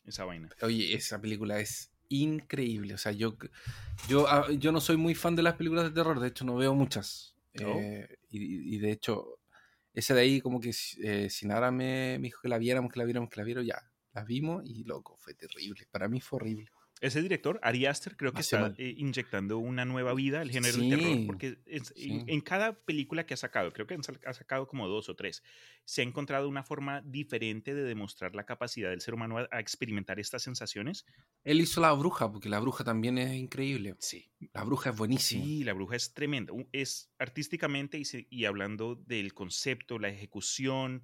esa 0.04 0.24
vaina. 0.24 0.48
Oye, 0.62 0.94
esa 0.94 1.20
película 1.20 1.58
es 1.58 1.90
increíble. 2.08 2.94
O 2.94 2.98
sea, 2.98 3.12
yo, 3.12 3.36
yo, 4.08 4.28
ah, 4.28 4.46
yo 4.52 4.70
no 4.72 4.80
soy 4.80 4.96
muy 4.96 5.14
fan 5.14 5.34
de 5.34 5.42
las 5.42 5.54
películas 5.54 5.84
de 5.84 5.90
terror, 5.90 6.20
de 6.20 6.28
hecho 6.28 6.44
no 6.44 6.54
veo 6.56 6.74
muchas. 6.74 7.34
Oh. 7.64 7.78
Eh, 7.80 8.18
y, 8.30 8.76
y 8.76 8.78
de 8.78 8.92
hecho, 8.92 9.40
esa 9.94 10.14
de 10.14 10.20
ahí 10.20 10.40
como 10.40 10.60
que 10.60 10.72
eh, 11.02 11.28
Sinara 11.30 11.70
me, 11.70 12.18
me 12.20 12.26
dijo 12.28 12.40
que 12.42 12.48
la 12.48 12.58
viéramos, 12.58 12.92
que 12.92 12.98
la 13.00 13.04
viéramos, 13.04 13.30
que 13.30 13.40
la 13.40 13.44
viéramos, 13.44 13.66
ya. 13.66 13.90
La 14.12 14.24
vimos 14.24 14.62
y 14.64 14.84
loco, 14.84 15.16
fue 15.16 15.34
terrible. 15.34 15.86
Para 15.90 16.08
mí 16.08 16.20
fue 16.20 16.36
horrible. 16.38 16.70
Ese 17.02 17.20
director, 17.20 17.60
Ari 17.62 17.84
Aster, 17.84 18.16
creo 18.16 18.32
que 18.32 18.38
Hace 18.40 18.56
está 18.56 18.74
eh, 18.78 18.94
inyectando 18.96 19.58
una 19.58 19.84
nueva 19.84 20.14
vida 20.14 20.40
al 20.40 20.50
género 20.50 20.78
del 20.78 20.88
terror, 20.88 21.14
Sí, 21.18 21.24
porque 21.26 21.58
es- 21.66 21.92
sí. 21.94 22.08
en, 22.10 22.24
en 22.26 22.40
cada 22.40 22.80
película 22.84 23.26
que 23.26 23.34
ha 23.34 23.36
sacado, 23.36 23.70
creo 23.72 23.86
que 23.86 23.98
ha 24.24 24.32
sacado 24.32 24.66
como 24.66 24.88
dos 24.88 25.10
o 25.10 25.14
tres, 25.14 25.42
se 25.84 26.00
ha 26.00 26.04
encontrado 26.04 26.48
una 26.48 26.62
forma 26.62 27.02
diferente 27.02 27.74
de 27.74 27.82
demostrar 27.82 28.34
la 28.34 28.46
capacidad 28.46 28.88
del 28.88 29.02
ser 29.02 29.12
humano 29.12 29.36
a, 29.38 29.48
a 29.50 29.60
experimentar 29.60 30.18
estas 30.18 30.42
sensaciones. 30.42 31.04
Él 31.44 31.60
hizo 31.60 31.82
La 31.82 31.92
Bruja, 31.92 32.32
porque 32.32 32.48
La 32.48 32.60
Bruja 32.60 32.82
también 32.82 33.18
es 33.18 33.34
increíble. 33.34 33.94
Sí, 33.98 34.30
La 34.54 34.64
Bruja 34.64 34.88
es 34.90 34.96
buenísima. 34.96 35.44
sí, 35.44 35.64
la 35.64 35.74
bruja 35.74 35.96
es 35.96 36.14
tremenda. 36.14 36.54
Es 36.72 37.12
artísticamente 37.18 37.98
y, 37.98 38.06
se- 38.06 38.26
y 38.30 38.46
hablando 38.46 38.94
del 38.96 39.34
concepto, 39.34 39.98
la 39.98 40.08
ejecución, 40.08 41.02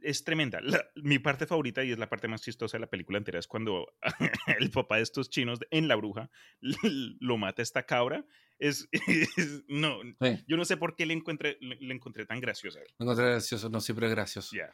es 0.00 0.24
tremenda. 0.24 0.60
La- 0.60 0.84
mi 0.96 1.18
parte 1.18 1.46
favorita 1.46 1.82
y 1.84 1.92
es 1.92 1.98
la 1.98 2.08
parte 2.08 2.28
más 2.28 2.42
chistosa 2.42 2.76
de 2.76 2.80
la 2.82 2.86
película 2.90 3.18
entera 3.18 3.38
es 3.38 3.46
cuando 3.46 3.86
el 4.60 4.70
papá 4.70 4.96
de 4.96 5.02
estos 5.02 5.30
chinos 5.30 5.58
en 5.70 5.88
la 5.88 5.96
bruja 5.96 6.30
lo 6.60 7.36
mata 7.38 7.62
a 7.62 7.64
esta 7.64 7.84
cabra. 7.84 8.24
Es, 8.58 8.88
es- 9.36 9.64
no, 9.68 10.00
Sí, 10.20 10.44
yo 10.46 10.56
no 10.56 10.64
sé 10.64 10.76
por 10.76 10.96
qué 10.96 11.06
le 11.06 11.14
encontré, 11.14 11.58
le, 11.60 11.76
le 11.76 11.94
encontré 11.94 12.26
tan 12.26 12.40
graciosa. 12.40 12.80
lo 12.98 13.04
encontré 13.04 13.26
gracioso, 13.26 13.68
no 13.68 13.80
siempre 13.80 14.06
es 14.06 14.12
gracioso. 14.12 14.54
Ya. 14.56 14.72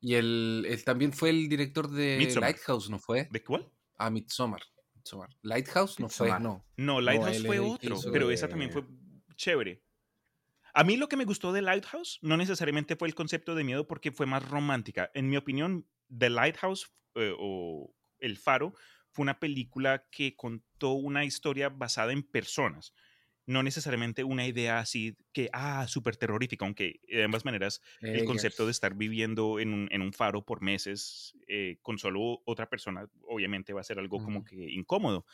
Y 0.00 0.14
él, 0.14 0.64
él 0.68 0.84
también 0.84 1.12
fue 1.12 1.30
el 1.30 1.48
director 1.48 1.90
de 1.90 2.16
Midsommar. 2.18 2.50
Lighthouse, 2.50 2.88
¿no 2.88 2.98
fue? 2.98 3.28
¿De 3.30 3.42
cuál? 3.42 3.68
Ah, 3.96 4.10
Midsommar. 4.10 4.62
Midsommar. 4.94 5.28
Lighthouse 5.42 5.98
no 5.98 6.06
Midsommar. 6.06 6.34
fue, 6.40 6.40
no. 6.44 6.64
No, 6.76 7.00
Lighthouse 7.00 7.36
él 7.36 7.46
fue 7.46 7.58
otro, 7.58 7.96
pero 8.12 8.30
esa 8.30 8.48
también 8.48 8.70
fue 8.70 8.84
chévere. 9.34 9.82
A 10.74 10.84
mí 10.84 10.96
lo 10.96 11.08
que 11.08 11.16
me 11.16 11.24
gustó 11.24 11.52
de 11.52 11.62
Lighthouse 11.62 12.18
no 12.22 12.36
necesariamente 12.36 12.96
fue 12.96 13.08
el 13.08 13.14
concepto 13.14 13.54
de 13.54 13.64
miedo 13.64 13.86
porque 13.86 14.12
fue 14.12 14.26
más 14.26 14.48
romántica. 14.48 15.10
En 15.14 15.28
mi 15.28 15.36
opinión, 15.36 15.86
The 16.16 16.30
Lighthouse 16.30 16.92
eh, 17.14 17.34
o 17.38 17.94
El 18.18 18.36
Faro 18.36 18.74
fue 19.10 19.22
una 19.22 19.40
película 19.40 20.06
que 20.10 20.36
contó 20.36 20.92
una 20.92 21.24
historia 21.24 21.68
basada 21.70 22.12
en 22.12 22.22
personas, 22.22 22.92
no 23.46 23.62
necesariamente 23.62 24.24
una 24.24 24.46
idea 24.46 24.78
así 24.78 25.16
que, 25.32 25.48
ah, 25.54 25.86
súper 25.88 26.16
terrorífica, 26.16 26.66
aunque 26.66 27.00
de 27.08 27.24
ambas 27.24 27.46
maneras 27.46 27.80
el 28.02 28.24
concepto 28.26 28.66
de 28.66 28.72
estar 28.72 28.94
viviendo 28.94 29.58
en 29.58 29.72
un, 29.72 29.88
en 29.90 30.02
un 30.02 30.12
faro 30.12 30.44
por 30.44 30.60
meses 30.60 31.34
eh, 31.48 31.78
con 31.80 31.98
solo 31.98 32.42
otra 32.44 32.68
persona, 32.68 33.08
obviamente 33.22 33.72
va 33.72 33.80
a 33.80 33.84
ser 33.84 33.98
algo 33.98 34.22
como 34.22 34.44
que 34.44 34.70
incómodo. 34.70 35.24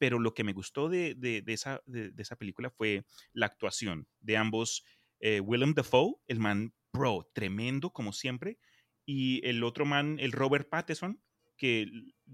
Pero 0.00 0.18
lo 0.18 0.34
que 0.34 0.44
me 0.44 0.54
gustó 0.54 0.88
de, 0.90 1.14
de- 1.16 1.42
de 1.42 1.54
esa, 1.54 1.82
de, 1.86 2.10
de 2.12 2.22
esa 2.24 2.36
película 2.36 2.70
fue 2.70 3.04
la 3.34 3.46
actuación 3.46 4.08
de 4.20 4.38
ambos. 4.38 4.84
eh, 5.20 5.40
Willem 5.40 5.74
Dafoe, 5.74 6.14
el 6.28 6.40
man, 6.40 6.74
bro, 6.92 7.30
tremendo 7.34 7.92
como 7.92 8.12
siempre. 8.14 8.58
Y 9.06 9.46
el 9.46 9.62
otro 9.64 9.84
man, 9.86 10.18
el 10.20 10.32
Robert 10.32 10.68
Pattinson, 10.70 11.22
que 11.56 11.86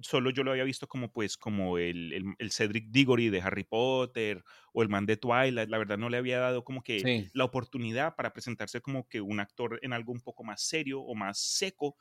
solo 0.03 0.31
yo 0.31 0.45
lo 0.45 0.53
había 0.53 0.65
visto 0.65 0.87
como 0.87 1.13
pues 1.13 1.37
como 1.37 1.79
el, 1.79 2.13
el- 2.13 2.35
el 2.39 2.53
Cedric 2.53 2.91
Diggory 2.91 3.29
de 3.31 3.41
Harry 3.41 3.65
Potter 3.65 4.45
o 4.73 4.83
el 4.83 4.89
man 4.89 5.07
de 5.07 5.17
Twilight. 5.17 5.69
La 5.69 5.79
verdad 5.79 5.99
no 5.99 6.09
le 6.11 6.19
había 6.19 6.39
dado 6.39 6.65
como 6.65 6.83
que 6.83 7.05
Sí. 7.05 7.33
la 7.33 7.45
oportunidad 7.45 8.15
para 8.17 8.33
presentarse 8.33 8.81
como 8.81 9.09
que 9.09 9.21
un 9.21 9.41
actor 9.41 9.79
en 9.83 9.93
algo 9.93 10.13
un 10.13 10.21
poco 10.21 10.45
más 10.45 10.63
serio 10.63 11.01
o 11.01 11.15
más 11.15 11.39
seco. 11.41 11.97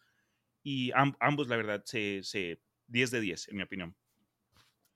Y 0.63 0.91
am- 0.93 1.15
ambos, 1.19 1.47
la 1.47 1.57
verdad, 1.57 1.83
se, 1.85 2.21
se 2.23 2.61
10 2.87 3.11
de 3.11 3.21
10, 3.21 3.47
en 3.49 3.57
mi 3.57 3.63
opinión. 3.63 3.95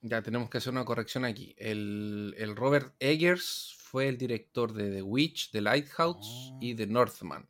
Ya 0.02 0.22
tenemos 0.22 0.50
que 0.50 0.60
hacer 0.60 0.72
una 0.72 0.86
corrección 0.86 1.26
aquí. 1.26 1.54
El, 1.58 2.34
el 2.38 2.56
Robert 2.56 2.96
Eggers 3.00 3.76
fue 3.78 4.08
el 4.08 4.18
director 4.18 4.72
de 4.74 4.92
The 4.92 5.02
Witch, 5.02 5.52
The 5.52 5.62
Lighthouse 5.62 6.54
y 6.62 6.74
Oh. 6.74 6.78
The 6.78 6.88
Northman. 6.88 7.48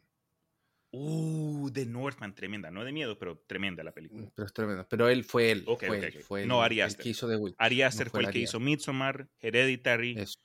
Uh, 0.91 1.69
The 1.71 1.85
Northman, 1.85 2.33
tremenda. 2.33 2.71
No 2.71 2.83
de 2.83 2.91
miedo, 2.91 3.19
pero 3.19 3.38
tremenda 3.45 3.83
la 3.83 3.91
película. 3.91 4.31
Pero 4.33 4.45
es 4.47 4.53
tremendo. 4.53 4.88
Pero 4.89 5.07
él 5.09 5.23
fue 5.23 5.51
él. 5.51 5.63
Ok, 5.67 5.85
fue 5.85 5.97
ok, 5.99 6.03
él, 6.05 6.13
ok. 6.17 6.23
fue 6.23 6.45
No 6.47 6.59
el, 6.59 6.65
Ari 6.65 6.79
el 6.79 6.85
Aster. 6.88 7.03
que 7.03 7.09
hizo 7.09 7.27
The 7.29 7.35
Witch. 7.35 7.55
Ari 7.59 7.81
Aster 7.83 8.07
no 8.07 8.12
fue 8.12 8.19
el 8.21 8.25
Ari 8.27 8.33
que 8.33 8.43
hizo. 8.45 8.59
Midsommar, 8.59 9.29
Hereditary. 9.39 10.17
Eso. 10.17 10.39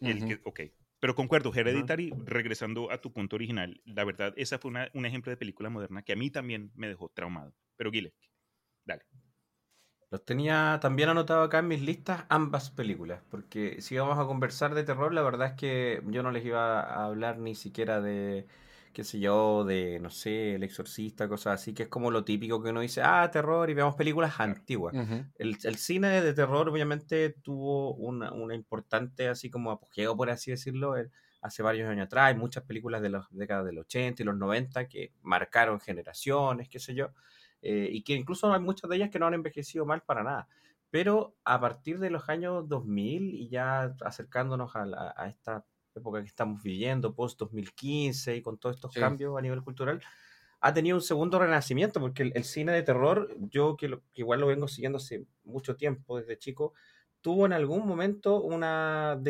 el 0.00 0.24
que- 0.26 0.40
ok. 0.44 0.60
Pero 1.00 1.14
concuerdo, 1.14 1.52
Hereditary, 1.54 2.12
regresando 2.24 2.90
a 2.90 3.00
tu 3.00 3.12
punto 3.12 3.36
original, 3.36 3.80
la 3.84 4.04
verdad, 4.04 4.34
esa 4.36 4.58
fue 4.58 4.70
una- 4.70 4.90
un 4.94 5.06
ejemplo 5.06 5.30
de 5.30 5.36
película 5.36 5.70
moderna 5.70 6.02
que 6.02 6.12
a 6.12 6.16
mí 6.16 6.30
también 6.30 6.70
me 6.74 6.88
dejó 6.88 7.08
traumado. 7.08 7.54
Pero 7.76 7.90
Guile, 7.90 8.12
dale. 8.84 9.02
Los 10.10 10.24
tenía 10.24 10.78
también 10.80 11.10
anotado 11.10 11.42
acá 11.42 11.58
en 11.58 11.68
mis 11.68 11.82
listas 11.82 12.24
ambas 12.30 12.70
películas, 12.70 13.22
porque 13.30 13.82
si 13.82 13.96
vamos 13.98 14.18
a 14.18 14.24
conversar 14.26 14.74
de 14.74 14.82
terror, 14.84 15.12
la 15.12 15.20
verdad 15.22 15.48
es 15.48 15.52
que 15.54 16.02
yo 16.06 16.22
no 16.22 16.30
les 16.30 16.46
iba 16.46 16.80
a 16.80 17.04
hablar 17.04 17.38
ni 17.38 17.54
siquiera 17.54 18.00
de, 18.00 18.46
qué 18.94 19.04
sé 19.04 19.20
yo, 19.20 19.64
de, 19.64 19.98
no 20.00 20.08
sé, 20.08 20.54
El 20.54 20.62
Exorcista, 20.62 21.28
cosas 21.28 21.60
así, 21.60 21.74
que 21.74 21.82
es 21.84 21.88
como 21.90 22.10
lo 22.10 22.24
típico 22.24 22.62
que 22.62 22.70
uno 22.70 22.80
dice, 22.80 23.02
ah, 23.04 23.30
terror, 23.30 23.68
y 23.68 23.74
veamos 23.74 23.96
películas 23.96 24.40
antiguas. 24.40 24.94
El, 25.34 25.58
el 25.62 25.76
cine 25.76 26.22
de 26.22 26.32
terror 26.32 26.70
obviamente 26.70 27.28
tuvo 27.42 27.94
una, 27.94 28.32
una 28.32 28.54
importante, 28.54 29.28
así 29.28 29.50
como 29.50 29.70
apogeo, 29.72 30.16
por 30.16 30.30
así 30.30 30.50
decirlo, 30.50 30.96
el- 30.96 31.12
hace 31.42 31.62
varios 31.62 31.88
años 31.88 32.06
atrás. 32.06 32.28
Hay 32.28 32.34
muchas 32.34 32.64
películas 32.64 33.00
de 33.02 33.10
las 33.10 33.26
décadas 33.30 33.64
del 33.66 33.78
80 33.78 34.22
y 34.22 34.24
los 34.26 34.36
90 34.36 34.88
que 34.88 35.12
marcaron 35.22 35.78
generaciones, 35.80 36.68
qué 36.68 36.80
sé 36.80 36.94
yo, 36.94 37.10
eh, 37.62 37.88
y 37.90 38.02
que 38.02 38.14
incluso 38.14 38.52
hay 38.52 38.60
muchas 38.60 38.88
de 38.88 38.96
ellas 38.96 39.10
que 39.10 39.18
no 39.18 39.26
han 39.26 39.34
envejecido 39.34 39.84
mal 39.86 40.02
para 40.02 40.22
nada. 40.22 40.48
Pero 40.90 41.36
a 41.44 41.60
partir 41.60 41.98
de 41.98 42.10
los 42.10 42.28
años 42.28 42.68
2000 42.68 43.34
y 43.34 43.48
ya 43.48 43.94
acercándonos 44.04 44.72
a, 44.74 45.26
esta 45.28 45.64
época 45.94 46.20
que 46.22 46.28
estamos 46.28 46.62
viviendo, 46.62 47.14
post-2015 47.14 48.38
y 48.38 48.42
con 48.42 48.58
todos 48.58 48.76
estos 48.76 48.94
cambios 48.94 49.36
a 49.36 49.42
nivel 49.42 49.62
cultural, 49.62 50.00
ha 50.60 50.74
tenido 50.74 50.96
un 50.96 51.02
segundo 51.02 51.38
renacimiento, 51.38 52.00
porque 52.00 52.32
el, 52.34 52.44
cine 52.44 52.72
de 52.72 52.82
terror, 52.82 53.34
yo 53.38 53.76
que, 53.76 54.00
igual 54.14 54.40
lo 54.40 54.46
vengo 54.46 54.66
siguiendo 54.66 54.96
hace 54.98 55.26
mucho 55.44 55.76
tiempo, 55.76 56.18
desde 56.18 56.38
chico, 56.38 56.72
tuvo 57.20 57.46
en 57.46 57.52
algún 57.52 57.86
momento 57.86 58.40
una 58.40 59.20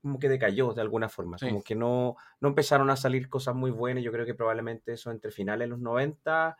como 0.00 0.18
que 0.18 0.28
decayó 0.28 0.72
de 0.74 0.80
alguna 0.80 1.08
forma, 1.08 1.36
como 1.38 1.62
que 1.62 1.74
no, 1.74 2.16
no 2.40 2.48
empezaron 2.48 2.88
a 2.90 2.96
salir 2.96 3.28
cosas 3.28 3.54
muy 3.54 3.70
buenas, 3.70 4.02
yo 4.02 4.12
creo 4.12 4.26
que 4.26 4.34
probablemente 4.34 4.92
eso 4.92 5.10
entre 5.10 5.30
finales 5.30 5.66
de 5.66 5.70
los 5.70 5.80
90, 5.80 6.56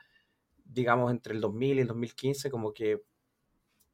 digamos 0.64 1.10
entre 1.10 1.34
el 1.34 1.40
2000 1.40 1.78
y 1.78 1.80
el 1.80 1.86
2015, 1.88 2.50
como 2.50 2.72
que 2.72 3.02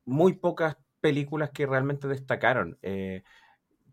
muy 0.04 0.34
pocas 0.34 0.76
películas 1.00 1.50
que 1.50 1.66
realmente 1.66 2.08
destacaron. 2.08 2.78
Eh, 2.82 3.22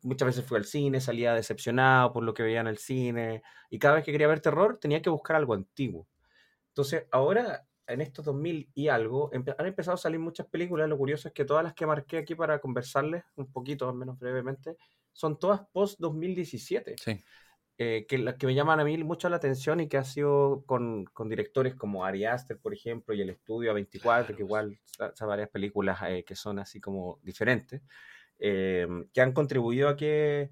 muchas 0.02 0.28
veces 0.28 0.46
fui 0.46 0.58
al 0.58 0.66
cine, 0.66 1.02
salía 1.02 1.34
decepcionado 1.34 2.14
por 2.14 2.24
lo 2.24 2.34
que 2.34 2.44
veía 2.44 2.62
en 2.62 2.68
el 2.68 2.78
cine, 2.78 3.44
y 3.70 3.80
cada 3.80 3.96
vez 3.96 4.06
que 4.06 4.12
quería 4.12 4.28
ver 4.28 4.40
terror 4.40 4.78
tenía 4.80 5.02
que 5.02 5.10
buscar 5.10 5.36
algo 5.36 5.54
antiguo. 5.54 6.08
Entonces, 6.70 7.08
ahora, 7.12 7.68
en 7.88 8.02
estos 8.02 8.26
2000 8.26 8.70
y 8.74 8.88
algo, 8.90 9.32
han 9.34 9.66
empezado 9.66 9.96
a 9.96 9.98
salir 9.98 10.20
muchas 10.20 10.48
películas. 10.48 10.90
Lo 10.90 10.98
curioso 10.98 11.28
es 11.28 11.34
que 11.34 11.46
todas 11.46 11.64
las 11.64 11.74
que 11.74 11.86
marqué 11.86 12.18
aquí 12.18 12.36
para 12.36 12.60
conversarles, 12.60 13.24
un 13.36 13.52
poquito, 13.52 13.88
al 13.88 13.96
menos 13.96 14.20
brevemente, 14.20 14.78
son 15.14 15.40
todas 15.40 15.62
post-2017. 15.72 16.96
Sí. 17.02 17.24
Eh, 17.78 18.06
que 18.08 18.18
las 18.18 18.36
que 18.36 18.48
me 18.48 18.56
llaman 18.56 18.80
a 18.80 18.86
mí 18.86 18.98
mucho 19.04 19.28
la 19.28 19.36
atención 19.36 19.82
y 19.82 19.90
que 19.90 19.98
ha 19.98 20.06
sido 20.06 20.64
con, 20.66 21.04
con 21.06 21.28
directores 21.28 21.76
como 21.76 22.06
Ari 22.06 22.24
Aster, 22.24 22.58
por 22.58 22.74
ejemplo, 22.74 23.14
y 23.14 23.22
el 23.22 23.30
estudio 23.30 23.74
A24, 23.74 24.34
que 24.34 24.44
igual 24.44 24.80
son 25.14 25.28
varias 25.28 25.50
películas 25.50 26.00
eh, 26.08 26.24
que 26.24 26.36
son 26.36 26.60
así 26.60 26.80
como 26.80 27.20
diferentes, 27.22 27.82
eh, 28.40 28.88
que 29.14 29.20
han 29.20 29.34
contribuido 29.34 29.90
a 29.90 29.98
que 29.98 30.52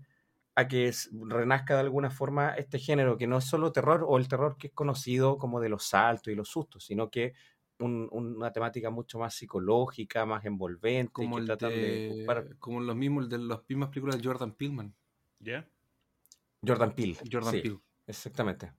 a 0.55 0.67
que 0.67 0.91
renazca 1.27 1.75
de 1.75 1.79
alguna 1.79 2.11
forma 2.11 2.49
este 2.55 2.77
género, 2.77 3.17
que 3.17 3.25
no 3.25 3.37
es 3.37 3.45
solo 3.45 3.71
terror 3.71 4.05
o 4.07 4.17
el 4.17 4.27
terror 4.27 4.55
que 4.57 4.67
es 4.67 4.73
conocido 4.73 5.37
como 5.37 5.59
de 5.59 5.69
los 5.69 5.85
saltos 5.85 6.31
y 6.31 6.35
los 6.35 6.49
sustos, 6.49 6.85
sino 6.85 7.09
que 7.09 7.33
una 7.79 8.51
temática 8.51 8.89
mucho 8.89 9.17
más 9.19 9.33
psicológica, 9.33 10.25
más 10.25 10.45
envolvente. 10.45 11.11
Como, 11.11 11.37
el 11.37 11.47
de, 11.47 12.25
como 12.59 12.79
los 12.81 12.95
mismos 12.95 13.27
de 13.29 13.39
las 13.39 13.59
mismas 13.67 13.89
películas 13.89 14.17
de 14.17 14.23
Jordan 14.23 14.53
Peeleman. 14.53 14.95
¿Ya? 15.39 15.67
Jordan 16.65 16.93
Peele. 16.93 17.17
Jordan 17.29 17.51
Peele. 17.51 17.79
Exactamente. 18.07 18.71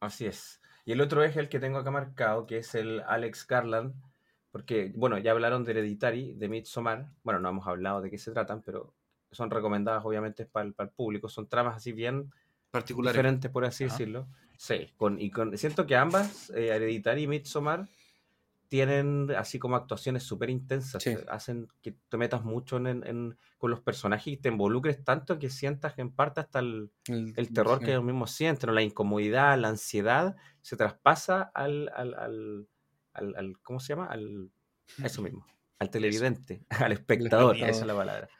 Así 0.00 0.26
es. 0.26 0.60
Y 0.84 0.92
el 0.92 1.00
otro 1.00 1.22
es 1.22 1.36
el 1.36 1.48
que 1.48 1.60
tengo 1.60 1.78
acá 1.78 1.90
marcado, 1.90 2.46
que 2.46 2.58
es 2.58 2.74
el 2.74 3.00
Alex 3.06 3.46
Garland, 3.46 3.94
porque, 4.50 4.92
bueno, 4.94 5.16
ya 5.18 5.30
hablaron 5.30 5.64
de 5.64 5.72
Hereditary, 5.72 6.34
de 6.34 6.48
Midsommar. 6.48 7.08
Bueno, 7.22 7.40
no 7.40 7.48
hemos 7.48 7.66
hablado 7.66 8.00
de 8.02 8.10
qué 8.10 8.18
se 8.18 8.32
tratan, 8.32 8.62
pero 8.62 8.94
son 9.30 9.50
recomendadas 9.50 10.04
obviamente 10.04 10.44
para 10.44 10.66
el, 10.66 10.90
público, 10.90 11.28
son 11.28 11.48
tramas 11.48 11.76
así 11.76 11.92
bien 11.92 12.30
particulares, 12.70 13.16
diferentes 13.16 13.50
por 13.50 13.64
así 13.64 13.84
decirlo. 13.84 14.28
Sí, 14.56 14.92
con, 14.96 15.20
y 15.20 15.30
con, 15.30 15.56
siento 15.56 15.86
que 15.86 15.96
ambas, 15.96 16.50
eh, 16.50 16.68
Hereditary 16.68 17.22
y 17.22 17.26
Midsommar, 17.26 17.88
tienen 18.72 19.30
así 19.36 19.58
como 19.58 19.76
actuaciones 19.76 20.22
súper 20.22 20.48
intensas, 20.48 21.04
hacen 21.28 21.68
que 21.82 21.94
te 22.08 22.16
metas 22.16 22.42
mucho 22.42 22.78
en, 22.78 23.36
con 23.58 23.70
los 23.70 23.82
personajes 23.82 24.28
y 24.28 24.38
te 24.38 24.48
involucres 24.48 25.04
tanto 25.04 25.38
que 25.38 25.50
sientas 25.50 25.98
en 25.98 26.10
parte 26.10 26.40
hasta 26.40 26.60
el, 26.60 26.90
terror 27.52 27.80
que 27.80 27.90
ellos 27.90 28.02
mismos 28.02 28.30
sienten, 28.30 28.74
la 28.74 28.80
incomodidad, 28.80 29.58
la 29.58 29.68
ansiedad, 29.68 30.36
se 30.62 30.78
traspasa 30.78 31.42
al, 31.52 31.90
al, 31.94 32.66
al, 33.12 33.58
¿cómo 33.60 33.78
se 33.78 33.88
llama? 33.88 34.06
Al, 34.06 34.50
a 35.02 35.06
eso 35.06 35.20
mismo 35.20 35.44
al 35.78 35.90
televidente, 35.90 36.64
al 36.70 36.92
espectador, 36.92 37.56
esa 37.56 37.66
es 37.66 37.86
la 37.86 37.94
palabra, 37.94 38.30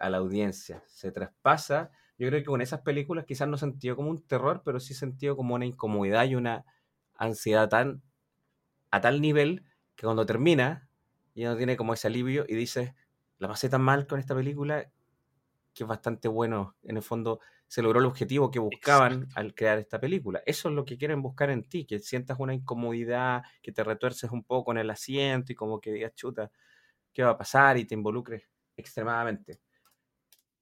a 0.00 0.10
la 0.10 0.16
audiencia. 0.16 0.82
Se 0.88 1.12
traspasa. 1.12 1.92
Yo 2.18 2.26
creo 2.26 2.40
que 2.40 2.46
con 2.46 2.62
esas 2.62 2.80
películas 2.80 3.26
quizás 3.26 3.46
no 3.46 3.56
sentido 3.56 3.94
como 3.94 4.10
un 4.10 4.26
terror, 4.26 4.62
pero 4.64 4.80
sí 4.80 4.92
sentido 4.92 5.36
como 5.36 5.54
una 5.54 5.66
incomodidad 5.66 6.24
y 6.24 6.34
una 6.34 6.64
ansiedad 7.14 7.68
tan 7.68 8.02
a 8.90 9.00
tal 9.00 9.20
nivel 9.20 9.64
que 9.96 10.06
cuando 10.06 10.26
termina 10.26 10.88
y 11.34 11.44
uno 11.44 11.56
tiene 11.56 11.76
como 11.76 11.94
ese 11.94 12.08
alivio 12.08 12.44
y 12.48 12.54
dice, 12.54 12.94
la 13.38 13.48
pasé 13.48 13.68
tan 13.68 13.82
mal 13.82 14.06
con 14.06 14.18
esta 14.18 14.34
película 14.34 14.90
que 15.74 15.84
es 15.84 15.88
bastante 15.88 16.28
bueno. 16.28 16.76
En 16.82 16.96
el 16.96 17.02
fondo 17.02 17.40
se 17.66 17.82
logró 17.82 18.00
el 18.00 18.06
objetivo 18.06 18.50
que 18.50 18.58
buscaban 18.58 19.28
al 19.34 19.54
crear 19.54 19.78
esta 19.78 20.00
película. 20.00 20.42
Eso 20.44 20.68
es 20.68 20.74
lo 20.74 20.84
que 20.84 20.98
quieren 20.98 21.22
buscar 21.22 21.50
en 21.50 21.62
ti, 21.62 21.86
que 21.86 22.00
sientas 22.00 22.38
una 22.40 22.54
incomodidad, 22.54 23.42
que 23.62 23.72
te 23.72 23.84
retuerces 23.84 24.30
un 24.30 24.44
poco 24.44 24.72
en 24.72 24.78
el 24.78 24.90
asiento 24.90 25.52
y 25.52 25.54
como 25.54 25.80
que 25.80 25.92
digas, 25.92 26.14
chuta, 26.14 26.50
¿qué 27.12 27.22
va 27.22 27.30
a 27.30 27.38
pasar? 27.38 27.78
Y 27.78 27.84
te 27.84 27.94
involucres 27.94 28.42
extremadamente. 28.76 29.60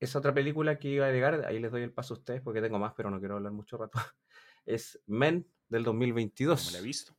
Es 0.00 0.14
otra 0.14 0.32
película 0.32 0.78
que 0.78 0.88
iba 0.88 1.06
a 1.06 1.10
llegar, 1.12 1.44
ahí 1.46 1.58
les 1.58 1.72
doy 1.72 1.82
el 1.82 1.92
paso 1.92 2.14
a 2.14 2.18
ustedes 2.18 2.40
porque 2.40 2.60
tengo 2.60 2.78
más, 2.78 2.92
pero 2.96 3.10
no 3.10 3.18
quiero 3.18 3.36
hablar 3.36 3.52
mucho 3.52 3.76
rato. 3.76 3.98
Es 4.66 5.00
Men 5.06 5.50
del 5.70 5.82
2022. 5.82 6.66
No 6.66 6.68
me 6.68 6.72
la 6.72 6.78
he 6.78 6.86
visto. 6.86 7.16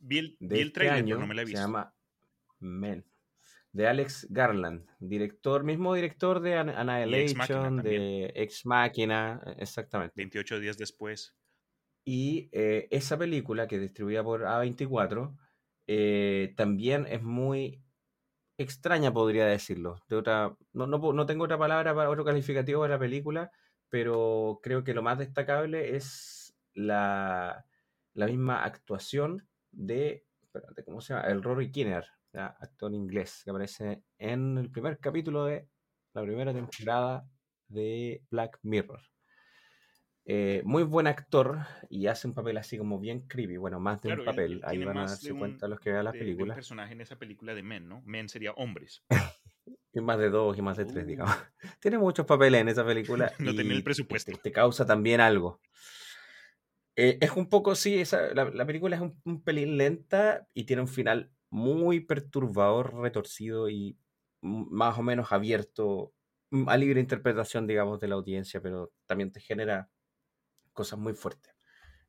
Vi 0.00 0.18
el, 0.18 0.36
este 0.40 0.70
trailer, 0.70 1.04
pero 1.04 1.18
no 1.18 1.26
me 1.26 1.34
la 1.34 1.42
he 1.42 1.44
visto. 1.44 1.58
Se 1.58 1.64
llama 1.64 1.94
Men 2.60 3.04
de 3.72 3.88
Alex 3.88 4.26
Garland, 4.30 4.86
director, 5.00 5.64
mismo 5.64 5.94
director 5.94 6.40
de 6.40 6.56
Annihilation, 6.56 7.82
de 7.82 8.30
Ex 8.34 8.66
Machina, 8.66 9.40
e, 9.46 9.62
exactamente. 9.62 10.12
28 10.14 10.60
días 10.60 10.76
después. 10.76 11.34
Y 12.04 12.50
eh, 12.52 12.88
esa 12.90 13.16
película 13.16 13.66
que 13.66 13.78
distribuida 13.78 14.22
por 14.22 14.42
A24 14.42 15.34
eh, 15.86 16.52
también 16.56 17.06
es 17.08 17.22
muy 17.22 17.82
extraña, 18.58 19.12
podría 19.12 19.46
decirlo. 19.46 20.02
De 20.08 20.16
otra, 20.16 20.54
no, 20.72 20.86
no, 20.86 21.26
tengo 21.26 21.44
otra 21.44 21.58
palabra 21.58 21.94
para 21.94 22.10
otro 22.10 22.24
calificativo 22.24 22.82
de 22.82 22.90
la 22.90 22.98
película, 22.98 23.50
pero 23.88 24.60
creo 24.62 24.84
que 24.84 24.94
lo 24.94 25.02
más 25.02 25.18
destacable 25.18 25.96
es 25.96 26.54
la, 26.74 27.64
la 28.12 28.26
misma 28.26 28.64
actuación 28.64 29.48
de, 29.72 30.24
espérate, 30.40 30.84
¿cómo 30.84 31.00
se 31.00 31.14
llama? 31.14 31.28
El 31.28 31.42
Rory 31.42 31.70
Kinner, 31.70 32.06
actor 32.34 32.94
inglés, 32.94 33.42
que 33.44 33.50
aparece 33.50 34.02
en 34.18 34.58
el 34.58 34.70
primer 34.70 34.98
capítulo 34.98 35.44
de 35.44 35.68
la 36.14 36.22
primera 36.22 36.52
temporada 36.52 37.26
de 37.68 38.22
Black 38.30 38.58
Mirror. 38.62 39.00
Eh, 40.24 40.62
muy 40.64 40.84
buen 40.84 41.08
actor 41.08 41.58
y 41.90 42.06
hace 42.06 42.28
un 42.28 42.34
papel 42.34 42.56
así 42.56 42.78
como 42.78 43.00
bien 43.00 43.26
creepy. 43.26 43.56
Bueno, 43.56 43.80
más 43.80 44.00
de 44.02 44.12
un 44.12 44.24
papel. 44.24 44.60
Ahí 44.64 44.84
van 44.84 44.98
a 44.98 45.06
darse 45.06 45.34
cuenta 45.34 45.66
los 45.66 45.80
que 45.80 45.90
vean 45.90 46.04
las 46.04 46.14
películas. 46.14 46.54
personaje 46.54 46.92
en 46.92 47.00
esa 47.00 47.16
película 47.16 47.54
de 47.54 47.62
Men, 47.62 47.88
¿no? 47.88 48.02
Men 48.04 48.28
sería 48.28 48.52
hombres. 48.52 49.04
y 49.92 50.00
más 50.00 50.18
de 50.18 50.30
dos 50.30 50.56
y 50.56 50.62
más 50.62 50.76
de 50.76 50.84
tres, 50.84 51.06
digamos. 51.06 51.34
Uh. 51.34 51.68
Tiene 51.80 51.98
muchos 51.98 52.24
papeles 52.24 52.60
en 52.60 52.68
esa 52.68 52.84
película. 52.84 53.32
no 53.40 53.54
tenía 53.54 53.74
el 53.74 53.82
presupuesto. 53.82 54.32
Te, 54.40 54.52
causa 54.52 54.86
también 54.86 55.20
algo. 55.20 55.60
Eh, 56.96 57.18
es 57.20 57.30
un 57.32 57.48
poco, 57.48 57.74
sí, 57.74 58.02
la, 58.34 58.66
película 58.66 58.96
es 58.96 59.02
un 59.24 59.42
pelín 59.42 59.78
lenta 59.78 60.46
y 60.52 60.64
tiene 60.64 60.82
un 60.82 60.88
final 60.88 61.32
muy 61.50 62.00
perturbador, 62.00 62.94
retorcido 62.94 63.68
y 63.68 63.98
más 64.42 64.98
o 64.98 65.02
menos 65.02 65.32
abierto 65.32 66.14
mm, 66.50 66.68
a 66.68 66.76
libre 66.76 67.00
interpretación, 67.00 67.66
digamos, 67.66 68.00
de 68.00 68.08
la 68.08 68.16
audiencia, 68.16 68.60
pero 68.60 68.92
también 69.06 69.32
te 69.32 69.40
genera 69.40 69.90
cosas 70.72 70.98
muy 70.98 71.14
fuertes. 71.14 71.54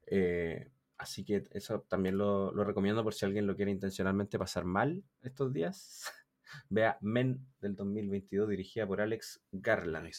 Eh, 0.08 0.72
así 0.98 1.24
que 1.26 1.44
eso 1.52 1.82
también 1.82 2.18
lo, 2.18 2.52
recomiendo 2.64 3.04
por 3.04 3.14
si 3.14 3.26
alguien 3.26 3.48
lo 3.48 3.56
quiere 3.56 3.72
intencionalmente 3.72 4.40
pasar 4.40 4.66
mal 4.66 5.04
estos 5.22 5.54
días. 5.54 6.04
Vea 6.70 6.98
Men 7.02 7.46
del 7.60 7.76
2022, 7.76 8.50
dirigida 8.50 8.88
por 8.88 9.02
Alex 9.02 9.42
Garland. 9.52 10.12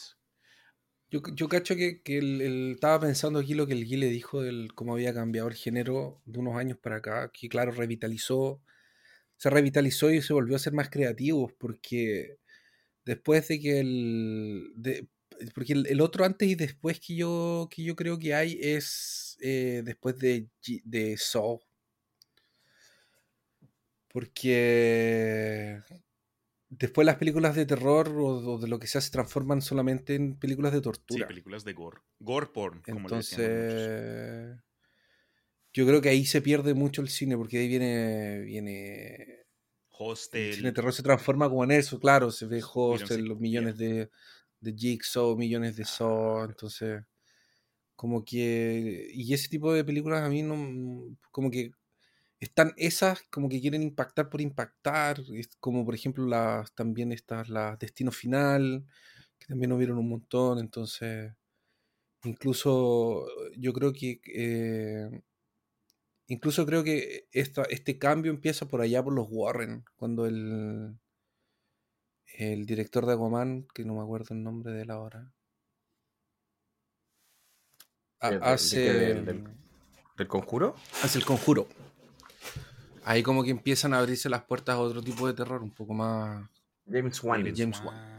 Yo, 1.33 1.49
cacho 1.49 1.75
que, 1.75 2.01
que 2.01 2.71
estaba 2.71 2.99
pensando 2.99 3.39
aquí 3.39 3.53
lo 3.53 3.67
que 3.67 3.73
el 3.73 3.85
Guile 3.85 4.07
dijo, 4.07 4.41
del 4.41 4.73
cómo 4.73 4.93
había 4.93 5.13
cambiado 5.13 5.47
el 5.47 5.55
género 5.55 6.21
de 6.25 6.39
unos 6.39 6.57
años 6.57 6.77
para 6.77 6.97
acá, 6.97 7.31
que 7.33 7.49
claro, 7.49 7.71
revitalizó 7.71 8.61
se 9.37 9.49
revitalizó 9.49 10.11
y 10.11 10.21
se 10.21 10.33
volvió 10.33 10.55
a 10.55 10.59
ser 10.59 10.73
más 10.73 10.89
creativos 10.89 11.53
porque 11.53 12.37
después 13.05 13.47
de 13.47 13.59
que 13.59 13.79
el... 13.79 15.09
porque 15.53 15.73
el, 15.73 16.01
otro 16.01 16.25
antes 16.25 16.47
y 16.49 16.55
después 16.55 16.99
que 16.99 17.15
yo, 17.15 17.69
que 17.71 17.83
yo 17.83 17.95
creo 17.95 18.17
que 18.19 18.33
hay 18.33 18.57
es 18.61 19.37
eh, 19.41 19.81
después 19.85 20.17
de, 20.19 20.47
de 20.83 21.17
Saw. 21.17 21.59
Porque 24.07 25.81
después 26.77 27.05
las 27.05 27.17
películas 27.17 27.55
de 27.55 27.65
terror 27.65 28.09
o, 28.17 28.57
de 28.57 28.67
lo 28.67 28.79
que 28.79 28.87
sea 28.87 29.01
se 29.01 29.11
transforman 29.11 29.61
solamente 29.61 30.15
en 30.15 30.37
películas 30.37 30.73
de 30.73 30.81
tortura. 30.81 31.25
Sí, 31.25 31.27
películas 31.27 31.63
de 31.63 31.73
gore. 31.73 32.01
Gore 32.19 32.47
porn, 32.47 32.81
como 32.81 32.99
Entonces, 32.99 34.57
yo 35.73 35.85
creo 35.85 36.01
que 36.01 36.09
ahí 36.09 36.25
se 36.25 36.41
pierde 36.41 36.73
mucho 36.73 37.01
el 37.01 37.09
cine, 37.09 37.37
porque 37.37 37.59
ahí 37.59 37.67
viene. 37.67 38.41
viene 38.41 39.45
Hostel. 39.97 40.49
El 40.49 40.55
cine 40.55 40.71
terror 40.71 40.93
se 40.93 41.03
transforma 41.03 41.49
como 41.49 41.63
en 41.63 41.71
eso, 41.71 41.99
claro. 41.99 42.31
Se 42.31 42.45
ve 42.45 42.61
Hostel, 42.73 43.25
los 43.25 43.39
millones 43.39 43.77
de, 43.77 44.09
de 44.59 44.73
Jigsaw, 44.73 45.37
millones 45.37 45.75
de 45.77 45.85
Saw, 45.85 46.45
entonces 46.45 47.03
como 47.95 48.25
que 48.25 49.09
y 49.13 49.33
ese 49.33 49.47
tipo 49.47 49.71
de 49.73 49.85
películas 49.85 50.21
a 50.21 50.29
mí 50.29 50.41
no 50.41 51.15
como 51.31 51.49
que 51.49 51.71
están 52.45 52.73
esas 52.77 53.23
como 53.31 53.49
que 53.49 53.59
quieren 53.59 53.81
impactar 53.81 54.29
por 54.29 54.39
impactar, 54.41 55.21
como 55.59 55.83
por 55.83 55.95
ejemplo 55.95 56.25
las 56.25 56.73
también 56.73 57.11
estas 57.11 57.49
las 57.49 57.79
Destino 57.79 58.11
Final, 58.11 58.85
que 59.39 59.47
también 59.47 59.71
hubieron 59.71 59.97
un 59.97 60.09
montón, 60.09 60.59
entonces 60.59 61.33
incluso 62.23 63.25
yo 63.57 63.73
creo 63.73 63.93
que 63.93 64.21
eh, 64.33 65.21
incluso 66.27 66.65
creo 66.65 66.83
que 66.83 67.27
esta, 67.31 67.63
este 67.63 67.97
cambio 67.97 68.31
empieza 68.31 68.67
por 68.67 68.81
allá 68.81 69.03
por 69.03 69.13
los 69.13 69.27
Warren, 69.29 69.83
cuando 69.95 70.27
el 70.27 70.95
el 72.37 72.65
director 72.65 73.05
de 73.05 73.13
Aquaman, 73.13 73.65
que 73.73 73.85
no 73.85 73.95
me 73.95 74.01
acuerdo 74.01 74.35
el 74.35 74.43
nombre 74.43 74.71
de 74.73 74.81
él 74.83 74.91
ahora, 74.91 75.31
hace 78.19 79.23
del 80.17 80.27
conjuro? 80.27 80.75
Hace 81.01 81.19
el 81.19 81.25
conjuro 81.25 81.67
ahí 83.05 83.23
como 83.23 83.43
que 83.43 83.51
empiezan 83.51 83.93
a 83.93 83.99
abrirse 83.99 84.29
las 84.29 84.43
puertas 84.43 84.75
a 84.75 84.79
otro 84.79 85.01
tipo 85.01 85.27
de 85.27 85.33
terror, 85.33 85.61
un 85.61 85.71
poco 85.71 85.93
más... 85.93 86.49
James 86.87 87.23
Wan. 87.23 87.55
James 87.55 87.81
Wan. 87.83 88.15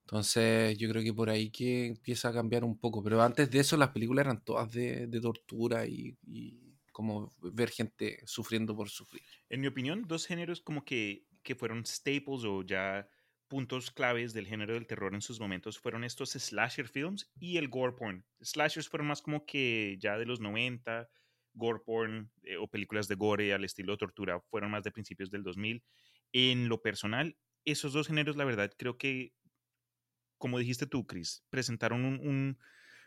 Entonces 0.00 0.78
yo 0.78 0.88
creo 0.88 1.02
que 1.02 1.12
por 1.12 1.28
ahí 1.28 1.50
que 1.50 1.86
empieza 1.86 2.30
a 2.30 2.32
cambiar 2.32 2.64
un 2.64 2.78
poco. 2.78 3.02
Pero 3.02 3.22
antes 3.22 3.50
de 3.50 3.60
eso 3.60 3.76
las 3.76 3.90
películas 3.90 4.24
eran 4.24 4.42
todas 4.42 4.72
de, 4.72 5.06
tortura 5.20 5.86
y, 5.86 6.16
como 6.92 7.30
ver 7.40 7.68
gente 7.68 8.18
sufriendo 8.24 8.74
por 8.74 8.88
sufrir. 8.88 9.22
En 9.50 9.60
mi 9.60 9.66
opinión, 9.66 10.04
dos 10.08 10.26
géneros 10.26 10.62
como 10.62 10.82
que, 10.82 11.26
que 11.42 11.54
fueron 11.54 11.84
staples 11.84 12.44
o 12.44 12.62
ya 12.62 13.06
puntos 13.48 13.90
claves 13.90 14.32
del 14.32 14.46
género 14.46 14.74
del 14.74 14.86
terror 14.86 15.14
en 15.14 15.22
sus 15.22 15.40
momentos 15.40 15.78
fueron 15.78 16.04
estos 16.04 16.30
slasher 16.30 16.88
films 16.88 17.30
y 17.38 17.58
el 17.58 17.68
gore 17.68 17.92
porn. 17.92 18.24
Slashers 18.40 18.88
fueron 18.88 19.08
más 19.08 19.20
como 19.20 19.44
que 19.44 19.96
ya 20.00 20.16
de 20.16 20.24
los 20.24 20.40
90, 20.40 21.08
gore 21.58 21.80
porn 21.84 22.30
eh, 22.44 22.56
o 22.56 22.68
películas 22.68 23.08
de 23.08 23.16
gore 23.16 23.52
al 23.52 23.64
estilo 23.64 23.98
tortura 23.98 24.40
fueron 24.40 24.70
más 24.70 24.84
de 24.84 24.92
principios 24.92 25.30
del 25.30 25.42
2000. 25.42 25.82
En 26.32 26.68
lo 26.68 26.80
personal, 26.80 27.36
esos 27.64 27.92
dos 27.92 28.06
géneros, 28.06 28.36
la 28.36 28.44
verdad, 28.44 28.72
creo 28.78 28.96
que, 28.96 29.34
como 30.38 30.58
dijiste 30.58 30.86
tú, 30.86 31.06
Chris, 31.06 31.44
presentaron 31.50 32.04
un, 32.04 32.58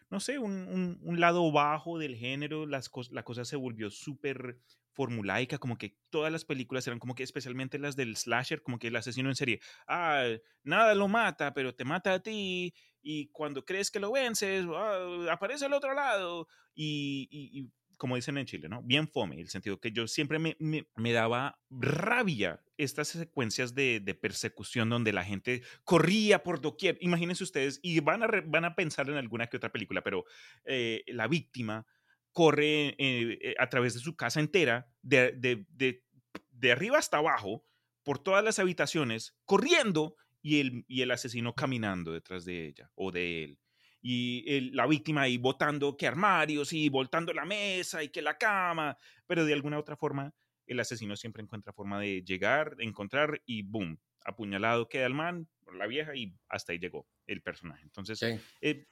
no 0.10 0.20
sé, 0.20 0.38
un, 0.38 0.99
un, 1.02 1.20
lado 1.20 1.52
bajo 1.52 1.97
del 1.97 2.16
género, 2.16 2.66
las 2.68 2.91
la 3.12 3.24
cosa 3.24 3.45
se 3.45 3.56
volvió 3.56 3.89
súper 3.89 4.60
formulaica, 4.91 5.58
como 5.58 5.78
que 5.78 5.97
todas 6.10 6.32
las 6.32 6.45
películas 6.45 6.86
eran 6.86 6.99
como 6.99 7.16
que 7.16 7.24
especialmente 7.24 7.80
las 7.80 7.95
del 7.95 8.18
slasher, 8.18 8.62
como 8.62 8.78
que 8.78 8.88
el 8.88 8.95
asesino 8.95 9.30
en 9.30 9.36
serie, 9.36 9.62
ah, 9.88 10.26
nada 10.64 10.93
lo 10.95 11.08
mata, 11.08 11.54
pero 11.54 11.74
te 11.74 11.86
mata 11.86 12.14
a 12.14 12.20
ti, 12.22 12.74
y 13.02 13.28
cuando 13.30 13.64
crees 13.66 13.89
que 13.89 13.99
lo 13.99 14.12
vences, 14.12 14.66
ah, 14.76 15.28
aparece 15.32 15.66
al 15.66 15.74
otro 15.74 15.93
lado, 15.93 16.47
y, 16.76 17.70
como 18.02 18.16
dicen 18.16 18.39
en 18.39 18.47
Chile, 18.47 18.68
¿no? 18.68 18.82
Bien 18.82 19.08
fome, 19.08 19.39
el 19.39 19.49
sentido 19.49 19.80
que 19.80 19.91
yo 19.91 20.08
siempre 20.08 20.39
me, 20.39 20.58
me, 20.58 21.14
daba 21.14 21.62
rabia 21.70 22.60
estas 22.76 23.10
secuencias 23.10 23.76
de, 23.76 23.99
de, 23.99 24.16
persecución 24.16 24.89
donde 24.89 25.14
la 25.14 25.24
gente 25.24 25.62
corría 25.84 26.41
por 26.41 26.62
doquier. 26.62 26.97
Imagínense 27.02 27.43
ustedes, 27.43 27.80
y 27.84 27.99
van 27.99 28.24
a, 28.24 28.28
van 28.47 28.66
a 28.66 28.74
pensar 28.74 29.08
en 29.08 29.18
alguna 29.18 29.45
que 29.45 29.58
otra 29.58 29.72
película, 29.72 30.02
pero 30.02 30.26
eh, 30.66 31.04
la 31.10 31.28
víctima 31.28 31.86
corre 32.32 32.95
eh, 32.97 33.38
eh, 33.39 33.56
a 33.60 33.70
través 33.70 33.93
de 33.93 33.99
su 33.99 34.16
casa 34.16 34.39
entera, 34.39 34.91
de, 35.04 35.34
de, 35.34 36.04
de, 36.49 36.72
arriba 36.72 36.97
hasta 36.97 37.18
abajo, 37.18 37.68
por 38.02 38.18
todas 38.18 38.43
las 38.43 38.58
habitaciones, 38.58 39.38
corriendo 39.45 40.16
y 40.41 40.60
el, 40.60 40.86
y 40.88 41.04
el 41.04 41.12
asesino 41.12 41.54
caminando 41.54 42.14
detrás 42.14 42.45
de 42.45 42.66
ella 42.66 42.89
o 42.95 43.12
de 43.12 43.43
él 43.43 43.60
y 44.02 44.72
la 44.72 44.88
víctima 44.88 45.24
ahí 45.24 45.38
botando 45.38 45.95
que 45.95 46.08
armarios 46.08 46.74
y 46.74 46.89
voltando 46.89 47.34
la 47.34 47.45
mesa 47.45 48.04
y 48.04 48.10
que 48.10 48.22
la 48.22 48.38
cama, 48.38 48.97
pero 49.28 49.45
de 49.45 49.54
alguna 49.54 49.78
otra 49.78 49.95
forma 49.95 50.34
el 50.66 50.80
asesino 50.80 51.16
siempre 51.16 51.43
encuentra 51.43 51.74
forma 51.74 51.99
de 51.99 52.24
llegar, 52.24 52.76
encontrar 52.80 53.41
y 53.45 53.64
boom, 53.64 53.99
apuñalado 54.24 54.88
queda 54.88 55.06
el 55.06 55.14
man, 55.14 55.47
la 55.78 55.88
vieja 55.88 56.16
y 56.16 56.34
hasta 56.47 56.72
ahí 56.72 56.80
llegó 56.80 57.08
el 57.28 57.41
personaje. 57.41 57.84
Entonces, 57.84 58.22
eh, 58.62 58.88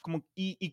como, 0.00 0.26
y, 0.34 0.72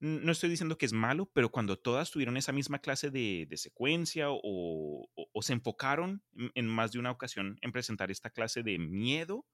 no 0.00 0.32
estoy 0.32 0.50
diciendo 0.50 0.76
que 0.76 0.84
es 0.84 0.92
malo, 0.92 1.30
pero 1.32 1.50
cuando 1.50 1.78
todas 1.78 2.10
tuvieron 2.10 2.36
esa 2.36 2.52
misma 2.52 2.80
clase 2.80 3.10
de, 3.10 3.48
secuencia 3.56 4.30
o, 4.30 5.08
o, 5.14 5.42
se 5.42 5.54
enfocaron 5.54 6.22
en 6.54 6.66
más 6.66 6.92
de 6.92 6.98
una 6.98 7.10
ocasión 7.10 7.56
en 7.62 7.72
presentar 7.72 8.10
esta 8.10 8.28
clase 8.28 8.62
de 8.62 8.78
miedo, 8.78 9.46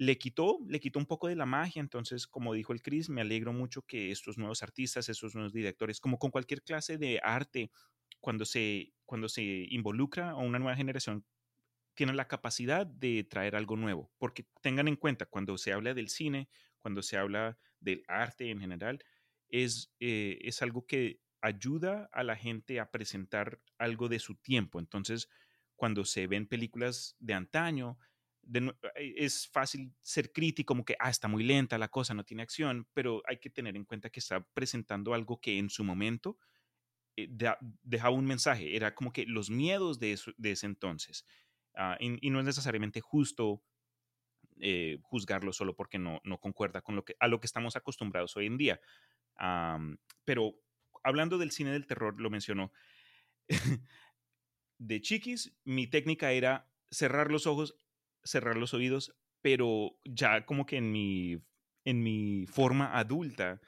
le 0.00 0.16
quitó, 0.16 0.60
le 0.66 0.80
quitó 0.80 0.98
un 0.98 1.04
poco 1.04 1.28
de 1.28 1.36
la 1.36 1.44
magia. 1.44 1.78
Entonces, 1.78 2.26
como 2.26 2.54
dijo 2.54 2.72
el 2.72 2.80
Chris, 2.80 3.10
me 3.10 3.20
alegro 3.20 3.52
mucho 3.52 3.82
que 3.82 4.10
estos 4.10 4.38
nuevos 4.38 4.62
artistas, 4.62 5.10
estos 5.10 5.34
nuevos 5.34 5.52
directores, 5.52 6.00
como 6.00 6.18
con 6.18 6.30
cualquier 6.30 6.62
clase 6.62 6.96
de 6.96 7.20
arte, 7.22 7.70
cuando 8.18 8.46
se, 8.46 8.94
cuando 9.04 9.28
se 9.28 9.42
involucra 9.42 10.30
a 10.30 10.36
una 10.36 10.58
nueva 10.58 10.74
generación, 10.74 11.26
tienen 11.92 12.16
la 12.16 12.28
capacidad 12.28 12.86
de 12.86 13.24
traer 13.24 13.54
algo 13.54 13.76
nuevo. 13.76 14.10
Porque 14.16 14.46
tengan 14.62 14.88
en 14.88 14.96
cuenta, 14.96 15.26
cuando 15.26 15.58
se 15.58 15.74
habla 15.74 15.92
del 15.92 16.08
cine, 16.08 16.48
cuando 16.78 17.02
se 17.02 17.18
habla 17.18 17.58
del 17.78 18.02
arte 18.08 18.48
en 18.48 18.58
general, 18.58 19.04
es, 19.50 19.92
eh, 20.00 20.38
es 20.40 20.62
algo 20.62 20.86
que 20.86 21.20
ayuda 21.42 22.08
a 22.10 22.24
la 22.24 22.36
gente 22.36 22.80
a 22.80 22.90
presentar 22.90 23.60
algo 23.76 24.08
de 24.08 24.18
su 24.18 24.36
tiempo. 24.36 24.80
Entonces, 24.80 25.28
cuando 25.76 26.06
se 26.06 26.26
ven 26.26 26.46
películas 26.46 27.16
de 27.18 27.34
antaño, 27.34 27.98
eh, 28.52 29.14
es 29.16 29.48
fácil 29.48 29.92
ser 30.00 30.32
crítico, 30.32 30.72
como 30.72 30.84
que, 30.84 30.96
ah, 30.98 31.10
está 31.10 31.28
muy 31.28 31.44
lenta 31.44 31.78
la 31.78 31.88
cosa, 31.88 32.14
no 32.14 32.24
tiene 32.24 32.42
acción, 32.42 32.86
pero 32.92 33.22
hay 33.26 33.38
que 33.38 33.50
tener 33.50 33.76
en 33.76 33.84
cuenta 33.84 34.10
que 34.10 34.20
está 34.20 34.40
presentando 34.54 35.14
algo 35.14 35.40
que 35.40 35.58
en 35.58 35.70
su 35.70 35.84
momento 35.84 36.38
eh, 37.16 37.28
dejaba 37.82 38.14
un 38.14 38.26
mensaje, 38.26 38.76
era 38.76 38.94
como 38.94 39.12
que 39.12 39.26
los 39.26 39.50
miedos 39.50 39.98
de, 39.98 40.12
ese 40.12 40.66
entonces. 40.66 41.24
Ah, 41.74 41.96
y, 42.00 42.30
no 42.30 42.40
es 42.40 42.44
necesariamente 42.44 43.00
justo 43.00 43.62
eh, 44.58 44.98
juzgarlo 45.02 45.52
solo 45.52 45.76
porque 45.76 45.98
no, 45.98 46.20
no 46.24 46.38
concuerda 46.38 46.82
con 46.82 46.96
lo 46.96 47.04
que, 47.04 47.16
a 47.20 47.28
lo 47.28 47.40
que 47.40 47.46
estamos 47.46 47.76
acostumbrados 47.76 48.36
hoy 48.36 48.46
en 48.46 48.58
día. 48.58 48.80
pero 50.24 50.54
hablando 51.02 51.38
del 51.38 51.50
cine 51.50 51.72
del 51.72 51.86
terror, 51.86 52.20
lo 52.20 52.30
mencionó. 52.30 52.72
de 54.78 55.00
chiquis, 55.00 55.56
mi 55.64 55.86
técnica 55.86 56.32
era 56.32 56.70
cerrar 56.90 57.30
los 57.30 57.46
ojos 57.46 57.76
cerrar 58.24 58.56
los 58.56 58.74
oídos, 58.74 59.14
pero 59.42 59.92
ya 60.04 60.44
como 60.44 60.66
que 60.66 60.76
en 60.76 60.92
mi, 60.92 61.38
en 61.84 62.02
mi 62.02 62.46
forma 62.46 62.98
adulta, 62.98 63.60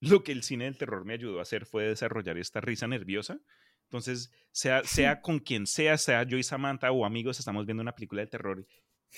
lo 0.00 0.22
que 0.22 0.32
el 0.32 0.42
cine 0.42 0.64
del 0.64 0.78
terror 0.78 1.04
me 1.04 1.14
ayudó 1.14 1.38
a 1.38 1.42
hacer 1.42 1.66
fue 1.66 1.84
desarrollar 1.84 2.38
esta 2.38 2.60
risa 2.60 2.86
nerviosa. 2.86 3.40
Entonces, 3.84 4.30
sea, 4.52 4.84
sea 4.84 5.20
con 5.20 5.38
quien 5.38 5.66
sea, 5.66 5.96
sea 5.96 6.22
yo 6.24 6.36
y 6.36 6.42
Samantha 6.42 6.92
o 6.92 7.04
amigos, 7.04 7.38
estamos 7.38 7.66
viendo 7.66 7.82
una 7.82 7.94
película 7.94 8.20
de 8.20 8.28
terror 8.28 8.66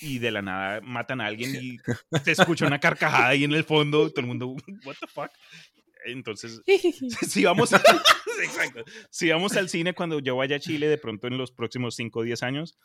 y 0.00 0.18
de 0.20 0.30
la 0.30 0.42
nada 0.42 0.80
matan 0.80 1.20
a 1.20 1.26
alguien 1.26 1.56
y 1.56 1.78
se 2.22 2.32
escucha 2.32 2.66
una 2.66 2.78
carcajada 2.78 3.28
ahí 3.28 3.42
en 3.42 3.52
el 3.52 3.64
fondo, 3.64 4.08
todo 4.10 4.20
el 4.20 4.26
mundo, 4.26 4.56
what 4.84 4.94
the 5.00 5.06
fuck. 5.08 5.30
Entonces, 6.04 6.62
si 7.28 7.44
vamos, 7.44 7.70
si 9.10 9.30
vamos 9.30 9.56
al 9.56 9.68
cine 9.68 9.94
cuando 9.94 10.20
yo 10.20 10.36
vaya 10.36 10.56
a 10.56 10.60
Chile 10.60 10.88
de 10.88 10.98
pronto 10.98 11.26
en 11.26 11.36
los 11.36 11.52
próximos 11.52 11.94
5 11.96 12.20
o 12.20 12.22
10 12.22 12.42
años, 12.42 12.78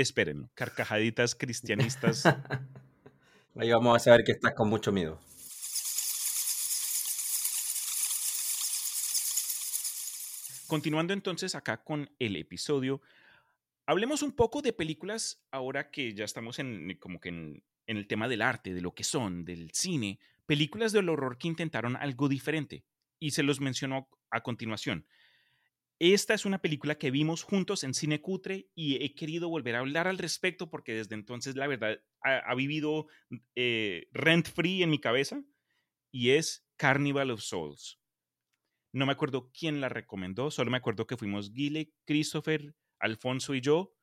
espérenlo. 0.00 0.50
Carcajaditas 0.54 1.34
cristianistas. 1.34 2.24
Ahí 3.56 3.70
vamos 3.70 3.96
a 3.96 3.98
saber 3.98 4.24
que 4.24 4.32
estás 4.32 4.54
con 4.54 4.68
mucho 4.68 4.92
miedo. 4.92 5.20
Continuando 10.66 11.12
entonces 11.12 11.54
acá 11.56 11.82
con 11.82 12.08
el 12.20 12.36
episodio, 12.36 13.02
hablemos 13.86 14.22
un 14.22 14.32
poco 14.32 14.62
de 14.62 14.72
películas 14.72 15.42
ahora 15.50 15.90
que 15.90 16.14
ya 16.14 16.24
estamos 16.24 16.60
en 16.60 16.96
como 17.00 17.20
que 17.20 17.30
en, 17.30 17.64
en 17.88 17.96
el 17.96 18.06
tema 18.06 18.28
del 18.28 18.40
arte, 18.40 18.72
de 18.72 18.80
lo 18.80 18.94
que 18.94 19.02
son, 19.02 19.44
del 19.44 19.72
cine, 19.72 20.20
películas 20.46 20.92
del 20.92 21.08
horror 21.08 21.38
que 21.38 21.48
intentaron 21.48 21.96
algo 21.96 22.28
diferente 22.28 22.84
y 23.18 23.32
se 23.32 23.42
los 23.42 23.60
menciono 23.60 24.08
a 24.30 24.42
continuación. 24.42 25.06
Esta 26.00 26.32
es 26.32 26.46
una 26.46 26.62
película 26.62 26.96
que 26.96 27.10
vimos 27.10 27.42
juntos 27.42 27.84
en 27.84 27.92
Cine 27.92 28.22
Cutre 28.22 28.70
y 28.74 29.04
he 29.04 29.14
querido 29.14 29.50
volver 29.50 29.76
a 29.76 29.80
hablar 29.80 30.08
al 30.08 30.16
respecto 30.16 30.70
porque 30.70 30.94
desde 30.94 31.14
entonces 31.14 31.56
la 31.56 31.66
verdad 31.66 32.00
ha, 32.22 32.54
vivido 32.54 33.06
eh, 33.54 34.08
rent 34.10 34.48
free 34.48 34.82
en 34.82 34.88
mi 34.88 34.98
cabeza 34.98 35.44
y 36.10 36.30
es 36.30 36.66
Carnival 36.76 37.30
of 37.30 37.42
Souls. 37.42 38.00
No 38.92 39.04
me 39.04 39.12
acuerdo 39.12 39.50
quién 39.52 39.82
la 39.82 39.90
recomendó, 39.90 40.50
solo 40.50 40.70
me 40.70 40.78
acuerdo 40.78 41.06
que 41.06 41.18
fuimos 41.18 41.52
Guile, 41.52 41.92
Christopher, 42.06 42.74
Alfonso 42.98 43.54
y 43.54 43.60
yo. 43.60 43.94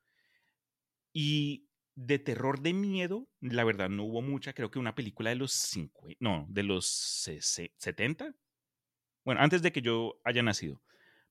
Y 1.13 1.67
de 1.95 2.19
terror 2.19 2.61
de 2.61 2.73
miedo, 2.73 3.27
la 3.41 3.63
verdad 3.63 3.89
no 3.89 4.03
hubo 4.03 4.21
mucha, 4.21 4.53
creo 4.53 4.69
que 4.69 4.77
una 4.77 4.93
película 4.93 5.31
de 5.31 5.37
los 5.37 5.51
50, 5.51 6.15
no, 6.19 6.45
de 6.47 6.61
los 6.61 6.85
70. 6.85 8.35
Bueno, 9.25 9.41
antes 9.41 9.63
de 9.63 9.71
que 9.71 9.81
yo 9.81 10.21
haya 10.23 10.43
nacido 10.43 10.79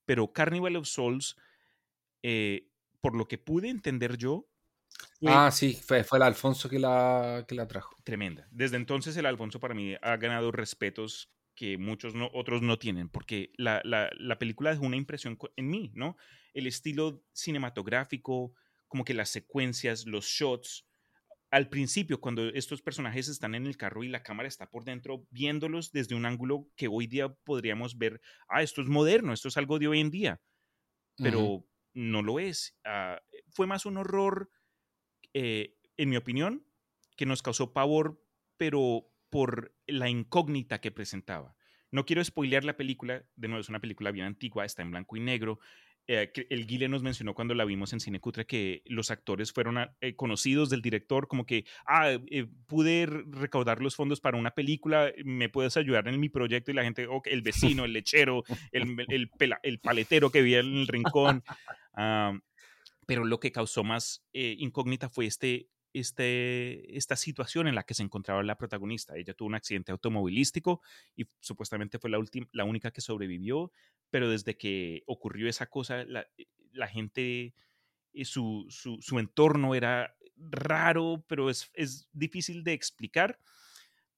pero 0.07 0.33
Carnival 0.33 0.77
of 0.77 0.87
Souls, 0.87 1.37
eh, 2.23 2.69
por 3.01 3.15
lo 3.15 3.29
que 3.29 3.39
pude 3.39 3.69
entender 3.69 4.17
yo, 4.17 4.49
ah, 5.27 5.51
sí, 5.51 5.75
fue, 5.75 6.05
fue 6.05 6.19
el 6.19 6.23
Alfonso 6.23 6.69
que 6.69 6.79
la, 6.79 7.45
que 7.47 7.55
la 7.55 7.69
trajo. 7.69 7.97
Tremenda. 8.05 8.49
Desde 8.51 8.77
entonces 8.77 9.17
el 9.17 9.27
Alfonso 9.27 9.61
para 9.61 9.75
mí 9.75 9.95
ha 10.01 10.17
ganado 10.17 10.53
respetos 10.53 11.31
que 11.55 11.79
muchos 11.79 12.15
no, 12.15 12.31
otros 12.33 12.63
no 12.63 12.79
tienen, 12.79 13.09
porque 13.09 13.51
la, 13.57 13.81
la, 13.85 14.11
la 14.19 14.39
película 14.39 14.71
dejó 14.71 14.85
una 14.85 14.97
impresión 14.97 15.39
en 15.57 15.69
mí, 15.69 15.91
¿no? 15.95 16.17
El 16.53 16.67
estilo 16.67 17.25
cinematográfico, 17.33 18.53
como 18.89 19.05
que 19.05 19.15
las 19.15 19.31
secuencias, 19.31 20.07
los 20.07 20.27
shots, 20.27 20.86
al 21.51 21.69
principio, 21.69 22.21
cuando 22.21 22.49
estos 22.49 22.83
personajes 22.83 23.29
están 23.29 23.55
en 23.55 23.67
el 23.67 23.77
carro 23.77 24.03
y 24.03 24.09
la 24.09 24.23
cámara 24.23 24.49
está 24.49 24.69
por 24.69 24.85
dentro, 24.85 25.27
viéndolos 25.31 25.93
desde 25.93 26.15
un 26.15 26.27
ángulo 26.27 26.69
que 26.77 26.89
hoy 26.89 27.07
día 27.07 27.29
podríamos 27.29 27.99
ver, 27.99 28.21
ah, 28.49 28.63
esto 28.63 28.83
es 28.83 28.89
moderno, 28.89 29.33
esto 29.33 29.49
es 29.49 29.57
algo 29.57 29.79
de 29.79 29.89
hoy 29.89 30.01
en 30.01 30.11
día, 30.11 30.41
pero 31.17 31.65
no 31.95 32.23
lo 32.23 32.41
es. 32.41 32.77
Ah, 32.85 33.21
fue 33.49 33.67
más 33.67 33.87
un 33.87 33.97
horror, 33.97 34.51
eh, 35.35 35.77
en 35.97 36.11
mi 36.11 36.17
opinión, 36.17 36.67
que 37.17 37.27
nos 37.27 37.43
causó 37.43 37.73
pavor, 37.73 38.23
pero 38.57 39.11
por 39.31 39.75
la 39.87 40.09
incógnita 40.09 40.81
que 40.81 40.91
presentaba. 40.91 41.57
No 41.91 42.05
quiero 42.05 42.25
spoilear 42.25 42.65
la 42.65 42.77
película, 42.77 43.25
de 43.37 43.49
nuevo 43.49 43.61
es 43.61 43.69
una 43.69 43.81
película 43.81 44.11
bien 44.11 44.27
antigua, 44.27 44.65
está 44.65 44.83
en 44.83 44.91
blanco 44.91 45.17
y 45.17 45.21
negro, 45.21 45.61
eh, 46.09 46.31
el 46.51 46.67
Guile 46.67 46.89
nos 46.89 47.03
mencionó 47.03 47.35
cuando 47.35 47.55
la 47.55 47.65
vimos 47.65 47.93
en 47.93 48.01
Cine 48.01 48.21
Cutre 48.21 48.47
que 48.47 48.83
los 48.87 49.11
actores 49.11 49.53
fueron 49.53 49.91
eh, 50.01 50.15
conocidos 50.15 50.71
del 50.71 50.83
director, 50.83 51.27
como 51.27 51.47
que, 51.47 51.65
ah, 51.87 52.13
eh, 52.31 52.47
pude 52.67 53.07
recaudar 53.07 53.83
los 53.83 53.97
fondos 53.97 54.21
para 54.21 54.37
una 54.37 54.53
película, 54.53 55.13
me 55.25 55.49
puedes 55.49 55.77
ayudar 55.77 56.07
en 56.07 56.21
mi 56.21 56.29
proyecto 56.29 56.71
y 56.71 56.75
la 56.75 56.85
gente, 56.85 57.09
el 57.25 57.43
vecino, 57.43 57.85
el 57.85 57.93
lechero, 57.93 58.45
el, 58.71 59.05
el, 59.09 59.79
paletero 59.81 60.31
que 60.31 60.43
vivía 60.43 60.61
en 60.61 60.77
el 60.77 60.87
rincón. 60.87 61.43
pero 63.07 63.25
lo 63.25 63.41
que 63.41 63.53
causó 63.53 63.85
más 63.85 64.25
incógnita 64.33 65.09
fue 65.09 65.27
este 65.27 65.69
este, 65.99 66.97
esta 66.97 67.17
situación 67.17 67.69
en 67.69 67.75
la 67.75 67.85
que 67.85 67.95
se 67.95 68.03
encontraba 68.03 68.43
la 68.43 68.59
protagonista. 68.59 69.17
Ella 69.17 69.35
tuvo 69.35 69.49
un 69.49 69.55
accidente 69.55 69.93
automovilístico 69.93 70.83
y 71.17 71.27
supuestamente 71.41 71.99
fue 71.99 72.11
la, 72.11 72.23
la 72.53 72.65
única 72.65 72.91
que 72.91 73.01
sobrevivió, 73.01 73.73
pero 74.11 74.29
desde 74.29 74.57
que 74.57 75.03
ocurrió 75.07 75.49
esa 75.49 75.67
cosa, 75.67 76.05
la, 76.05 76.27
eh, 76.37 76.47
la 76.73 76.87
gente, 76.87 77.55
eh, 78.13 78.25
su, 78.25 78.67
su, 78.69 78.99
su, 79.01 79.19
entorno 79.19 79.75
era 79.75 80.15
raro, 80.37 81.25
pero 81.29 81.49
es, 81.49 81.71
es 81.73 82.09
difícil 82.13 82.63
de 82.63 82.75
explicar, 82.75 83.41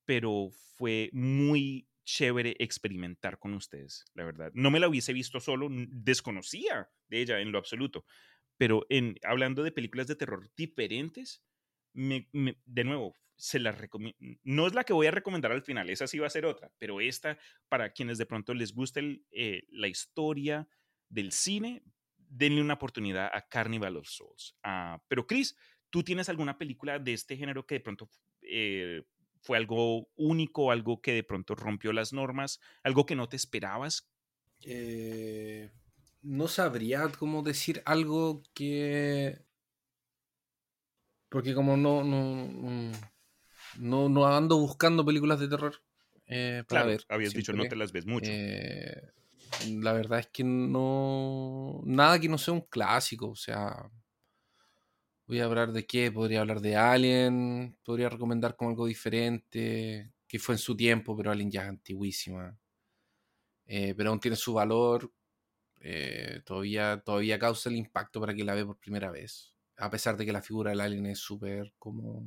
pero 0.05 0.51
fue 0.77 1.11
muy 1.13 1.87
chévere 2.05 2.57
experimentar 2.59 3.39
con 3.39 3.55
ustedes, 3.55 4.05
la 4.15 4.25
verdad. 4.25 4.51
No 4.55 4.71
me 4.71 4.81
la 4.81 4.89
hubiese 4.89 5.13
visto 5.13 5.39
solo, 5.39 5.69
desconocía 5.71 6.91
de 7.09 7.21
ella 7.21 7.39
en 7.39 7.53
lo 7.53 7.59
absoluto, 7.59 8.05
pero 8.57 8.85
en, 8.89 9.17
hablando 9.23 9.63
de 9.63 9.71
películas 9.71 10.09
de 10.09 10.17
terror 10.17 10.51
diferentes, 10.57 11.45
de 11.93 12.85
nuevo, 12.85 13.15
se 13.39 13.61
la 13.61 13.77
No 14.43 14.67
es 14.67 14.75
la 14.75 14.85
que 14.85 14.93
voy 14.93 15.07
a 15.07 15.13
recomendar 15.13 15.53
al 15.53 15.63
final, 15.63 15.89
esa 15.91 16.07
sí 16.07 16.19
va 16.19 16.27
a 16.27 16.31
ser 16.31 16.45
otra, 16.45 16.71
pero 16.79 17.01
esta, 17.01 17.39
para 17.69 17.93
quienes 17.93 18.19
de 18.19 18.27
pronto 18.27 18.53
les 18.53 18.75
guste 18.75 19.23
eh, 19.31 19.63
la 19.71 19.87
historia 19.87 20.69
del 21.09 21.33
cine, 21.33 21.83
denle 22.17 22.61
una 22.61 22.75
oportunidad 22.75 23.31
a 23.33 23.49
Carnival 23.49 23.97
of 23.97 24.09
Souls. 24.09 24.57
Ah, 24.63 25.01
pero 25.09 25.27
Chris, 25.27 25.57
¿tú 25.89 26.03
tienes 26.03 26.29
alguna 26.29 26.59
película 26.59 26.99
de 26.99 27.13
este 27.13 27.37
género 27.37 27.65
que 27.65 27.77
de 27.77 27.81
pronto 27.81 28.11
eh, 28.43 29.05
fue 29.41 29.57
algo 29.57 30.09
único, 30.17 30.73
algo 30.73 31.01
que 31.01 31.13
de 31.13 31.23
pronto 31.23 31.55
rompió 31.55 31.93
las 31.93 32.13
normas, 32.13 32.61
algo 32.83 33.07
que 33.07 33.15
no 33.15 33.29
te 33.29 33.37
esperabas? 33.37 34.11
Eh, 34.63 35.71
no 36.23 36.49
sabría 36.49 37.09
cómo 37.17 37.43
decir 37.43 37.83
algo 37.85 38.43
que 38.53 39.45
porque 41.29 41.55
como 41.55 41.77
no, 41.77 42.03
no, 42.05 42.93
no, 43.79 44.09
no 44.09 44.27
ando 44.27 44.59
buscando 44.59 45.05
películas 45.05 45.41
de 45.41 45.49
terror 45.49 45.81
eh, 46.27 46.63
para 46.69 46.85
ver. 46.85 47.05
Habías 47.09 47.33
dicho 47.33 47.53
no 47.53 47.67
te 47.67 47.77
las 47.77 47.93
ves 47.93 48.07
mucho. 48.07 48.31
Eh, 48.31 49.03
la 49.71 49.93
verdad 49.93 50.21
es 50.21 50.29
que 50.29 50.45
no. 50.45 51.81
Nada 51.85 52.21
que 52.21 52.29
no 52.29 52.39
sea 52.39 52.55
un 52.55 52.63
clásico. 52.63 53.31
O 53.31 53.37
sea. 53.37 53.91
Voy 55.27 55.41
a 55.41 55.45
hablar 55.45 55.73
de 55.73 55.87
qué. 55.87 56.13
Podría 56.13 56.41
hablar 56.41 56.61
de 56.61 56.77
Alien. 56.77 57.77
Podría 57.83 58.09
recomendar 58.09 58.57
como 58.57 58.71
algo 58.71 58.87
diferente. 58.87 60.13
Que 60.27 60.39
fue 60.39 60.55
en 60.55 60.59
su 60.59 60.77
tiempo, 60.77 61.17
pero 61.17 61.31
Alien 61.31 61.51
ya 61.51 61.63
es 61.63 61.69
antiguísima. 61.69 62.59
Eh, 63.67 63.95
pero 63.97 64.11
aún 64.11 64.21
tiene 64.21 64.37
su 64.37 64.53
valor. 64.53 65.11
todavía, 66.45 67.03
todavía 67.05 67.39
causa 67.39 67.71
el 67.71 67.77
impacto 67.77 68.21
para 68.21 68.35
que 68.35 68.45
la 68.45 68.55
ve 68.55 68.67
por 68.67 68.79
primera 68.79 69.11
vez 69.11 69.58
a 69.79 69.91
pesar 69.91 70.17
de 70.17 70.27
que 70.27 70.33
la 70.33 70.43
figura 70.43 70.71
del 70.71 70.81
alien 70.81 71.07
es 71.07 71.21
súper 71.21 71.73
como... 71.79 72.27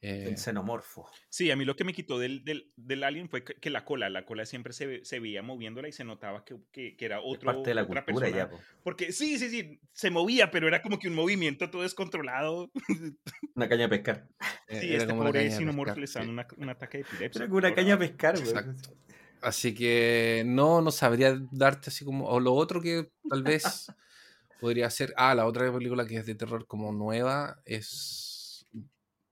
el 0.00 0.32
eh, 0.32 0.36
xenomorfo. 0.36 1.08
Sí, 1.28 1.50
a 1.50 1.56
mí 1.56 1.64
lo 1.64 1.76
que 1.76 1.84
me 1.84 1.92
quitó 1.92 2.18
del, 2.18 2.44
del, 2.44 3.04
alien 3.04 3.28
fue 3.28 3.44
que, 3.44 3.70
la 3.70 3.84
cola, 3.84 4.10
la 4.10 4.24
cola 4.24 4.44
siempre 4.44 4.72
se, 4.72 5.04
se 5.04 5.20
veía 5.20 5.42
moviéndola 5.42 5.88
y 5.88 5.92
se 5.92 6.04
notaba 6.04 6.44
que, 6.44 6.56
que, 6.72 6.96
era 6.98 7.20
otro, 7.20 7.52
parte 7.52 7.70
de 7.70 7.74
la 7.74 7.82
otra 7.84 8.04
cultura 8.04 8.26
persona. 8.26 8.50
Ya, 8.50 8.64
Porque 8.82 9.12
sí, 9.12 9.38
sí, 9.38 9.48
sí, 9.48 9.80
se 9.92 10.10
movía, 10.10 10.50
pero 10.50 10.66
era 10.66 10.82
como 10.82 10.98
que 10.98 11.08
un 11.08 11.14
movimiento 11.14 11.70
todo 11.70 11.82
descontrolado. 11.82 12.70
Una 13.54 13.68
caña 13.68 13.86
a 13.86 13.88
pescar. 13.88 14.28
Sí, 14.68 14.94
este 14.94 15.14
pobre 15.14 15.50
xenomorfo 15.50 15.98
le 15.98 16.04
está 16.04 16.20
dando 16.20 16.44
un 16.56 16.68
ataque 16.68 16.98
de 16.98 17.02
epilepsia. 17.02 17.38
Era 17.38 17.48
como 17.48 17.58
una 17.58 17.74
caña 17.74 17.94
a 17.94 17.98
pescar, 17.98 18.34
güey. 18.36 18.48
Exacto. 18.48 18.96
Así 19.40 19.72
que 19.72 20.42
no, 20.44 20.82
no 20.82 20.90
sabría 20.90 21.38
darte 21.52 21.90
así 21.90 22.04
como... 22.04 22.26
O 22.26 22.40
lo 22.40 22.54
otro 22.54 22.80
que 22.80 23.12
tal 23.28 23.44
vez 23.44 23.86
podría 24.58 24.90
ser. 24.90 25.14
Ah, 25.16 25.34
la 25.34 25.46
otra 25.46 25.72
película 25.72 26.06
que 26.06 26.16
es 26.18 26.26
de 26.26 26.34
terror 26.34 26.66
como 26.66 26.92
nueva 26.92 27.60
es. 27.64 28.66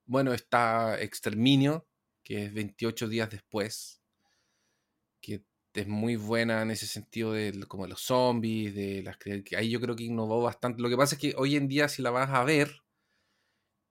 Bueno, 0.06 0.32
está 0.32 1.00
Exterminio, 1.00 1.86
que 2.22 2.46
es 2.46 2.54
28 2.54 3.08
días 3.08 3.30
después. 3.30 4.00
Que 5.20 5.42
es 5.74 5.86
muy 5.88 6.16
buena 6.16 6.62
en 6.62 6.70
ese 6.70 6.86
sentido 6.86 7.32
de 7.32 7.64
como 7.68 7.86
los 7.86 8.00
zombies, 8.00 8.74
de 8.74 9.02
las 9.02 9.18
ahí 9.56 9.70
yo 9.70 9.80
creo 9.80 9.96
que 9.96 10.04
innovó 10.04 10.42
bastante. 10.42 10.80
Lo 10.82 10.88
que 10.88 10.96
pasa 10.96 11.16
es 11.16 11.20
que 11.20 11.34
hoy 11.36 11.56
en 11.56 11.68
día 11.68 11.88
si 11.88 12.02
la 12.02 12.10
vas 12.10 12.30
a 12.30 12.44
ver, 12.44 12.82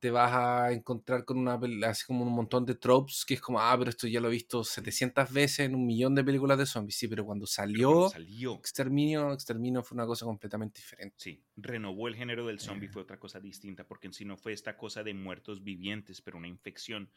te 0.06 0.12
vas 0.12 0.34
a 0.34 0.72
encontrar 0.72 1.26
con 1.26 1.40
una 1.40 1.60
así 1.90 2.06
como 2.06 2.24
un 2.24 2.32
montón 2.32 2.64
de 2.64 2.76
tropes 2.76 3.26
que 3.26 3.34
es 3.34 3.42
como, 3.42 3.60
ah, 3.60 3.76
pero 3.76 3.90
esto 3.90 4.06
ya 4.06 4.22
lo 4.22 4.28
he 4.28 4.32
visto 4.32 4.64
700 4.64 5.34
veces 5.34 5.60
en 5.62 5.74
un 5.74 5.84
millón 5.84 6.14
de 6.14 6.24
películas 6.24 6.60
de 6.60 6.68
zombies. 6.68 6.96
Sí, 6.96 7.08
pero 7.08 7.26
cuando 7.26 7.48
salió, 7.48 8.08
salió. 8.08 8.54
Exterminio, 8.54 9.34
Exterminio 9.34 9.82
fue 9.82 9.96
una 9.96 10.06
cosa 10.06 10.26
completamente 10.26 10.80
diferente. 10.80 11.16
Sí, 11.18 11.44
renovó 11.56 12.08
el 12.08 12.16
género 12.16 12.46
del 12.46 12.60
zombie, 12.60 12.88
fue 12.88 13.02
otra 13.02 13.18
cosa 13.18 13.40
distinta, 13.40 13.88
porque 13.88 14.06
en 14.06 14.14
sí 14.14 14.26
no 14.26 14.38
fue 14.38 14.54
esta 14.54 14.78
cosa 14.78 15.02
de 15.02 15.16
muertos 15.16 15.64
vivientes, 15.64 16.22
pero 16.22 16.38
una 16.38 16.50
infección. 16.50 17.10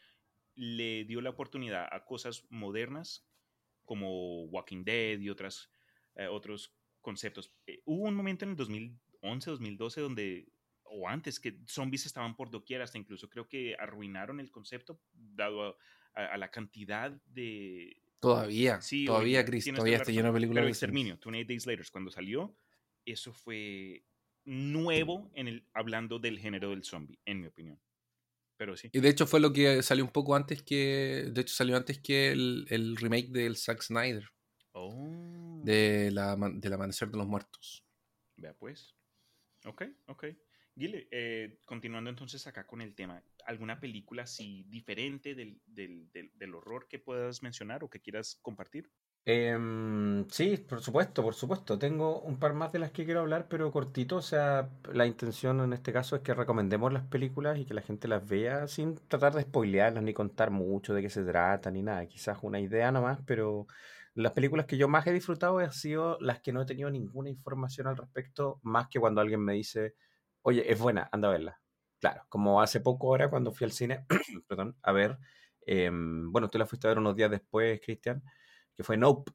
Le 0.55 1.05
dio 1.05 1.21
la 1.21 1.29
oportunidad 1.29 1.87
a 1.91 2.05
cosas 2.05 2.47
modernas 2.49 3.23
como 3.85 4.45
Walking 4.45 4.83
Dead 4.83 5.19
y 5.19 5.29
otras, 5.29 5.69
eh, 6.15 6.25
otros 6.25 6.73
conceptos. 7.01 7.53
Eh, 7.67 7.83
hubo 7.85 8.07
un 8.07 8.15
momento 8.15 8.45
en 8.45 8.51
el 8.51 8.57
2011, 8.57 9.51
2012 9.51 10.01
donde 10.01 10.47
o 10.89 11.07
antes, 11.07 11.39
que 11.39 11.59
zombies 11.67 12.05
estaban 12.05 12.35
por 12.35 12.49
doquier, 12.49 12.81
hasta 12.81 12.97
incluso 12.97 13.29
creo 13.29 13.47
que 13.47 13.75
arruinaron 13.79 14.39
el 14.39 14.51
concepto, 14.51 15.01
dado 15.13 15.77
a, 16.13 16.37
la 16.37 16.51
cantidad 16.51 17.11
de... 17.25 18.01
Todavía, 18.19 18.81
sí, 18.81 19.05
todavía, 19.05 19.45
Chris, 19.45 19.65
todavía 19.65 19.97
está 19.97 20.11
lleno 20.11 20.27
de 20.27 20.33
películas. 20.33 20.61
Pero 20.61 20.69
Exterminio, 20.69 21.13
28 21.23 21.47
Days 21.47 21.65
Later, 21.67 21.85
cuando 21.91 22.11
salió, 22.11 22.55
eso 23.05 23.31
fue 23.31 24.03
nuevo 24.43 25.31
en 25.35 25.47
el, 25.47 25.65
hablando 25.73 26.19
del 26.19 26.39
género 26.39 26.71
del 26.71 26.83
zombie, 26.83 27.19
en 27.25 27.41
mi 27.41 27.47
opinión. 27.47 27.79
Pero 28.57 28.75
sí. 28.75 28.89
Y 28.91 28.99
de 28.99 29.07
hecho 29.07 29.25
fue 29.25 29.39
lo 29.39 29.53
que 29.53 29.81
salió 29.83 30.03
un 30.03 30.11
poco 30.11 30.35
antes 30.35 30.63
que, 30.63 31.29
de 31.31 31.41
hecho 31.41 31.55
salió 31.55 31.77
antes 31.77 31.99
que 31.99 32.31
el, 32.31 32.65
el 32.69 32.97
remake 32.97 33.29
del 33.29 33.55
Zack 33.55 33.81
Snyder. 33.81 34.27
Oh. 34.73 35.61
De 35.63 36.11
la, 36.11 36.35
del 36.35 36.73
Amanecer 36.73 37.09
de 37.09 37.17
los 37.17 37.27
Muertos. 37.27 37.85
Vea 38.35 38.53
pues. 38.53 38.95
Ok, 39.65 39.83
ok. 40.07 40.25
Guile, 40.79 41.09
eh, 41.11 41.59
continuando 41.65 42.09
entonces 42.09 42.47
acá 42.47 42.65
con 42.65 42.81
el 42.81 42.95
tema, 42.95 43.21
¿alguna 43.45 43.81
película 43.81 44.23
así 44.23 44.63
diferente 44.69 45.35
del, 45.35 45.59
del, 45.65 46.09
del, 46.13 46.55
horror 46.55 46.87
que 46.87 46.99
puedas 46.99 47.43
mencionar 47.43 47.83
o 47.83 47.89
que 47.89 47.99
quieras 47.99 48.39
compartir? 48.41 48.89
Em, 49.25 50.25
sí, 50.29 50.55
por 50.55 50.81
supuesto, 50.81 51.21
por 51.21 51.33
supuesto. 51.33 51.77
Tengo 51.77 52.21
un 52.21 52.39
par 52.39 52.53
más 52.53 52.71
de 52.71 52.79
las 52.79 52.91
que 52.91 53.03
quiero 53.03 53.19
hablar, 53.19 53.47
pero 53.49 53.69
cortito. 53.73 54.15
O 54.15 54.21
sea, 54.21 54.69
la 54.93 55.05
intención 55.05 55.59
en 55.59 55.73
este 55.73 55.91
caso 55.91 56.15
es 56.15 56.21
que 56.21 56.33
recomendemos 56.33 56.93
las 56.93 57.03
películas 57.03 57.59
y 57.59 57.65
que 57.65 57.73
la 57.73 57.81
gente 57.81 58.07
las 58.07 58.25
vea 58.25 58.67
sin 58.69 58.95
tratar 58.95 59.33
de 59.33 59.41
spoilearlas 59.41 60.01
ni 60.01 60.13
contar 60.13 60.49
mucho 60.49 60.93
de 60.93 61.01
qué 61.01 61.09
se 61.09 61.25
trata 61.25 61.69
ni 61.71 61.83
nada. 61.83 62.05
Quizás 62.07 62.37
una 62.41 62.61
idea 62.61 62.89
nomás, 62.93 63.19
pero 63.25 63.67
las 64.13 64.31
películas 64.31 64.65
que 64.65 64.77
yo 64.77 64.87
más 64.87 65.05
he 65.07 65.11
disfrutado 65.11 65.59
han 65.59 65.73
sido 65.73 66.17
las 66.21 66.39
que 66.39 66.53
no 66.53 66.61
he 66.61 66.65
tenido 66.65 66.89
ninguna 66.89 67.29
información 67.29 67.87
al 67.87 67.97
respecto, 67.97 68.61
más 68.63 68.87
que 68.87 69.01
cuando 69.01 69.19
alguien 69.19 69.41
me 69.41 69.53
dice 69.53 69.95
Oye, 70.49 70.71
es 70.71 70.79
buena, 70.79 71.07
anda 71.11 71.27
a 71.27 71.31
verla. 71.31 71.61
Claro, 71.99 72.23
como 72.29 72.61
hace 72.61 72.79
poco 72.81 73.07
ahora 73.09 73.29
cuando 73.29 73.51
fui 73.51 73.65
al 73.65 73.71
cine, 73.71 74.05
perdón, 74.47 74.77
a 74.81 74.91
ver, 74.91 75.19
em, 75.61 76.31
bueno, 76.31 76.49
tú 76.49 76.57
la 76.57 76.65
fuiste 76.65 76.87
a 76.87 76.89
ver 76.91 76.97
unos 76.99 77.15
días 77.15 77.29
después, 77.29 77.79
Cristian, 77.83 78.23
que 78.75 78.83
fue 78.83 78.97
Nope, 78.97 79.31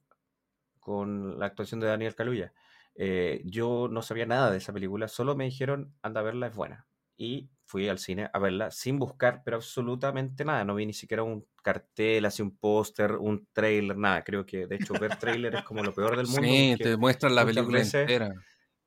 con 0.80 1.38
la 1.38 1.46
actuación 1.46 1.80
de 1.80 1.86
Daniel 1.86 2.14
Kaluuya. 2.14 2.52
Eh, 2.94 3.42
yo 3.44 3.88
no 3.90 4.02
sabía 4.02 4.26
nada 4.26 4.50
de 4.50 4.58
esa 4.58 4.72
película, 4.72 5.08
solo 5.08 5.36
me 5.36 5.44
dijeron, 5.44 5.94
anda 6.02 6.20
a 6.20 6.24
verla, 6.24 6.48
es 6.48 6.54
buena. 6.56 6.86
y 7.16 7.50
fui 7.66 7.88
al 7.88 7.98
cine 7.98 8.28
a 8.32 8.38
verla 8.40 8.70
sin 8.72 8.98
buscar, 8.98 9.42
pero 9.44 9.56
absolutamente 9.58 10.44
nada. 10.44 10.64
No 10.64 10.74
vi 10.74 10.86
ni 10.86 10.92
siquiera 10.92 11.22
un 11.22 11.46
cartel, 11.62 12.24
así 12.24 12.42
un 12.42 12.56
póster, 12.58 13.12
un 13.12 13.46
trailer, 13.52 13.96
nada. 13.96 14.24
Creo 14.24 14.44
que 14.44 14.66
de 14.66 14.76
hecho 14.76 14.94
ver 14.94 15.16
trailer 15.18 15.54
es 15.54 15.62
como 15.62 15.82
lo 15.82 15.94
peor 15.94 16.16
del 16.16 16.26
mundo. 16.42 16.42
Sí, 16.42 16.76
te 16.82 16.96
muestran 16.96 17.34
la 17.34 17.46
película 17.46 17.80
entera. 17.80 18.30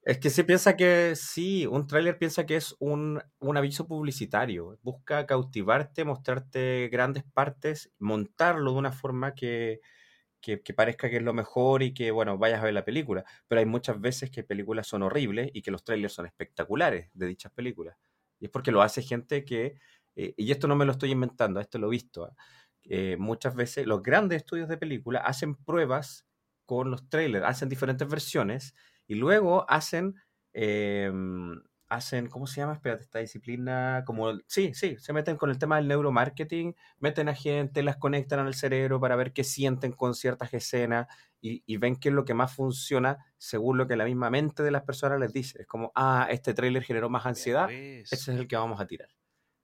Es 0.07 0.19
que 0.19 0.29
se 0.29 0.45
piensa 0.45 0.77
que 0.77 1.15
sí, 1.17 1.67
un 1.67 1.85
tráiler 1.85 2.17
piensa 2.17 2.45
que 2.45 2.55
es 2.55 2.77
un, 2.79 3.21
un, 3.39 3.57
aviso 3.57 3.89
publicitario. 3.89 4.79
Busca 4.81 5.25
cautivarte, 5.25 6.05
mostrarte 6.05 6.87
grandes 6.89 7.25
partes, 7.25 7.91
montarlo 7.99 8.71
de 8.71 8.77
una 8.77 8.93
forma 8.93 9.35
que, 9.35 9.81
que, 10.39 10.57
parezca 10.73 11.09
que 11.09 11.17
es 11.17 11.23
lo 11.23 11.33
mejor 11.33 11.83
y 11.83 11.93
que, 11.93 12.11
bueno, 12.11 12.37
vayas 12.37 12.61
a 12.61 12.63
ver 12.63 12.73
la 12.73 12.85
película. 12.85 13.25
Pero 13.49 13.59
hay 13.59 13.65
muchas 13.65 13.99
veces 13.99 14.31
que 14.31 14.45
películas 14.45 14.87
son 14.87 15.03
horribles 15.03 15.51
y 15.53 15.61
que 15.61 15.71
los 15.71 15.83
trailers 15.83 16.13
son 16.13 16.25
espectaculares 16.25 17.09
de 17.13 17.27
dichas 17.27 17.51
películas. 17.51 17.97
Y 18.39 18.45
es 18.45 18.51
porque 18.51 18.71
lo 18.71 18.81
hace 18.81 19.01
gente 19.01 19.43
que, 19.43 19.75
eh, 20.15 20.33
y 20.37 20.51
esto 20.51 20.69
no 20.69 20.77
me 20.77 20.85
lo 20.85 20.93
estoy 20.93 21.11
inventando, 21.11 21.59
esto 21.59 21.79
lo 21.79 21.87
he 21.87 21.91
visto, 21.91 22.23
¿ah? 22.23 22.35
eh, 22.83 23.17
muchas 23.19 23.55
veces 23.55 23.85
los 23.85 24.01
grandes 24.01 24.37
estudios 24.37 24.69
de 24.69 24.77
película 24.77 25.19
hacen 25.19 25.55
pruebas 25.55 26.25
con 26.65 26.91
los 26.91 27.09
trailers, 27.09 27.45
hacen 27.45 27.67
diferentes 27.67 28.07
versiones 28.07 28.73
y 29.07 29.15
luego 29.15 29.69
hacen, 29.69 30.15
em, 30.53 31.61
hacen, 31.89 32.27
¿cómo 32.27 32.47
se 32.47 32.61
llama? 32.61 32.73
Espérate, 32.73 33.03
esta 33.03 33.19
disciplina, 33.19 34.03
como, 34.05 34.33
sí, 34.47 34.73
sí, 34.73 34.97
se 34.99 35.13
meten 35.13 35.37
con 35.37 35.49
el 35.49 35.57
tema 35.57 35.77
del 35.77 35.87
neuromarketing, 35.87 36.75
meten 36.99 37.29
a 37.29 37.33
gente, 37.33 37.81
las 37.83 37.97
conectan 37.97 38.39
al 38.39 38.53
cerebro 38.53 38.99
para 38.99 39.15
ver 39.15 39.33
qué 39.33 39.43
sienten 39.43 39.93
con 39.93 40.13
ciertas 40.13 40.53
escenas 40.53 41.07
y, 41.39 41.77
ven 41.77 41.95
qué 41.95 42.09
es 42.09 42.15
lo 42.15 42.25
que 42.25 42.33
más 42.33 42.53
funciona 42.53 43.17
según 43.37 43.77
lo 43.77 43.87
que 43.87 43.95
la 43.95 44.05
misma 44.05 44.29
mente 44.29 44.63
de 44.63 44.71
las 44.71 44.83
personas 44.83 45.19
les 45.19 45.31
dice. 45.31 45.61
Es 45.61 45.67
como, 45.67 45.91
ah, 45.95 46.27
este 46.29 46.53
tráiler 46.53 46.83
generó 46.83 47.09
más 47.09 47.25
ansiedad, 47.25 47.71
ese 47.71 48.15
es 48.15 48.27
el 48.27 48.47
que 48.47 48.57
vamos 48.57 48.81
a 48.81 48.87
tirar. 48.87 49.09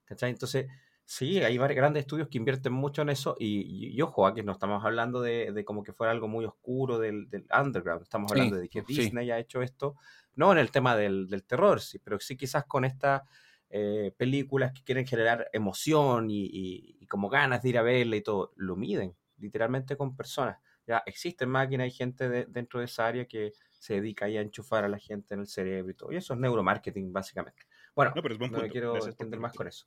¿Cachai? 0.04 0.30
Entonces, 0.30 0.66
Sí, 1.06 1.42
hay 1.42 1.58
varios 1.58 1.76
grandes 1.76 2.00
estudios 2.02 2.28
que 2.28 2.38
invierten 2.38 2.72
mucho 2.72 3.02
en 3.02 3.10
eso 3.10 3.36
y, 3.38 4.00
ojo, 4.00 4.26
aquí 4.26 4.42
no 4.42 4.52
estamos 4.52 4.82
hablando 4.82 5.20
de, 5.20 5.62
como 5.66 5.82
que 5.82 5.92
fuera 5.92 6.10
algo 6.10 6.28
muy 6.28 6.46
oscuro 6.46 6.98
del, 6.98 7.28
underground, 7.56 8.02
estamos 8.02 8.32
hablando 8.32 8.56
de 8.56 8.70
que 8.70 8.80
Disney 8.82 9.30
ha 9.30 9.38
hecho 9.38 9.60
esto, 9.60 9.96
no 10.34 10.50
en 10.52 10.58
el 10.58 10.70
tema 10.70 10.96
del, 10.96 11.44
terror, 11.46 11.80
sí, 11.82 11.98
pero 11.98 12.18
sí 12.18 12.36
quizás 12.36 12.64
con 12.64 12.86
estas 12.86 13.22
eh, 13.68 14.14
películas 14.16 14.72
que 14.72 14.82
quieren 14.82 15.06
generar 15.06 15.50
emoción 15.52 16.28
y, 16.30 17.06
como 17.06 17.28
ganas 17.28 17.62
de 17.62 17.68
ir 17.68 17.78
a 17.78 17.82
verla 17.82 18.16
y 18.16 18.22
todo, 18.22 18.52
lo 18.56 18.74
miden 18.74 19.14
literalmente 19.36 19.96
con 19.96 20.16
personas. 20.16 20.58
Ya 20.86 21.02
existen 21.04 21.50
máquinas, 21.50 21.84
hay 21.84 21.90
gente 21.90 22.46
dentro 22.46 22.80
de 22.80 22.86
esa 22.86 23.06
área 23.06 23.26
que 23.26 23.52
se 23.78 23.94
dedica 23.94 24.24
ahí 24.24 24.38
a 24.38 24.40
enchufar 24.40 24.84
a 24.84 24.88
la 24.88 24.98
gente 24.98 25.34
en 25.34 25.40
el 25.40 25.46
cerebro 25.46 25.90
y 25.90 25.94
todo, 25.94 26.12
y 26.12 26.16
eso 26.16 26.32
es 26.32 26.40
neuromarketing 26.40 27.12
básicamente. 27.12 27.66
Bueno, 27.94 28.12
no, 28.16 28.22
pero 28.22 28.38
me 28.38 28.70
quiero 28.70 28.96
extender 28.96 29.38
más 29.38 29.52
con 29.52 29.68
eso. 29.68 29.86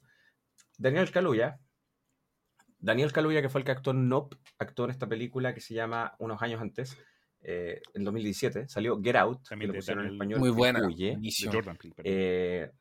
Daniel 0.77 1.11
Kaluuya. 1.11 1.59
Daniel 2.79 3.11
Kaluuya, 3.11 3.41
que 3.41 3.49
fue 3.49 3.61
el 3.61 3.65
que 3.65 3.71
actuó 3.71 3.91
en 3.91 4.07
Nope, 4.07 4.37
actuó 4.59 4.85
en 4.85 4.91
esta 4.91 5.07
película 5.07 5.53
que 5.53 5.61
se 5.61 5.73
llama 5.73 6.15
unos 6.19 6.41
años 6.41 6.61
antes, 6.61 6.97
eh, 7.41 7.81
en 7.93 8.03
2017. 8.03 8.67
Salió 8.67 9.01
Get 9.01 9.15
Out, 9.15 9.47
También 9.47 9.71
que 9.71 9.79
en 9.91 10.05
español. 10.05 10.39
Muy 10.39 10.51
buena. 10.51 10.81
De 10.81 11.29
Jordan 11.51 11.77
Peele. 11.77 11.95
Eh, 12.03 12.71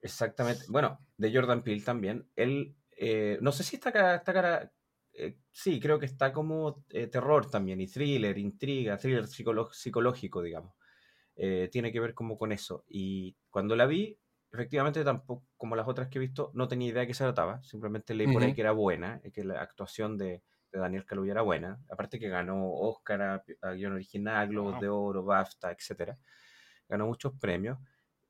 exactamente. 0.00 0.64
Bueno, 0.68 0.98
de 1.16 1.32
Jordan 1.32 1.62
Peele 1.62 1.82
también. 1.82 2.28
Él, 2.34 2.74
eh, 2.96 3.38
no 3.40 3.52
sé 3.52 3.62
si 3.62 3.76
está 3.76 3.92
cara, 3.92 4.16
está 4.16 4.32
cara 4.32 4.72
sí, 5.52 5.78
creo 5.78 6.00
que 6.00 6.06
está 6.06 6.32
como 6.32 6.82
terror 6.88 7.48
también, 7.48 7.80
y 7.80 7.86
thriller, 7.86 8.36
intriga, 8.36 8.96
thriller 8.96 9.28
psicológico, 9.28 10.42
digamos. 10.42 10.74
tiene 11.70 11.92
que 11.92 12.00
ver 12.00 12.14
como 12.14 12.36
con 12.36 12.50
eso. 12.50 12.84
Y 12.88 13.36
cuando 13.48 13.76
la 13.76 13.86
vi, 13.86 14.18
efectivamente 14.54 15.02
tampoco, 15.04 15.44
como 15.56 15.74
las 15.76 15.88
otras 15.88 16.08
que 16.08 16.18
he 16.18 16.20
visto, 16.20 16.50
no 16.54 16.68
tenía 16.68 16.88
idea 16.88 17.00
de 17.00 17.08
qué 17.08 17.14
se 17.14 17.24
trataba. 17.24 17.62
Simplemente 17.64 18.14
leí 18.14 18.32
por 18.32 18.42
ahí 18.42 18.54
que 18.54 18.60
era 18.60 18.70
buena, 18.70 19.20
que 19.32 19.44
la 19.44 19.60
actuación 19.60 20.16
de, 20.16 20.42
Daniel 20.72 21.04
Kaluuya 21.04 21.32
era 21.32 21.42
buena. 21.42 21.80
Aparte 21.90 22.18
que 22.18 22.28
ganó 22.28 22.70
Oscar 22.72 23.44
a, 23.62 23.72
guion 23.72 23.92
original, 23.92 24.48
Globos 24.48 24.80
de 24.80 24.88
Oro, 24.88 25.24
BAFTA, 25.24 25.72
etc. 25.72 26.16
Ganó 26.88 27.06
muchos 27.06 27.32
premios. 27.38 27.78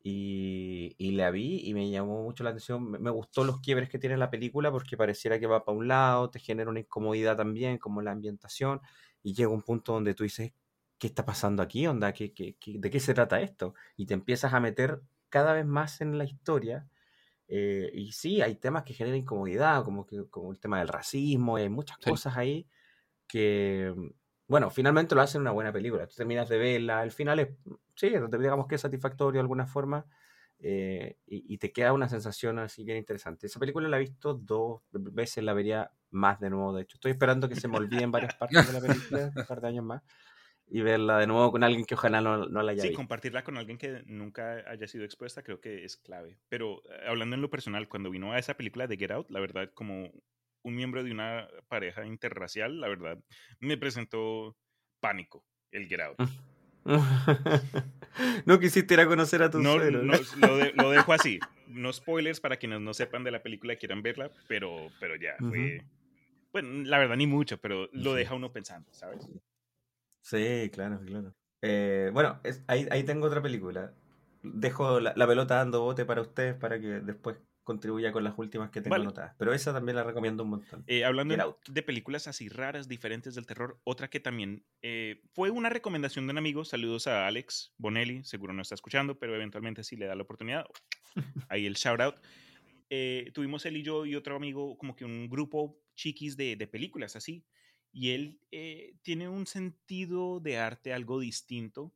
Y, 0.02 0.94
y, 0.98 1.12
la 1.12 1.30
vi 1.30 1.62
y 1.64 1.72
me 1.72 1.90
llamó 1.90 2.22
mucho 2.22 2.44
la 2.44 2.50
atención. 2.50 2.90
Me, 2.90 3.10
gustó 3.10 3.44
los 3.44 3.60
quiebres 3.60 3.88
que 3.88 3.98
tiene 3.98 4.18
la 4.18 4.30
película 4.30 4.70
porque 4.70 4.96
pareciera 4.98 5.38
que 5.38 5.46
va 5.46 5.64
para 5.64 5.78
un 5.78 5.88
lado, 5.88 6.28
te 6.30 6.38
genera 6.38 6.68
una 6.68 6.80
incomodidad 6.80 7.36
también, 7.36 7.78
como 7.78 8.02
la 8.02 8.10
ambientación. 8.10 8.80
Y 9.22 9.34
llega 9.34 9.50
un 9.50 9.62
punto 9.62 9.92
donde 9.94 10.14
tú 10.14 10.24
dices, 10.24 10.52
¿qué 10.98 11.06
está 11.06 11.24
pasando 11.24 11.62
aquí? 11.62 11.86
Onda? 11.86 12.12
¿Qué, 12.12 12.34
qué, 12.34 12.56
de 12.66 12.90
qué 12.90 13.00
se 13.00 13.14
trata 13.14 13.40
esto? 13.40 13.74
Y 13.96 14.04
te 14.06 14.14
empiezas 14.14 14.52
a 14.52 14.60
meter 14.60 15.00
cada 15.34 15.52
vez 15.52 15.66
más 15.66 16.00
en 16.00 16.16
la 16.16 16.22
historia. 16.22 16.86
Eh, 17.48 17.90
y 17.92 18.12
sí, 18.12 18.40
hay 18.40 18.54
temas 18.54 18.84
que 18.84 18.94
generan 18.94 19.18
incomodidad, 19.18 19.82
como, 19.82 20.06
que, 20.06 20.30
como 20.30 20.52
el 20.52 20.60
tema 20.60 20.78
del 20.78 20.86
racismo, 20.86 21.58
y 21.58 21.62
hay 21.62 21.68
muchas 21.68 21.98
cosas 21.98 22.36
ahí 22.36 22.68
que, 23.26 23.92
bueno, 24.46 24.70
finalmente 24.70 25.16
lo 25.16 25.22
hacen 25.22 25.40
una 25.40 25.50
buena 25.50 25.72
película. 25.72 26.06
Tú 26.06 26.14
terminas 26.14 26.48
de 26.48 26.58
verla, 26.58 27.02
el 27.02 27.10
final 27.10 27.40
es, 27.40 27.48
sí, 27.96 28.12
digamos 28.38 28.68
que 28.68 28.76
es 28.76 28.80
satisfactorio 28.80 29.38
de 29.38 29.40
alguna 29.40 29.66
forma, 29.66 30.06
eh, 30.60 31.18
y, 31.26 31.58
te 31.58 31.72
queda 31.72 31.92
una 31.92 32.08
sensación 32.08 32.60
así 32.60 32.84
bien 32.84 32.98
interesante. 32.98 33.48
Esa 33.48 33.58
película 33.58 33.88
la 33.88 33.96
he 33.96 34.00
visto 34.00 34.34
dos 34.34 34.82
veces, 34.92 35.42
la 35.42 35.52
vería 35.52 35.90
más 36.10 36.38
de 36.38 36.48
nuevo, 36.48 36.72
de 36.72 36.82
hecho. 36.82 36.96
Estoy 36.96 37.10
esperando 37.10 37.48
que 37.48 37.56
se 37.56 37.66
me 37.66 37.76
olviden 37.76 38.12
varias 38.12 38.34
partes 38.38 38.68
de 38.68 38.72
la 38.72 38.80
película, 38.80 39.32
un 39.34 39.46
par 39.46 39.60
de 39.60 39.66
años 39.66 39.84
más 39.84 40.00
y 40.66 40.80
verla 40.80 41.18
de 41.18 41.26
nuevo 41.26 41.52
con 41.52 41.62
alguien 41.62 41.84
que 41.84 41.94
ojalá 41.94 42.20
no, 42.20 42.46
no 42.48 42.62
la 42.62 42.72
haya 42.72 42.82
sí, 42.82 42.92
compartirla 42.92 43.44
con 43.44 43.58
alguien 43.58 43.78
que 43.78 44.02
nunca 44.06 44.64
haya 44.66 44.86
sido 44.88 45.04
expuesta 45.04 45.42
creo 45.42 45.60
que 45.60 45.84
es 45.84 45.96
clave. 45.96 46.38
Pero 46.48 46.82
eh, 46.90 47.06
hablando 47.06 47.36
en 47.36 47.42
lo 47.42 47.50
personal, 47.50 47.88
cuando 47.88 48.10
vino 48.10 48.32
a 48.32 48.38
esa 48.38 48.54
película 48.54 48.86
de 48.86 48.96
Get 48.96 49.10
Out, 49.10 49.30
la 49.30 49.40
verdad, 49.40 49.70
como 49.74 50.10
un 50.62 50.74
miembro 50.74 51.04
de 51.04 51.12
una 51.12 51.48
pareja 51.68 52.06
interracial, 52.06 52.80
la 52.80 52.88
verdad, 52.88 53.18
me 53.60 53.76
presentó 53.76 54.56
pánico 55.00 55.44
el 55.70 55.86
Get 55.86 56.00
Out. 56.00 56.16
no 58.46 58.58
quisiste 58.60 58.94
ir 58.94 59.00
a 59.00 59.06
conocer 59.06 59.42
a 59.42 59.50
tu 59.50 59.58
no, 59.58 59.78
no, 59.78 60.14
lo, 60.74 60.90
dejo 60.90 61.12
así. 61.12 61.38
No 61.66 61.92
spoilers 61.92 62.40
para 62.40 62.56
quienes 62.56 62.80
no 62.80 62.94
sepan 62.94 63.24
de 63.24 63.30
la 63.30 63.42
película 63.42 63.72
y 63.72 63.76
quieran 63.76 64.02
verla, 64.02 64.30
pero, 64.46 64.90
pero 65.00 65.16
ya, 65.16 65.34
fue... 65.40 65.82
Bueno, 66.52 66.84
la 66.84 66.98
verdad 66.98 67.16
ni 67.16 67.26
mucho, 67.26 67.58
pero 67.58 67.88
lo 67.92 68.14
deja 68.14 68.34
uno 68.34 68.52
pensando, 68.52 68.92
¿sabes? 68.92 69.26
Sí, 70.24 70.70
claro, 70.72 71.00
claro. 71.04 71.34
Eh, 71.60 72.10
bueno, 72.12 72.40
ahí, 72.66 72.88
ahí 72.90 73.04
tengo 73.04 73.26
otra 73.26 73.42
película. 73.42 73.92
Dejo 74.42 74.98
la, 74.98 75.14
pelota 75.26 75.56
dando 75.56 75.82
bote 75.82 76.06
para 76.06 76.22
ustedes 76.22 76.54
para 76.54 76.80
que 76.80 76.86
después 76.86 77.36
contribuya 77.62 78.10
con 78.10 78.24
las 78.24 78.34
últimas 78.38 78.70
que 78.70 78.80
tengo 78.80 78.96
anotadas. 78.96 79.34
Pero 79.38 79.52
esa 79.52 79.74
también 79.74 79.96
la 79.96 80.02
recomiendo 80.02 80.42
un 80.42 80.50
montón. 80.50 80.82
Eh, 80.86 81.04
hablando 81.04 81.58
de 81.66 81.82
películas 81.82 82.26
así 82.26 82.48
raras, 82.48 82.88
diferentes 82.88 83.34
del 83.34 83.46
terror, 83.46 83.78
otra 83.84 84.08
que 84.08 84.18
también 84.18 84.64
eh, 84.80 85.22
fue 85.34 85.50
una 85.50 85.68
recomendación 85.68 86.26
de 86.26 86.32
un 86.32 86.38
amigo. 86.38 86.64
Saludos 86.64 87.06
a 87.06 87.26
Alex 87.26 87.74
Bonelli, 87.76 88.24
seguro 88.24 88.54
no 88.54 88.62
está 88.62 88.74
escuchando, 88.74 89.18
pero 89.18 89.34
eventualmente 89.34 89.84
si 89.84 89.96
le 89.96 90.06
da 90.06 90.14
la 90.14 90.22
oportunidad, 90.22 90.66
ahí 91.50 91.66
el 91.66 91.74
shout 91.74 92.00
out. 92.00 92.16
tuvimos 93.34 93.66
él 93.66 93.76
y 93.76 93.82
yo 93.82 94.06
y 94.06 94.16
otro 94.16 94.36
amigo 94.36 94.78
como 94.78 94.96
que 94.96 95.04
un 95.04 95.28
grupo 95.28 95.78
chiquis 95.94 96.36
de, 96.36 96.56
de 96.56 96.66
películas 96.66 97.14
así 97.14 97.44
y 97.94 98.10
él 98.10 98.40
eh, 98.50 98.96
tiene 99.02 99.28
un 99.28 99.46
sentido 99.46 100.40
de 100.40 100.58
arte 100.58 100.92
algo 100.92 101.20
distinto 101.20 101.94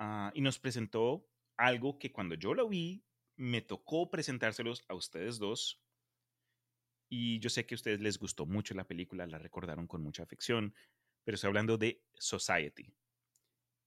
ah, 0.00 0.32
y 0.34 0.40
nos 0.40 0.58
presentó 0.58 1.30
algo 1.56 2.00
que 2.00 2.12
cuando 2.12 2.34
yo 2.34 2.54
lo 2.54 2.68
vi 2.68 3.04
me 3.36 3.62
tocó 3.62 4.10
presentárselos 4.10 4.84
a 4.88 4.94
ustedes 4.94 5.38
dos 5.38 5.80
y 7.08 7.38
yo 7.38 7.50
sé 7.50 7.66
que 7.66 7.76
a 7.76 7.76
ustedes 7.76 8.00
les 8.00 8.18
gustó 8.18 8.46
mucho 8.46 8.74
la 8.74 8.88
película, 8.88 9.28
la 9.28 9.38
recordaron 9.38 9.86
con 9.86 10.02
mucha 10.02 10.24
afección, 10.24 10.74
pero 11.22 11.36
estoy 11.36 11.48
hablando 11.48 11.78
de 11.78 12.02
Society. 12.14 12.92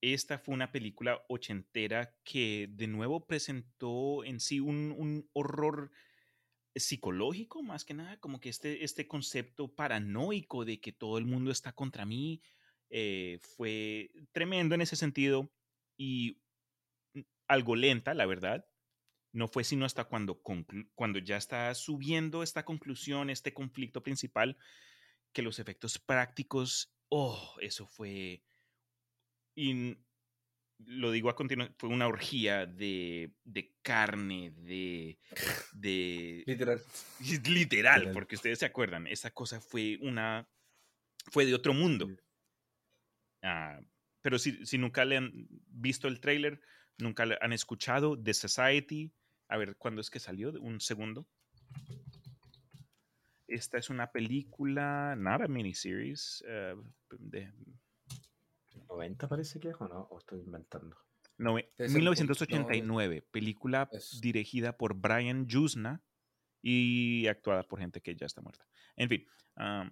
Esta 0.00 0.38
fue 0.38 0.54
una 0.54 0.72
película 0.72 1.22
ochentera 1.28 2.16
que 2.24 2.66
de 2.70 2.86
nuevo 2.86 3.26
presentó 3.26 4.24
en 4.24 4.40
sí 4.40 4.58
un, 4.58 4.94
un 4.96 5.28
horror 5.34 5.90
psicológico, 6.74 7.62
más 7.62 7.84
que 7.84 7.94
nada, 7.94 8.18
como 8.18 8.40
que 8.40 8.48
este, 8.48 8.84
este 8.84 9.08
concepto 9.08 9.74
paranoico 9.74 10.64
de 10.64 10.80
que 10.80 10.92
todo 10.92 11.18
el 11.18 11.26
mundo 11.26 11.50
está 11.50 11.72
contra 11.72 12.04
mí, 12.04 12.42
eh, 12.90 13.38
fue 13.56 14.10
tremendo 14.32 14.74
en 14.74 14.80
ese 14.80 14.96
sentido 14.96 15.52
y 15.96 16.40
mm, 17.14 17.20
algo 17.48 17.76
lenta, 17.76 18.14
la 18.14 18.26
verdad. 18.26 18.66
No 19.32 19.46
fue 19.46 19.62
sino 19.62 19.84
hasta 19.84 20.04
cuando, 20.06 20.42
cuando 20.94 21.18
ya 21.20 21.36
está 21.36 21.72
subiendo 21.74 22.42
esta 22.42 22.64
conclusión, 22.64 23.30
este 23.30 23.54
conflicto 23.54 24.02
principal, 24.02 24.56
que 25.32 25.42
los 25.42 25.60
efectos 25.60 26.00
prácticos, 26.00 26.92
oh, 27.08 27.54
eso 27.60 27.86
fue 27.86 28.42
lo 30.86 31.10
digo 31.10 31.30
a 31.30 31.36
continuación, 31.36 31.74
fue 31.78 31.88
una 31.88 32.06
orgía 32.06 32.66
de, 32.66 33.32
de 33.44 33.74
carne, 33.82 34.52
de, 34.56 35.18
de... 35.72 36.42
Literal. 36.46 36.80
Literal, 37.46 38.10
porque 38.12 38.36
ustedes 38.36 38.58
se 38.58 38.66
acuerdan, 38.66 39.06
esa 39.06 39.30
cosa 39.30 39.60
fue 39.60 39.98
una... 40.00 40.48
fue 41.30 41.46
de 41.46 41.54
otro 41.54 41.74
mundo. 41.74 42.08
Ah, 43.42 43.80
pero 44.22 44.38
si, 44.38 44.64
si, 44.66 44.78
nunca 44.78 45.04
le 45.04 45.16
han 45.16 45.48
visto 45.66 46.08
el 46.08 46.20
trailer, 46.20 46.60
nunca 46.98 47.24
le 47.26 47.38
han 47.40 47.52
escuchado 47.52 48.20
The 48.20 48.34
Society, 48.34 49.12
A 49.48 49.56
ver, 49.56 49.76
¿cuándo 49.76 50.00
es 50.00 50.10
que 50.10 50.20
salió? 50.20 50.52
Un 50.60 50.80
segundo. 50.80 51.26
Esta 53.46 53.78
es 53.78 53.90
una 53.90 54.12
película, 54.12 55.16
not 55.16 55.42
a 55.42 55.48
miniseries, 55.48 56.44
eh, 56.46 56.76
de 57.18 57.52
90 58.90 59.28
parece 59.28 59.60
que 59.60 59.68
es 59.68 59.74
o 59.78 59.88
no, 59.88 60.00
o 60.10 60.18
estoy 60.18 60.40
inventando. 60.40 60.96
no, 61.38 61.54
Debe 61.54 61.68
ser 61.76 61.86
por- 61.86 61.94
1989, 61.94 63.22
película 63.30 63.88
Es- 63.92 64.20
dirigida 64.20 64.76
por 64.76 64.94
Brian 64.94 65.46
Yuzna 65.46 66.02
y 66.62 67.26
actuada 67.28 67.62
por 67.62 67.78
gente 67.80 68.00
que 68.00 68.14
ya 68.14 68.26
está 68.26 68.40
muerta. 68.42 68.66
En 68.96 69.08
fin, 69.08 69.26
am, 69.56 69.90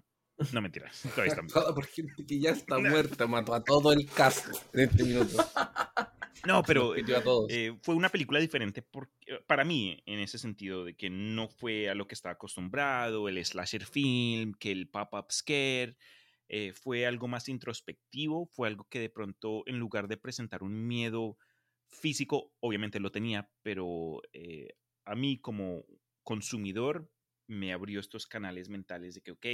no 0.53 0.61
mentiras, 0.61 1.03
todavía 1.15 1.33
está 1.35 1.47
Toda 1.67 1.75
por 1.75 1.87
gente 1.87 2.27
que 2.27 2.39
ya 2.41 2.51
está 2.51 2.79
muerta, 2.79 3.27
mató 3.27 3.55
a 3.55 3.63
todo 3.65 3.93
el 3.93 4.07
cast 4.07 4.49
en 4.75 4.81
este 4.81 5.05
minuto. 5.05 5.37
No, 6.47 6.63
pero 6.63 6.95
eh, 6.97 7.77
fue 7.83 7.97
una 7.97 8.09
película 8.11 8.39
diferente 8.39 8.81
por- 8.81 9.11
eh, 9.27 9.41
para 9.49 9.65
mí, 9.65 10.01
en 10.07 10.21
ese 10.21 10.39
sentido, 10.39 10.85
de 10.85 10.95
que 10.95 11.11
no 11.11 11.49
fue 11.49 11.91
a 11.91 11.97
lo 11.97 12.07
que 12.07 12.15
estaba 12.15 12.35
acostumbrado, 12.35 13.29
el 13.29 13.45
slasher 13.45 13.85
film, 13.85 14.55
que 14.55 14.71
el 14.71 14.89
pop-up 14.89 15.27
scare, 15.33 15.97
eh, 16.49 16.73
fue 16.73 17.07
algo 17.07 17.29
más 17.29 17.49
introspectivo, 17.49 18.47
fue 18.47 18.69
algo 18.69 18.87
que 18.91 19.01
de 19.01 19.11
pronto, 19.11 19.63
en 19.67 19.79
lugar 19.79 20.09
de 20.09 20.17
presentar 20.17 20.63
un 20.63 20.87
miedo 20.87 21.39
físico, 21.89 22.55
obviamente 22.61 23.01
lo 23.01 23.11
tenía, 23.13 23.51
pero 23.63 24.21
eh, 24.33 24.69
a 25.05 25.15
mí 25.15 25.41
como 25.41 25.85
consumidor 26.23 27.11
me 27.47 27.73
abrió 27.73 28.01
estos 28.01 28.27
canales 28.27 28.69
mentales 28.69 29.15
de 29.15 29.23
que, 29.23 29.33
ok, 29.33 29.47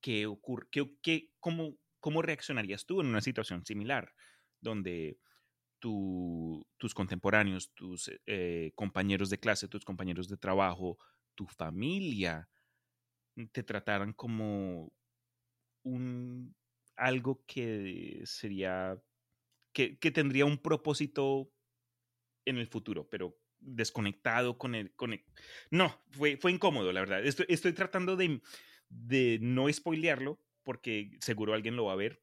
¿qué 0.00 0.26
ocurre? 0.26 0.66
¿Qué, 1.02 1.30
cómo, 1.40 1.76
¿Cómo 2.00 2.22
reaccionarías 2.22 2.86
tú 2.86 3.00
en 3.00 3.08
una 3.08 3.20
situación 3.20 3.64
similar? 3.64 4.14
Donde 4.60 5.18
tu- 5.80 6.66
tus 6.78 6.94
contemporáneos, 6.94 7.72
tus 7.74 8.10
eh, 8.26 8.72
compañeros 8.76 9.30
de 9.30 9.40
clase, 9.40 9.68
tus 9.68 9.84
compañeros 9.84 10.28
de 10.28 10.36
trabajo, 10.38 10.98
tu 11.34 11.46
familia, 11.46 12.50
te 13.52 13.62
trataran 13.62 14.12
como 14.12 14.92
un 15.82 16.54
algo 16.96 17.44
que 17.46 18.22
sería 18.24 19.00
que, 19.72 19.98
que 19.98 20.10
tendría 20.10 20.44
un 20.44 20.58
propósito 20.58 21.52
en 22.44 22.58
el 22.58 22.66
futuro, 22.66 23.08
pero 23.08 23.38
desconectado 23.60 24.58
con 24.58 24.74
el, 24.74 24.94
con 24.94 25.18
No, 25.70 26.02
fue, 26.10 26.36
fue 26.36 26.52
incómodo, 26.52 26.92
la 26.92 27.00
verdad. 27.00 27.24
Estoy, 27.24 27.46
estoy 27.48 27.72
tratando 27.72 28.16
de, 28.16 28.40
de 28.88 29.38
no 29.40 29.72
spoilearlo 29.72 30.40
porque 30.62 31.10
seguro 31.20 31.54
alguien 31.54 31.76
lo 31.76 31.86
va 31.86 31.92
a 31.92 31.96
ver. 31.96 32.22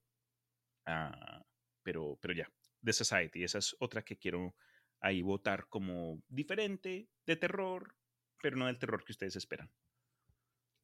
Ah, 0.85 1.45
pero, 1.83 2.17
pero 2.21 2.33
ya, 2.33 2.51
The 2.83 2.93
Society, 2.93 3.43
esa 3.43 3.59
es 3.59 3.75
otra 3.79 4.03
que 4.03 4.17
quiero 4.17 4.55
ahí 4.99 5.21
votar 5.21 5.67
como 5.69 6.21
diferente, 6.27 7.09
de 7.25 7.35
terror, 7.35 7.95
pero 8.41 8.57
no 8.57 8.67
del 8.67 8.79
terror 8.79 9.03
que 9.03 9.11
ustedes 9.11 9.35
esperan. 9.35 9.71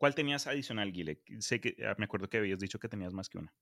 ¿Cuál 0.02 0.16
tenías 0.16 0.48
adicional, 0.48 0.92
Guile? 0.92 1.22
Sé 1.42 1.62
que 1.62 1.76
ah, 1.86 1.94
me 2.00 2.06
acuerdo 2.06 2.28
que 2.28 2.40
habías 2.40 2.58
dicho 2.58 2.80
que 2.80 2.90
tenías 2.90 3.14
más 3.14 3.30
que 3.30 3.38
una. 3.38 3.54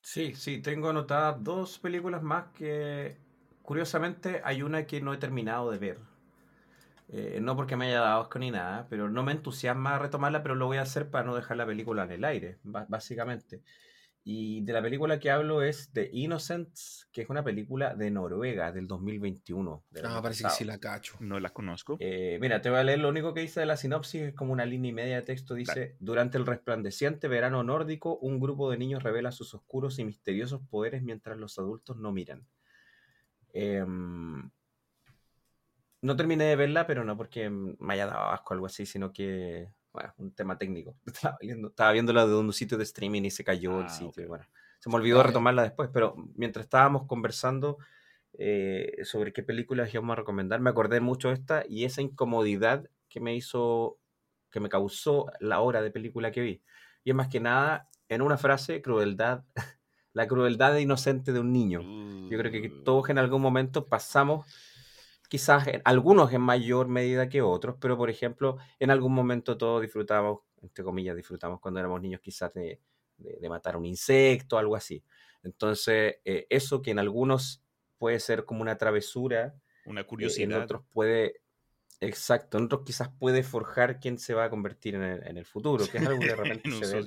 Sí, 0.00 0.34
sí, 0.34 0.62
tengo 0.62 0.88
anotadas 0.88 1.44
dos 1.44 1.78
películas 1.78 2.22
más 2.22 2.46
que 2.54 3.18
curiosamente 3.62 4.40
hay 4.42 4.62
una 4.62 4.86
que 4.86 5.02
no 5.02 5.12
he 5.12 5.18
terminado 5.18 5.70
de 5.70 5.76
ver. 5.78 5.98
Eh, 7.08 7.38
no 7.40 7.54
porque 7.54 7.76
me 7.76 7.86
haya 7.86 8.00
dado 8.00 8.22
asco 8.22 8.38
ni 8.38 8.50
nada, 8.50 8.88
pero 8.88 9.08
no 9.08 9.22
me 9.22 9.32
entusiasma 9.32 9.98
retomarla, 9.98 10.42
pero 10.42 10.54
lo 10.56 10.66
voy 10.66 10.78
a 10.78 10.82
hacer 10.82 11.08
para 11.10 11.24
no 11.24 11.36
dejar 11.36 11.56
la 11.56 11.66
película 11.66 12.04
en 12.04 12.10
el 12.12 12.24
aire, 12.24 12.58
básicamente. 12.64 13.62
Y 14.28 14.62
de 14.62 14.72
la 14.72 14.82
película 14.82 15.20
que 15.20 15.30
hablo 15.30 15.62
es 15.62 15.92
The 15.92 16.10
Innocents, 16.12 17.08
que 17.12 17.22
es 17.22 17.30
una 17.30 17.44
película 17.44 17.94
de 17.94 18.10
Noruega 18.10 18.72
del 18.72 18.88
2021. 18.88 19.84
del 19.88 20.04
Ah, 20.04 20.20
parece 20.20 20.42
que 20.42 20.50
sí 20.50 20.64
la 20.64 20.78
cacho. 20.78 21.14
No 21.20 21.38
la 21.38 21.50
conozco. 21.50 21.96
Eh, 22.00 22.36
mira, 22.40 22.60
te 22.60 22.68
voy 22.68 22.80
a 22.80 22.82
leer 22.82 22.98
lo 22.98 23.08
único 23.08 23.32
que 23.34 23.42
dice 23.42 23.60
de 23.60 23.66
la 23.66 23.76
sinopsis, 23.76 24.22
es 24.22 24.34
como 24.34 24.52
una 24.52 24.66
línea 24.66 24.88
y 24.88 24.94
media 24.94 25.14
de 25.14 25.22
texto. 25.22 25.54
Dice, 25.54 25.94
durante 26.00 26.38
el 26.38 26.44
resplandeciente 26.44 27.28
verano 27.28 27.62
nórdico, 27.62 28.18
un 28.18 28.40
grupo 28.40 28.68
de 28.68 28.78
niños 28.78 29.04
revela 29.04 29.30
sus 29.30 29.54
oscuros 29.54 30.00
y 30.00 30.04
misteriosos 30.04 30.60
poderes 30.68 31.04
mientras 31.04 31.38
los 31.38 31.56
adultos 31.60 31.96
no 31.96 32.10
miran. 32.10 32.44
Em, 33.52 34.50
no 36.02 36.16
terminé 36.16 36.46
de 36.46 36.56
verla, 36.56 36.84
pero 36.88 37.04
no 37.04 37.16
porque 37.16 37.48
me 37.48 37.94
haya 37.94 38.06
dado 38.06 38.30
asco 38.30 38.50
o 38.50 38.54
algo 38.54 38.66
así, 38.66 38.86
sino 38.86 39.12
que, 39.12 39.68
bueno, 39.96 40.12
un 40.18 40.32
tema 40.34 40.58
técnico. 40.58 40.94
Estaba 41.06 41.38
viendo, 41.40 41.68
estaba 41.68 41.92
viéndola 41.92 42.26
de 42.26 42.34
un 42.36 42.52
sitio 42.52 42.76
de 42.78 42.84
streaming 42.84 43.22
y 43.22 43.30
se 43.30 43.42
cayó 43.44 43.80
el 43.80 43.86
Ah, 43.86 43.88
sitio. 43.88 44.22
y 44.22 44.26
ok. 44.26 44.28
bueno, 44.28 44.44
se 44.78 44.90
me 44.90 44.96
olvidó 44.96 45.22
retomarla 45.22 45.62
después, 45.62 45.88
pero 45.92 46.14
mientras 46.34 46.66
estábamos 46.66 47.06
conversando 47.06 47.78
eh, 48.38 48.98
sobre 49.04 49.32
qué 49.32 49.42
películas 49.42 49.92
íbamos 49.92 50.12
a 50.12 50.16
recomendar, 50.16 50.60
me 50.60 50.68
acordé 50.70 51.00
mucho 51.00 51.28
de 51.28 51.34
esta 51.34 51.64
y 51.68 51.84
esa 51.84 52.02
incomodidad 52.02 52.88
que 53.08 53.20
me 53.20 53.34
hizo, 53.34 53.98
que 54.50 54.60
me 54.60 54.68
causó 54.68 55.26
la 55.40 55.60
hora 55.60 55.80
de 55.80 55.90
película 55.90 56.30
que 56.30 56.40
vi. 56.42 56.62
Y 57.02 57.10
es 57.10 57.16
más 57.16 57.28
que 57.28 57.40
nada, 57.40 57.88
en 58.08 58.20
una 58.20 58.36
frase, 58.36 58.82
crueldad, 58.82 59.44
la 60.12 60.26
crueldad 60.28 60.76
inocente 60.76 61.32
de 61.32 61.40
un 61.40 61.52
niño. 61.52 61.80
Yo 62.28 62.36
creo 62.38 62.52
que 62.52 62.68
Uh, 62.68 62.82
todos 62.84 63.08
en 63.08 63.18
algún 63.18 63.40
momento 63.40 63.86
pasamos, 63.86 64.44
quizás 65.28 65.66
en- 65.68 65.82
algunos 65.84 66.32
en 66.32 66.40
mayor 66.40 66.88
medida 66.88 67.28
que 67.28 67.42
otros, 67.42 67.76
pero 67.80 67.96
por 67.96 68.10
ejemplo, 68.10 68.56
en 68.78 68.90
algún 68.90 69.12
momento 69.14 69.56
todos 69.58 69.82
disfrutamos, 69.82 70.40
entre 70.62 70.84
comillas, 70.84 71.16
disfrutamos 71.16 71.60
cuando 71.60 71.80
éramos 71.80 72.00
niños 72.00 72.20
quizás 72.20 72.52
de, 72.54 72.80
de- 73.18 73.38
de 73.40 73.48
matar 73.48 73.76
un 73.76 73.84
insecto, 73.86 74.58
algo 74.58 74.76
así. 74.76 75.02
Entonces, 75.42 76.16
eh, 76.24 76.46
eso 76.50 76.82
que 76.82 76.90
en 76.90 76.98
algunos 76.98 77.62
puede 77.98 78.20
ser 78.20 78.44
como 78.44 78.62
una 78.62 78.76
travesura, 78.78 79.54
Una 79.84 80.00
eh, 80.00 80.04
en 80.04 80.08
curiosidad. 80.08 80.62
otros 80.64 80.82
puede, 80.92 81.40
exacto, 82.00 82.58
en 82.58 82.64
otros 82.64 82.82
quizás 82.84 83.08
puede 83.08 83.42
forjar 83.42 84.00
quién 84.00 84.18
se 84.18 84.34
va 84.34 84.44
a 84.44 84.50
convertir 84.50 84.96
en 84.96 85.02
el, 85.02 85.26
en 85.26 85.38
el 85.38 85.44
futuro, 85.46 85.86
que 85.86 85.98
es 85.98 86.04
algo 86.06 86.20
que 86.20 86.28
de 86.28 86.36
repente 86.36 86.68
en 86.68 86.74
se 86.74 86.86
ve 86.86 87.04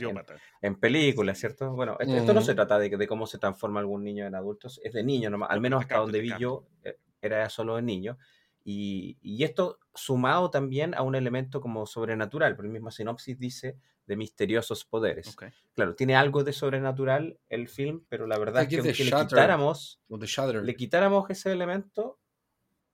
en- 0.61 0.75
películas, 0.79 1.37
¿cierto? 1.39 1.71
Bueno, 1.71 1.95
esto, 1.99 2.15
esto 2.17 2.33
no 2.33 2.41
se 2.41 2.55
trata 2.55 2.79
de, 2.79 2.89
de 2.89 3.07
cómo 3.07 3.27
se 3.27 3.37
transforma 3.37 3.79
algún 3.79 4.03
niño 4.03 4.25
en 4.25 4.35
adultos, 4.35 4.79
es 4.83 4.93
de 4.93 5.03
niño 5.03 5.29
nomás, 5.29 5.49
al 5.51 5.61
menos 5.61 5.81
hasta 5.83 5.97
donde 5.99 6.19
vi 6.21 6.31
yo, 6.39 6.65
eh, 6.83 6.97
era 7.21 7.49
solo 7.49 7.75
de 7.75 7.81
niño. 7.81 8.17
Y, 8.63 9.17
y 9.21 9.43
esto 9.43 9.79
sumado 9.95 10.51
también 10.51 10.93
a 10.93 11.01
un 11.01 11.15
elemento 11.15 11.61
como 11.61 11.85
sobrenatural, 11.85 12.55
porque 12.55 12.67
el 12.67 12.73
mismo 12.73 12.91
sinopsis 12.91 13.39
dice 13.39 13.77
de 14.05 14.17
misteriosos 14.17 14.85
poderes. 14.85 15.35
Claro, 15.75 15.95
tiene 15.95 16.15
algo 16.15 16.43
de 16.43 16.51
sobrenatural 16.51 17.39
el 17.47 17.69
film, 17.69 18.05
pero 18.09 18.25
la 18.25 18.37
verdad 18.37 18.63
es 18.63 18.69
que 18.69 18.77
aunque 18.77 19.03
le 19.03 19.11
quitáramos, 19.11 20.01
le 20.09 20.75
quitáramos 20.75 21.29
ese 21.29 21.51
elemento, 21.51 22.19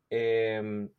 eh, 0.10 0.90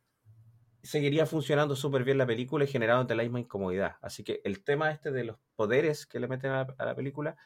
seguiría 0.81 1.25
funcionando 1.25 1.75
súper 1.75 2.03
bien 2.03 2.17
la 2.17 2.25
película 2.25 2.63
y 2.63 2.67
generándote 2.67 3.13
la 3.13 3.23
misma 3.23 3.41
incomodidad. 3.41 3.97
Así 4.01 4.23
que 4.23 4.41
el 4.43 4.63
tema 4.63 4.89
este 4.91 5.11
de 5.11 5.23
los 5.23 5.37
poderes 5.55 6.05
que 6.05 6.19
le 6.19 6.27
meten 6.27 6.51
a 6.51 6.63
la, 6.63 6.75
a 6.77 6.85
la 6.85 6.95
película 6.95 7.37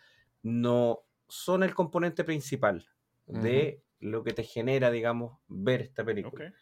no 0.43 1.03
son 1.27 1.63
el 1.63 1.73
componente 1.73 2.23
principal 2.23 2.87
de 3.25 3.83
lo 4.01 4.23
que 4.23 4.33
te 4.33 4.43
genera, 4.43 4.91
digamos, 4.91 5.39
ver 5.47 5.81
esta 5.81 6.03
película. 6.03 6.53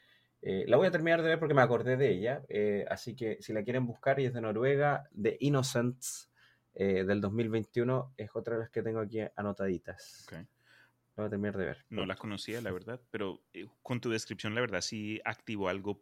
Eh, 0.41 0.65
la 0.67 0.77
voy 0.77 0.87
a 0.87 0.91
terminar 0.91 1.21
de 1.21 1.29
ver 1.29 1.39
porque 1.39 1.53
me 1.53 1.61
acordé 1.61 1.97
de 1.97 2.11
ella, 2.11 2.43
eh, 2.47 2.85
así 2.89 3.15
que 3.15 3.37
si 3.41 3.51
la 3.51 3.63
quieren 3.63 3.85
buscar 3.85 4.19
y 4.19 4.25
es 4.25 4.33
de 4.33 4.41
Noruega, 4.41 5.09
The 5.21 5.37
Innocents 5.41 6.31
eh, 6.75 7.03
del 7.03 7.19
2021 7.19 8.13
es 8.15 8.29
otra 8.33 8.53
de 8.55 8.61
las 8.61 8.69
que 8.69 8.81
tengo 8.81 8.99
aquí 8.99 9.19
anotaditas. 9.35 10.25
Ok. 10.27 10.33
La 10.33 11.23
voy 11.23 11.25
a 11.25 11.29
terminar 11.29 11.57
de 11.57 11.65
ver. 11.65 11.85
No 11.89 12.05
la 12.05 12.15
conocía, 12.15 12.61
la 12.61 12.71
verdad, 12.71 13.01
pero 13.11 13.41
con 13.81 13.99
tu 13.99 14.09
descripción, 14.09 14.55
la 14.55 14.61
verdad, 14.61 14.79
sí 14.79 15.19
activó 15.25 15.67
algo 15.67 16.01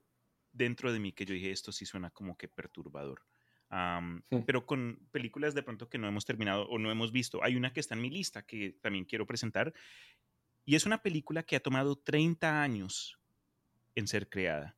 dentro 0.51 0.93
de 0.93 0.99
mí 0.99 1.11
que 1.13 1.25
yo 1.25 1.33
dije, 1.33 1.49
esto 1.49 1.71
sí 1.71 1.85
suena 1.87 2.11
como 2.11 2.37
que 2.37 2.47
perturbador. 2.47 3.23
Pero 4.45 4.65
con 4.65 4.99
películas 5.11 5.53
de 5.53 5.63
pronto 5.63 5.89
que 5.89 5.97
no 5.97 6.07
hemos 6.07 6.25
terminado 6.25 6.67
o 6.69 6.77
no 6.77 6.91
hemos 6.91 7.11
visto, 7.11 7.43
hay 7.43 7.55
una 7.55 7.73
que 7.73 7.79
está 7.79 7.95
en 7.95 8.01
mi 8.01 8.09
lista 8.09 8.45
que 8.45 8.77
también 8.81 9.05
quiero 9.05 9.25
presentar 9.25 9.73
y 10.67 10.75
es 10.75 10.85
una 10.85 11.01
película 11.01 11.43
que 11.43 11.55
ha 11.55 11.61
tomado 11.61 11.95
30 11.95 12.61
años 12.61 13.17
en 13.95 14.05
ser 14.05 14.27
creada. 14.27 14.75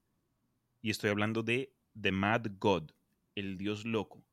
Y 0.84 0.92
estoy 0.92 1.10
hablando 1.10 1.42
de 1.42 1.74
The 2.00 2.12
Mad 2.12 2.46
God, 2.60 2.92
El 3.34 3.58
Dios 3.58 3.86
Loco, 3.86 4.24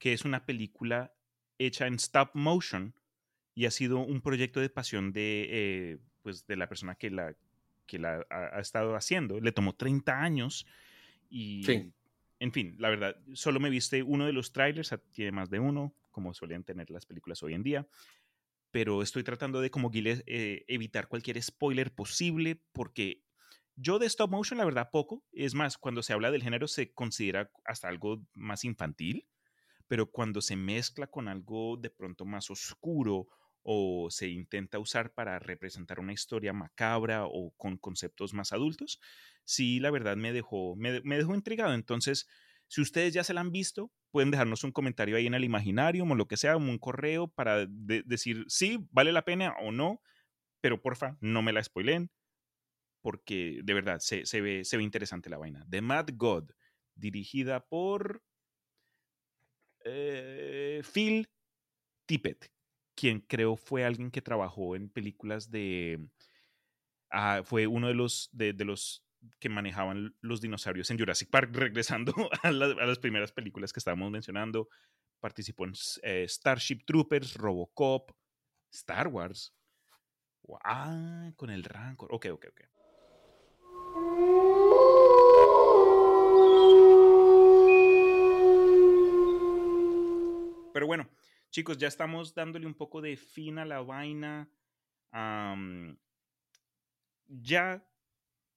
que 0.00 0.12
es 0.12 0.24
una 0.24 0.44
película 0.44 1.14
hecha 1.56 1.86
en 1.86 1.94
stop 1.94 2.30
motion 2.34 2.94
y 3.54 3.66
ha 3.66 3.70
sido 3.70 3.98
un 4.00 4.20
proyecto 4.22 4.58
de 4.58 4.70
pasión 4.70 5.12
de, 5.12 5.46
eh, 5.50 5.98
pues 6.22 6.48
de 6.48 6.56
la 6.56 6.68
persona 6.68 6.96
que 6.96 7.10
la, 7.10 7.36
que 7.86 8.00
la 8.00 8.26
ha, 8.28 8.56
ha 8.56 8.60
estado 8.60 8.96
haciendo. 8.96 9.40
Le 9.40 9.52
tomó 9.52 9.76
30 9.76 10.20
años 10.20 10.66
y, 11.30 11.62
Sí. 11.64 11.92
en 12.40 12.52
fin, 12.52 12.74
la 12.80 12.88
verdad, 12.90 13.16
solo 13.34 13.60
me 13.60 13.70
viste 13.70 14.02
uno 14.02 14.26
de 14.26 14.32
los 14.32 14.52
trailers, 14.52 14.92
ah, 14.92 14.98
tiene 15.12 15.30
más 15.30 15.48
de 15.48 15.60
uno, 15.60 15.94
como 16.10 16.34
suelen 16.34 16.64
tener 16.64 16.90
las 16.90 17.06
películas 17.06 17.40
hoy 17.44 17.54
en 17.54 17.62
día, 17.62 17.86
pero 18.74 19.02
estoy 19.02 19.22
tratando 19.22 19.60
de, 19.60 19.70
como 19.70 19.88
Guile, 19.88 20.24
eh, 20.26 20.64
evitar 20.66 21.06
cualquier 21.06 21.40
spoiler 21.40 21.94
posible 21.94 22.60
porque 22.72 23.22
yo 23.76 24.00
de 24.00 24.06
stop 24.06 24.32
motion, 24.32 24.58
la 24.58 24.64
verdad, 24.64 24.90
poco. 24.90 25.22
Es 25.30 25.54
más, 25.54 25.78
cuando 25.78 26.02
se 26.02 26.12
habla 26.12 26.32
del 26.32 26.42
género 26.42 26.66
se 26.66 26.92
considera 26.92 27.52
hasta 27.64 27.86
algo 27.86 28.26
más 28.34 28.64
infantil, 28.64 29.28
pero 29.86 30.10
cuando 30.10 30.40
se 30.40 30.56
mezcla 30.56 31.06
con 31.06 31.28
algo 31.28 31.76
de 31.76 31.90
pronto 31.90 32.24
más 32.24 32.50
oscuro 32.50 33.28
o 33.62 34.08
se 34.10 34.26
intenta 34.26 34.80
usar 34.80 35.14
para 35.14 35.38
representar 35.38 36.00
una 36.00 36.12
historia 36.12 36.52
macabra 36.52 37.26
o 37.26 37.52
con 37.56 37.78
conceptos 37.78 38.34
más 38.34 38.52
adultos, 38.52 38.98
sí, 39.44 39.78
la 39.78 39.92
verdad 39.92 40.16
me 40.16 40.32
dejó, 40.32 40.74
me, 40.74 41.00
me 41.02 41.16
dejó 41.16 41.36
intrigado. 41.36 41.74
Entonces, 41.74 42.26
si 42.66 42.80
ustedes 42.80 43.14
ya 43.14 43.22
se 43.22 43.34
la 43.34 43.40
han 43.40 43.52
visto, 43.52 43.92
pueden 44.14 44.30
dejarnos 44.30 44.62
un 44.62 44.70
comentario 44.70 45.16
ahí 45.16 45.26
en 45.26 45.34
el 45.34 45.42
imaginario 45.42 46.04
o 46.04 46.14
lo 46.14 46.28
que 46.28 46.36
sea, 46.36 46.56
un 46.56 46.78
correo 46.78 47.26
para 47.26 47.66
decir 47.66 48.44
sí, 48.46 48.86
vale 48.92 49.10
la 49.10 49.24
pena 49.24 49.56
o 49.60 49.72
no, 49.72 50.00
pero 50.60 50.80
porfa, 50.80 51.18
no 51.20 51.42
me 51.42 51.52
la 51.52 51.64
spoilen, 51.64 52.12
porque 53.02 53.60
de 53.64 53.74
verdad 53.74 53.98
se, 53.98 54.24
se, 54.24 54.40
ve, 54.40 54.64
se 54.64 54.76
ve 54.76 54.84
interesante 54.84 55.28
la 55.28 55.38
vaina. 55.38 55.66
The 55.68 55.80
Mad 55.80 56.10
God, 56.14 56.44
dirigida 56.94 57.66
por 57.66 58.22
eh, 59.84 60.80
Phil 60.84 61.28
Tippett, 62.06 62.52
quien 62.94 63.18
creo 63.18 63.56
fue 63.56 63.84
alguien 63.84 64.12
que 64.12 64.22
trabajó 64.22 64.76
en 64.76 64.90
películas 64.90 65.50
de... 65.50 66.08
Ah, 67.10 67.42
fue 67.44 67.66
uno 67.66 67.88
de 67.88 67.94
los, 67.94 68.28
de, 68.30 68.52
los 68.64 69.03
que 69.38 69.48
manejaban 69.48 70.14
los 70.20 70.40
dinosaurios 70.40 70.90
en 70.90 70.98
Jurassic 70.98 71.30
Park, 71.30 71.50
regresando 71.52 72.14
a, 72.42 72.50
las 72.50 72.98
primeras 72.98 73.32
películas 73.32 73.72
que 73.72 73.80
estábamos 73.80 74.10
mencionando. 74.10 74.68
Participó 75.20 75.64
en 75.64 75.72
eh, 76.02 76.26
Starship 76.28 76.80
Troopers, 76.84 77.34
Robocop, 77.34 78.10
Star 78.70 79.08
Wars. 79.08 79.54
Ah, 80.64 81.30
con 81.36 81.50
el 81.50 81.64
Rancor. 81.64 82.08
Ok, 82.12 82.26
ok, 82.32 82.46
ok. 82.50 82.60
Pero 90.74 90.86
bueno, 90.88 91.08
chicos, 91.50 91.78
ya 91.78 91.86
estamos 91.86 92.34
dándole 92.34 92.66
un 92.66 92.74
poco 92.74 93.00
de 93.00 93.16
fin 93.16 93.58
a 93.58 93.64
la 93.64 93.80
vaina. 93.80 94.50
ya 97.28 97.86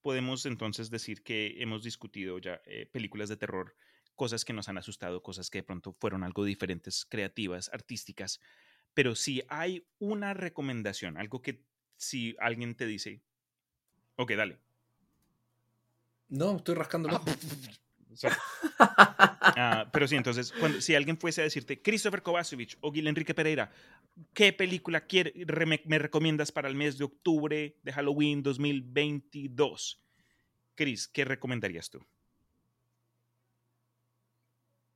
podemos 0.02 0.46
entonces 0.46 0.90
decir 0.90 1.22
que 1.22 1.62
hemos 1.62 1.82
discutido 1.82 2.38
ya 2.38 2.60
eh, 2.66 2.86
películas 2.86 3.28
de 3.28 3.36
terror, 3.36 3.74
cosas 4.14 4.44
que 4.44 4.52
nos 4.52 4.68
han 4.68 4.78
asustado, 4.78 5.22
cosas 5.22 5.50
que 5.50 5.58
de 5.58 5.64
pronto 5.64 5.92
fueron 5.92 6.24
algo 6.24 6.44
diferentes, 6.44 7.04
creativas, 7.04 7.70
artísticas. 7.72 8.40
Pero 8.94 9.14
si 9.14 9.42
hay 9.48 9.86
una 9.98 10.34
recomendación, 10.34 11.16
algo 11.16 11.40
que 11.40 11.62
si 11.96 12.36
alguien 12.40 12.74
te 12.74 12.86
dice, 12.86 13.22
ok, 14.16 14.32
dale. 14.32 14.58
No, 16.28 16.56
estoy 16.56 16.74
rascando 16.74 17.08
ah, 17.10 17.22
Ah, 19.60 19.90
pero 19.92 20.06
sí, 20.06 20.14
entonces, 20.14 20.52
cuando, 20.52 20.80
si 20.80 20.94
alguien 20.94 21.18
fuese 21.18 21.40
a 21.40 21.44
decirte, 21.44 21.82
Christopher 21.82 22.22
Kovacevic 22.22 22.78
o 22.80 22.92
Gil 22.92 23.08
Enrique 23.08 23.34
Pereira, 23.34 23.72
¿qué 24.32 24.52
película 24.52 25.04
quiere, 25.04 25.32
me, 25.84 25.98
recomiendas 25.98 26.52
para 26.52 26.68
el 26.68 26.76
mes 26.76 26.96
de 26.96 27.02
octubre 27.02 27.76
de 27.82 27.92
Halloween 27.92 28.40
2022? 28.40 30.00
Chris, 30.76 31.08
¿qué 31.08 31.24
recomendarías 31.24 31.90
tú? 31.90 31.98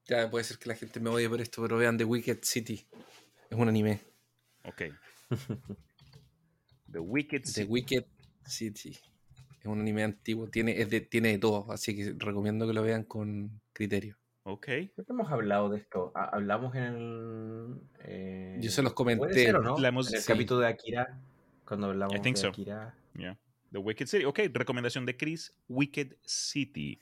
Ya 0.05 0.31
puede 0.31 0.45
ser 0.45 0.59
que 0.59 0.69
la 0.69 0.77
gente 0.77 1.01
me 1.01 1.11
odie 1.11 1.29
por 1.29 1.41
esto, 1.41 1.61
pero 1.61 1.77
vean 1.79 1.99
The 1.99 2.05
Wicked 2.05 2.39
City. 2.43 2.87
Es 3.51 3.59
un 3.59 3.69
anime. 3.69 3.99
Ok. 4.63 4.83
The 6.93 7.01
Wicked 7.01 7.47
City. 7.47 7.63
The 7.63 7.73
Wicked 7.73 8.07
City. 8.47 8.97
Es 9.59 9.67
un 9.67 9.81
anime 9.81 10.05
antiguo, 10.05 10.47
tiene, 10.49 10.81
es 10.81 10.89
de, 10.89 11.01
tiene 11.01 11.31
de 11.31 11.39
todo, 11.39 11.73
así 11.73 11.97
que 11.97 12.15
recomiendo 12.17 12.69
que 12.69 12.75
lo 12.75 12.83
vean 12.83 13.03
con 13.03 13.61
criterio. 13.73 14.22
Ok. 14.45 14.67
Creo 14.67 14.91
que 15.07 15.13
hemos 15.13 15.31
hablado 15.31 15.69
de 15.71 15.79
esto. 15.79 16.13
Hablamos 16.15 16.75
en 16.75 16.83
el. 16.83 17.81
Eh, 18.01 18.59
Yo 18.61 18.71
se 18.71 18.83
los 18.83 18.93
comenté. 18.93 19.53
¿no? 19.53 19.79
En 19.79 19.85
el 19.85 20.25
capítulo 20.27 20.61
de 20.61 20.69
Akira. 20.69 21.21
Cuando 21.65 21.89
hablamos 21.89 22.21
de 22.23 22.49
Akira. 22.49 22.95
Yeah. 23.15 23.39
The 23.71 23.79
Wicked 23.79 24.07
City. 24.07 24.25
Ok, 24.25 24.41
recomendación 24.53 25.07
de 25.07 25.17
Chris: 25.17 25.55
Wicked 25.69 26.17
City. 26.25 26.99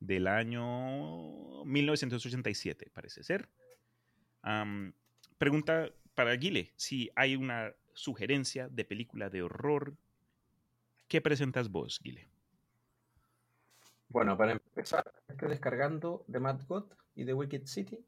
Del 0.00 0.26
año 0.26 1.64
1987, 1.64 2.90
parece 2.92 3.22
ser. 3.22 3.48
pregunta 5.38 5.90
para 6.14 6.34
Guile: 6.36 6.72
si 6.76 7.10
hay 7.16 7.36
una 7.36 7.72
sugerencia 7.94 8.68
de 8.68 8.84
película 8.84 9.30
de 9.30 9.42
horror 9.42 9.96
¿Qué 11.08 11.20
presentas 11.20 11.70
vos, 11.70 12.00
Guile? 12.02 12.28
Bueno, 14.08 14.36
para 14.36 14.52
empezar, 14.52 15.04
estoy 15.28 15.48
descargando 15.48 16.24
The 16.30 16.38
Mad 16.38 16.60
God 16.68 16.84
y 17.14 17.24
The 17.24 17.34
Wicked 17.34 17.66
City, 17.66 18.04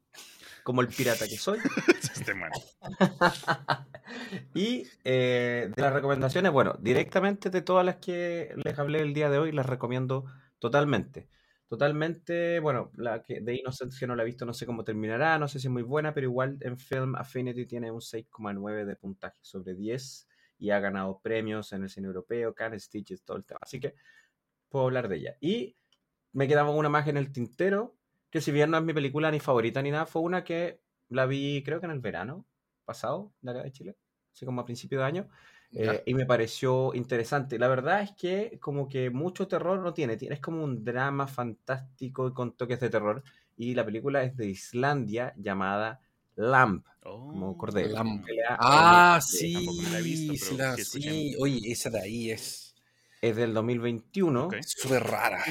como 0.63 0.81
el 0.81 0.87
pirata 0.87 1.27
que 1.27 1.37
soy. 1.37 1.59
este 2.03 2.33
y 4.53 4.87
eh, 5.03 5.71
de 5.75 5.81
las 5.81 5.93
recomendaciones, 5.93 6.51
bueno, 6.51 6.75
directamente 6.79 7.49
de 7.49 7.61
todas 7.61 7.85
las 7.85 7.97
que 7.97 8.53
les 8.63 8.77
hablé 8.77 9.01
el 9.01 9.13
día 9.13 9.29
de 9.29 9.37
hoy, 9.37 9.51
las 9.51 9.65
recomiendo 9.65 10.25
totalmente. 10.59 11.29
Totalmente, 11.67 12.61
bueno, 12.61 12.91
la 12.95 13.21
que 13.23 13.41
de 13.41 13.55
Innocence 13.55 13.99
que 13.99 14.07
no 14.07 14.15
la 14.15 14.23
he 14.23 14.25
visto, 14.25 14.45
no 14.45 14.53
sé 14.53 14.65
cómo 14.65 14.85
terminará, 14.85 15.37
no 15.37 15.49
sé 15.49 15.59
si 15.59 15.67
es 15.67 15.71
muy 15.71 15.83
buena, 15.83 16.13
pero 16.13 16.27
igual 16.27 16.57
en 16.61 16.77
Film 16.77 17.15
Affinity 17.15 17.65
tiene 17.65 17.91
un 17.91 17.99
6,9 17.99 18.85
de 18.85 18.95
puntaje 18.95 19.39
sobre 19.41 19.75
10 19.75 20.29
y 20.59 20.69
ha 20.69 20.79
ganado 20.79 21.19
premios 21.21 21.73
en 21.73 21.83
el 21.83 21.89
cine 21.89 22.07
europeo, 22.07 22.55
Cannes, 22.55 22.85
Stitches, 22.85 23.23
todo 23.23 23.35
el 23.35 23.45
tema. 23.45 23.59
Así 23.61 23.81
que 23.81 23.95
puedo 24.69 24.85
hablar 24.85 25.09
de 25.09 25.17
ella. 25.17 25.37
Y 25.41 25.75
me 26.37 26.47
quedaba 26.47 26.69
una 26.69 26.87
más 26.87 27.07
en 27.07 27.17
el 27.17 27.31
tintero, 27.31 27.95
que 28.29 28.41
si 28.41 28.51
bien 28.51 28.69
no 28.69 28.77
es 28.77 28.83
mi 28.83 28.93
película 28.93 29.31
ni 29.31 29.39
favorita 29.39 29.81
ni 29.81 29.89
nada, 29.89 30.05
fue 30.05 30.21
una 30.21 30.43
que 30.43 30.79
la 31.09 31.25
vi 31.25 31.63
creo 31.65 31.79
que 31.79 31.87
en 31.87 31.91
el 31.91 31.99
verano 31.99 32.45
pasado 32.85 33.33
de 33.41 33.49
acá 33.49 33.63
de 33.63 33.71
Chile, 33.71 33.95
así 34.31 34.45
como 34.45 34.61
a 34.61 34.65
principio 34.65 34.99
de 34.99 35.05
año. 35.05 35.27
Eh, 35.71 36.03
y 36.05 36.13
me 36.13 36.27
pareció 36.27 36.93
interesante. 36.93 37.57
La 37.57 37.67
verdad 37.67 38.03
es 38.03 38.11
que 38.11 38.59
como 38.61 38.87
que 38.87 39.09
mucho 39.09 39.47
terror 39.47 39.79
no 39.79 39.95
tiene, 39.95 40.15
es 40.21 40.39
como 40.39 40.63
un 40.63 40.83
drama 40.83 41.25
fantástico 41.25 42.31
con 42.35 42.55
toques 42.55 42.79
de 42.81 42.91
terror. 42.91 43.23
Y 43.55 43.73
la 43.73 43.83
película 43.83 44.21
es 44.21 44.37
de 44.37 44.45
Islandia 44.45 45.33
llamada 45.37 46.01
Lamp, 46.35 46.85
como 47.01 47.49
oh, 47.49 47.57
cordero. 47.57 47.95
Ah, 48.59 49.19
sí, 49.23 49.55
sí, 50.83 51.35
oye, 51.39 51.71
esa 51.71 51.89
de 51.89 51.99
ahí 51.99 52.29
es... 52.29 52.75
Es 53.19 53.35
del 53.35 53.55
2021. 53.55 54.49
Súper 54.61 55.03
rara. 55.03 55.43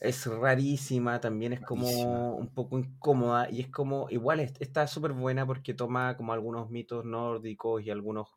Es 0.00 0.26
rarísima, 0.26 1.20
también 1.20 1.52
es 1.52 1.60
como 1.60 2.36
un 2.36 2.54
poco 2.54 2.78
incómoda 2.78 3.50
y 3.50 3.60
es 3.60 3.68
como, 3.68 4.08
igual 4.10 4.38
está 4.38 4.86
súper 4.86 5.12
buena 5.12 5.44
porque 5.44 5.74
toma 5.74 6.16
como 6.16 6.32
algunos 6.32 6.70
mitos 6.70 7.04
nórdicos 7.04 7.82
y 7.82 7.90
algunos, 7.90 8.28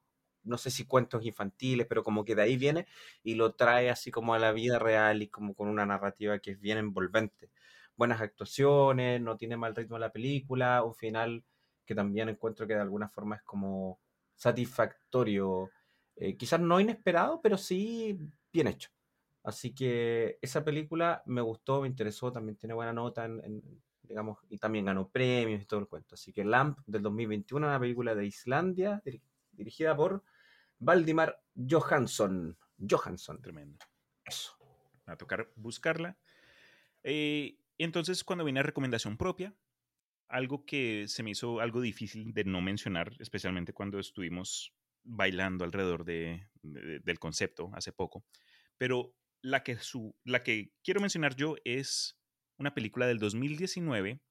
no 0.43 0.57
sé 0.57 0.72
si 0.72 0.86
cuentos 0.86 1.24
infantiles, 1.24 1.86
pero 1.86 2.03
como 2.03 2.26
que 2.26 2.34
de 2.34 2.41
ahí 2.41 2.57
viene 2.57 2.88
y 3.24 3.36
lo 3.36 3.53
trae 3.53 3.91
así 3.91 4.09
como 4.09 4.34
a 4.34 4.39
la 4.39 4.51
vida 4.53 4.80
real 4.80 5.22
y 5.22 5.28
como 5.30 5.53
con 5.53 5.68
una 5.68 5.86
narrativa 5.86 6.39
que 6.39 6.51
es 6.51 6.59
bien 6.59 6.80
envolvente. 6.80 7.51
Buenas 7.95 8.22
actuaciones, 8.22 9.22
no 9.22 9.38
tiene 9.38 9.55
mal 9.55 9.76
ritmo 9.76 9.99
la 9.99 10.12
película, 10.12 10.84
un 10.84 10.95
final 10.95 11.45
que 11.86 11.93
también 11.93 12.28
encuentro 12.30 12.66
que 12.66 12.74
de 12.74 12.82
alguna 12.82 13.07
forma 13.07 13.36
es 13.36 13.43
como 13.43 13.99
satisfactorio, 14.36 15.70
eh, 16.16 16.36
quizás 16.38 16.59
no 16.59 16.80
inesperado, 16.80 17.39
pero 17.39 17.55
sí 17.59 18.18
bien 18.51 18.66
hecho. 18.68 18.89
Así 19.44 19.74
que 19.74 20.38
esa 20.42 20.64
película 20.64 21.24
me 21.26 21.42
gustó, 21.42 21.82
me 21.82 21.88
interesó, 21.88 22.32
también 22.32 22.58
tiene 22.58 22.74
buena 22.74 22.94
nota, 22.94 23.26
en, 23.26 23.82
digamos, 24.04 24.39
y 24.50 24.58
también 24.58 24.86
ganó 24.86 25.10
premios 25.10 25.62
y 25.62 25.66
todo 25.66 25.80
el 25.80 25.88
cuento. 25.88 26.16
Así 26.16 26.32
que 26.32 26.44
Lamp 26.44 26.80
del 26.86 27.02
2021, 27.02 27.66
una 27.68 27.80
película 27.80 28.14
de 28.14 28.26
Islandia, 28.26 29.02
dirigida 29.52 29.96
por 29.96 30.24
Valdimar 30.80 31.42
Johansson. 31.56 32.58
Johansson. 32.78 33.42
Tremendo. 33.42 33.78
Eso. 34.26 34.54
Va 35.08 35.14
a 35.14 35.18
tocar 35.18 35.52
buscarla. 35.56 36.18
Eh, 37.04 37.58
entonces, 37.78 38.24
cuando 38.24 38.44
viene 38.44 38.60
a 38.60 38.64
recomendación 38.64 39.18
propia, 39.18 39.56
algo 40.28 40.66
que 40.66 41.08
se 41.08 41.24
me 41.24 41.32
hizo 41.32 41.60
algo 41.60 41.82
difícil 41.82 42.34
de 42.34 42.44
no 42.44 42.62
mencionar, 42.62 43.16
especialmente 43.20 43.74
cuando 43.74 44.00
estuvimos 44.00 44.74
bailando 45.04 45.66
alrededor 45.66 46.06
de, 46.06 46.48
del 46.62 47.20
concepto 47.20 47.72
hace 47.74 47.92
poco, 47.92 48.24
pero 48.78 49.16
la 49.42 49.64
que, 49.64 49.78
su, 49.78 50.16
la 50.24 50.44
que 50.44 50.74
quiero 50.84 51.02
mencionar 51.02 51.36
yo 51.36 51.56
es 51.66 52.20
una 52.58 52.74
película 52.74 53.08
del 53.08 53.20
2019 53.20 54.22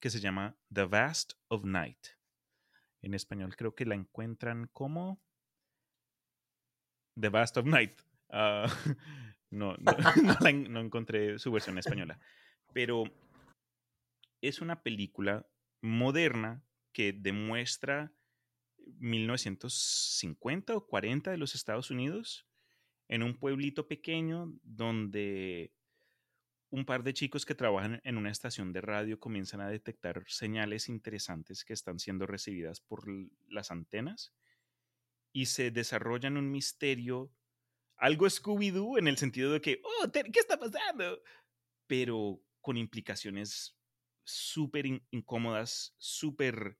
que 0.00 0.10
se 0.10 0.20
llama 0.20 0.58
The 0.72 0.84
Vast 0.84 1.32
of 1.48 1.64
Night. 1.64 2.08
En 3.00 3.14
español 3.14 3.56
creo 3.56 3.74
que 3.74 3.86
la 3.86 3.94
encuentran 3.94 4.68
como 4.72 5.22
The 7.18 7.28
Vast 7.28 7.56
of 7.56 7.66
Night. 7.66 8.00
Ah, 8.30 8.66
no, 9.50 9.76
no 10.68 10.80
encontré 10.80 11.38
su 11.38 11.50
versión 11.52 11.78
española. 11.78 12.18
Pero 12.72 13.04
es 14.42 14.60
una 14.60 14.82
película 14.82 15.48
moderna 15.80 16.64
que 16.92 17.12
demuestra 17.12 18.12
1950 18.98 20.76
o 20.76 20.86
40 20.86 21.30
de 21.30 21.38
los 21.38 21.54
Estados 21.54 21.90
Unidos 21.90 22.46
en 23.08 23.22
un 23.22 23.38
pueblito 23.38 23.86
pequeño 23.86 24.52
donde 24.62 25.72
un 26.70 26.84
par 26.84 27.04
de 27.04 27.14
chicos 27.14 27.46
que 27.46 27.54
trabajan 27.54 28.00
en 28.02 28.16
una 28.16 28.30
estación 28.30 28.72
de 28.72 28.80
radio 28.80 29.20
comienzan 29.20 29.60
a 29.60 29.68
detectar 29.68 30.24
señales 30.26 30.88
interesantes 30.88 31.64
que 31.64 31.72
están 31.72 32.00
siendo 32.00 32.26
recibidas 32.26 32.80
por 32.80 33.04
las 33.48 33.70
antenas 33.70 34.34
y 35.32 35.46
se 35.46 35.70
desarrolla 35.70 36.28
en 36.28 36.36
un 36.36 36.50
misterio, 36.50 37.30
algo 37.96 38.26
Scooby-Doo 38.26 38.98
en 38.98 39.08
el 39.08 39.18
sentido 39.18 39.52
de 39.52 39.60
que, 39.60 39.80
oh, 39.84 40.10
¿qué 40.10 40.40
está 40.40 40.58
pasando? 40.58 41.22
Pero 41.86 42.40
con 42.60 42.76
implicaciones 42.76 43.76
súper 44.24 44.86
incómodas, 45.10 45.94
súper 45.98 46.78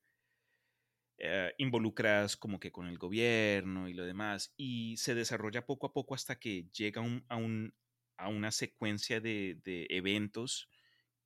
eh, 1.18 1.54
involucradas 1.58 2.36
como 2.36 2.58
que 2.60 2.72
con 2.72 2.86
el 2.86 2.98
gobierno 2.98 3.88
y 3.88 3.94
lo 3.94 4.04
demás, 4.04 4.52
y 4.56 4.96
se 4.96 5.14
desarrolla 5.14 5.66
poco 5.66 5.86
a 5.86 5.92
poco 5.92 6.14
hasta 6.14 6.38
que 6.38 6.68
llega 6.72 7.02
a, 7.28 7.36
un, 7.36 7.74
a 8.16 8.28
una 8.28 8.50
secuencia 8.50 9.20
de, 9.20 9.60
de 9.64 9.86
eventos 9.90 10.70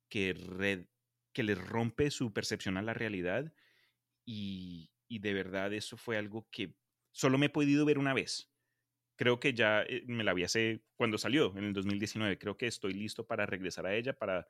que, 0.09 0.33
red, 0.33 0.85
que 1.33 1.43
les 1.43 1.57
rompe 1.57 2.11
su 2.11 2.33
percepción 2.33 2.77
a 2.77 2.81
la 2.81 2.93
realidad 2.93 3.53
y, 4.25 4.91
y 5.07 5.19
de 5.19 5.33
verdad 5.33 5.73
eso 5.73 5.97
fue 5.97 6.17
algo 6.17 6.47
que 6.51 6.75
solo 7.11 7.37
me 7.37 7.47
he 7.47 7.49
podido 7.49 7.85
ver 7.85 7.97
una 7.97 8.13
vez. 8.13 8.51
Creo 9.17 9.39
que 9.39 9.53
ya 9.53 9.81
eh, 9.83 10.03
me 10.07 10.23
la 10.23 10.33
vi 10.33 10.43
hace 10.43 10.83
cuando 10.95 11.17
salió, 11.17 11.55
en 11.57 11.65
el 11.65 11.73
2019. 11.73 12.37
Creo 12.37 12.57
que 12.57 12.67
estoy 12.67 12.93
listo 12.93 13.27
para 13.27 13.45
regresar 13.45 13.85
a 13.85 13.95
ella, 13.95 14.13
para 14.13 14.47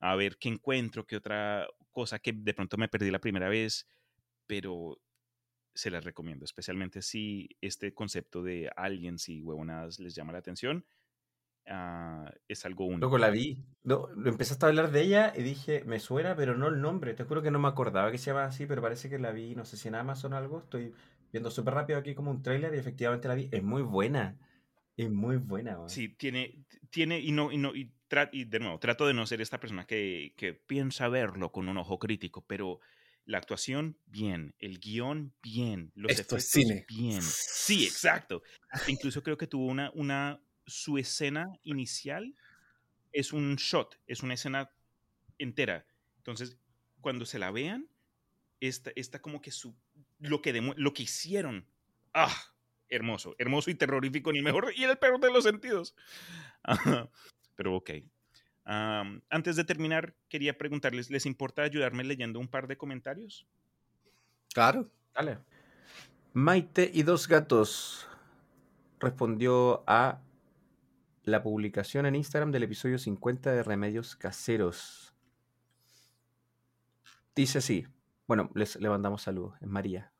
a 0.00 0.14
ver 0.16 0.36
qué 0.38 0.48
encuentro, 0.48 1.06
qué 1.06 1.16
otra 1.16 1.66
cosa 1.90 2.18
que 2.18 2.32
de 2.32 2.54
pronto 2.54 2.76
me 2.76 2.88
perdí 2.88 3.10
la 3.10 3.20
primera 3.20 3.48
vez, 3.48 3.88
pero 4.46 5.00
se 5.74 5.90
las 5.90 6.04
recomiendo, 6.04 6.44
especialmente 6.44 7.02
si 7.02 7.48
este 7.60 7.94
concepto 7.94 8.42
de 8.42 8.70
aliens 8.76 9.28
y 9.28 9.42
huevonadas 9.42 9.98
les 10.00 10.14
llama 10.14 10.32
la 10.32 10.38
atención. 10.38 10.84
Ah, 11.66 12.32
es 12.48 12.66
algo 12.66 12.86
único. 12.86 13.00
Luego 13.00 13.18
la 13.18 13.30
vi. 13.30 13.64
No, 13.84 14.08
empezaste 14.26 14.66
a 14.66 14.68
hablar 14.68 14.90
de 14.90 15.02
ella 15.02 15.32
y 15.36 15.42
dije, 15.42 15.84
me 15.84 16.00
suena, 16.00 16.34
pero 16.36 16.56
no 16.56 16.68
el 16.68 16.80
nombre. 16.80 17.14
Te 17.14 17.24
juro 17.24 17.42
que 17.42 17.50
no 17.50 17.58
me 17.58 17.68
acordaba 17.68 18.10
que 18.10 18.18
se 18.18 18.26
llamaba 18.26 18.46
así, 18.46 18.66
pero 18.66 18.82
parece 18.82 19.08
que 19.08 19.18
la 19.18 19.32
vi, 19.32 19.54
no 19.54 19.64
sé 19.64 19.76
si 19.76 19.88
en 19.88 19.94
Amazon 19.94 20.32
o 20.32 20.36
algo. 20.36 20.60
Estoy 20.60 20.92
viendo 21.32 21.50
súper 21.50 21.74
rápido 21.74 21.98
aquí 21.98 22.14
como 22.14 22.30
un 22.30 22.42
tráiler 22.42 22.74
y 22.74 22.78
efectivamente 22.78 23.28
la 23.28 23.34
vi. 23.34 23.48
Es 23.52 23.62
muy 23.62 23.82
buena. 23.82 24.36
Es 24.96 25.10
muy 25.10 25.36
buena. 25.36 25.78
Sí, 25.88 26.08
tiene, 26.08 26.64
tiene, 26.90 27.20
y 27.20 27.32
no, 27.32 27.50
y 27.50 27.58
no, 27.58 27.74
y, 27.74 27.92
y, 28.32 28.44
de 28.44 28.58
nuevo, 28.58 28.78
trato 28.78 29.06
de 29.06 29.14
no 29.14 29.26
ser 29.26 29.40
esta 29.40 29.58
persona 29.58 29.86
que, 29.86 30.34
que 30.36 30.52
piensa 30.52 31.08
verlo 31.08 31.50
con 31.50 31.68
un 31.68 31.78
ojo 31.78 31.98
crítico, 31.98 32.44
pero 32.46 32.80
la 33.24 33.38
actuación, 33.38 33.98
bien. 34.06 34.54
El 34.58 34.78
guion, 34.78 35.32
bien. 35.42 35.92
Los 35.94 36.10
Esto 36.12 36.36
efectos, 36.36 36.50
cine. 36.50 36.86
bien. 36.88 37.22
Sí, 37.22 37.84
exacto. 37.84 38.42
Incluso 38.88 39.22
creo 39.22 39.36
que 39.36 39.46
tuvo 39.46 39.66
una, 39.66 39.90
una, 39.94 40.40
su 40.66 40.98
escena 40.98 41.46
inicial 41.62 42.34
es 43.12 43.32
un 43.32 43.56
shot, 43.56 43.98
es 44.06 44.22
una 44.22 44.34
escena 44.34 44.70
entera. 45.38 45.86
Entonces, 46.16 46.56
cuando 47.00 47.26
se 47.26 47.38
la 47.38 47.50
vean, 47.50 47.88
está, 48.60 48.92
está 48.96 49.20
como 49.20 49.40
que 49.40 49.50
su, 49.50 49.74
lo, 50.18 50.42
que 50.42 50.52
lo 50.52 50.94
que 50.94 51.02
hicieron, 51.02 51.66
¡ah! 52.14 52.34
Hermoso, 52.88 53.34
hermoso 53.38 53.70
y 53.70 53.74
terrorífico 53.74 54.28
en 54.28 54.36
el 54.36 54.42
mejor 54.42 54.70
y 54.76 54.84
en 54.84 54.90
el 54.90 54.98
peor 54.98 55.18
de 55.18 55.32
los 55.32 55.44
sentidos. 55.44 55.94
Pero 57.56 57.76
ok. 57.76 57.90
Antes 58.64 59.56
de 59.56 59.64
terminar, 59.64 60.14
quería 60.28 60.56
preguntarles, 60.56 61.10
¿les 61.10 61.26
importa 61.26 61.62
ayudarme 61.62 62.04
leyendo 62.04 62.38
un 62.38 62.48
par 62.48 62.66
de 62.68 62.76
comentarios? 62.76 63.46
Claro. 64.54 64.90
Dale. 65.14 65.38
Maite 66.32 66.90
y 66.92 67.02
dos 67.02 67.28
gatos 67.28 68.08
respondió 68.98 69.84
a 69.86 70.22
la 71.24 71.42
publicación 71.42 72.06
en 72.06 72.14
Instagram 72.14 72.50
del 72.52 72.62
episodio 72.62 72.98
50 72.98 73.52
de 73.52 73.62
Remedios 73.62 74.16
Caseros. 74.16 75.14
Dice 77.34 77.58
así. 77.58 77.86
Bueno, 78.26 78.50
les 78.54 78.76
le 78.76 78.88
mandamos 78.88 79.22
saludos. 79.22 79.54
Es 79.60 79.68
María. 79.68 80.12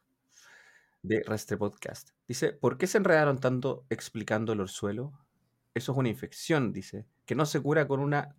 De 1.02 1.22
Restre 1.26 1.56
Podcast. 1.56 2.10
Dice, 2.28 2.52
¿por 2.52 2.76
qué 2.76 2.86
se 2.86 2.98
enredaron 2.98 3.38
tanto 3.38 3.86
explicando 3.88 4.52
el 4.52 4.60
orzuelo? 4.60 5.18
Eso 5.74 5.92
es 5.92 5.98
una 5.98 6.08
infección, 6.08 6.72
dice, 6.72 7.06
que 7.24 7.34
no 7.34 7.46
se 7.46 7.60
cura 7.60 7.86
con 7.86 8.00
una 8.00 8.36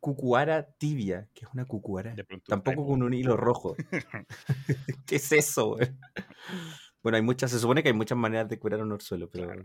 cucuara 0.00 0.62
tibia, 0.62 1.28
que 1.34 1.44
es 1.44 1.50
una 1.52 1.64
cucuara. 1.64 2.14
Tampoco 2.46 2.86
con 2.86 3.02
un 3.02 3.14
hilo 3.14 3.36
rojo. 3.36 3.76
¿Qué 5.06 5.16
es 5.16 5.32
eso? 5.32 5.76
bueno, 7.02 7.16
hay 7.16 7.22
muchas, 7.22 7.50
se 7.50 7.58
supone 7.58 7.82
que 7.82 7.90
hay 7.90 7.94
muchas 7.94 8.18
maneras 8.18 8.48
de 8.48 8.58
curar 8.58 8.82
un 8.82 8.92
orzuelo, 8.92 9.28
pero 9.30 9.64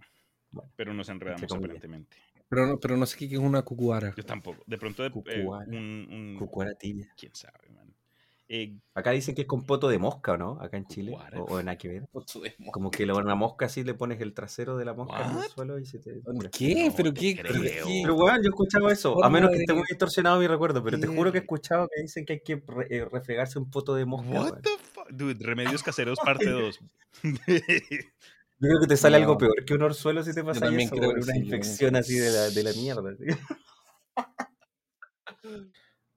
pero 0.76 0.93
nos 0.93 1.09
enredamos 1.09 1.51
aparentemente. 1.51 2.18
Pero 2.47 2.68
no, 2.68 2.80
pero 2.80 2.95
no 2.95 3.05
sé 3.05 3.18
qué 3.18 3.26
es 3.26 3.39
una 3.39 3.63
cucuara. 3.63 4.13
Yo 4.16 4.24
tampoco. 4.24 4.63
De 4.68 4.78
pronto, 4.78 5.03
de, 5.03 5.09
eh, 5.09 5.45
un, 5.45 6.36
Cucuara 6.38 6.76
tibia. 6.76 7.11
¿Quién 7.18 7.34
sabe, 7.34 7.70
man? 7.74 7.94
Eh, 8.47 8.77
Acá 8.93 9.11
dicen 9.11 9.33
que 9.33 9.41
es 9.41 9.47
con 9.47 9.65
poto 9.65 9.87
de 9.89 9.97
mosca, 9.97 10.37
¿no? 10.37 10.59
Acá 10.61 10.77
en 10.77 10.85
Chile. 10.85 11.17
O, 11.47 11.59
en 11.59 11.65
ver. 11.65 12.07
Como 12.71 12.91
que 12.91 13.03
una 13.03 13.33
mosca 13.33 13.65
así 13.65 13.83
le 13.83 13.95
pones 13.95 14.21
el 14.21 14.33
trasero 14.33 14.77
de 14.77 14.85
la 14.85 14.93
mosca 14.93 15.25
en 15.25 15.37
el 15.37 15.49
suelo 15.49 15.79
y 15.79 15.85
se 15.85 15.99
te. 15.99 16.21
¿Qué? 16.51 16.93
¿Pero 16.95 17.13
qué? 17.13 17.41
Pero 17.41 18.15
bueno, 18.15 18.37
yo 18.37 18.43
he 18.43 18.49
escuchado 18.49 18.89
eso. 18.89 19.23
A 19.23 19.29
menos 19.29 19.49
que 19.49 19.57
esté 19.57 19.73
muy 19.73 19.83
distorsionado 19.89 20.39
mi 20.39 20.47
recuerdo, 20.47 20.83
pero 20.83 20.99
te 20.99 21.07
juro 21.07 21.31
que 21.31 21.39
he 21.39 21.41
escuchado 21.41 21.87
que 21.93 22.01
dicen 22.03 22.25
que 22.25 22.33
hay 22.33 22.41
que 22.41 22.63
eh, 22.89 23.05
refregarse 23.11 23.57
un 23.57 23.69
poto 23.69 23.95
de 23.95 24.05
mosca. 24.05 24.29
What 24.29 24.61
the 24.61 24.69
fuck? 24.93 25.09
Dude, 25.09 25.43
Remedios 25.43 25.81
Caseros 25.81 26.19
parte 26.19 26.49
2. 26.49 26.79
Yo 28.57 28.69
creo 28.69 28.79
que 28.79 28.87
te 28.87 28.95
sale 28.97 29.17
algo 29.17 29.37
peor 29.37 29.65
que 29.65 29.73
un 29.73 29.81
orzuelo 29.81 30.23
si 30.23 30.33
te 30.33 30.43
pasa 30.43 30.67
eso, 30.67 30.95
creo 30.95 31.11
una 31.11 31.35
infección 31.35 31.95
así 31.95 32.15
de 32.15 32.31
la, 32.31 32.49
de 32.49 32.63
la 32.63 32.73
mierda. 32.73 33.15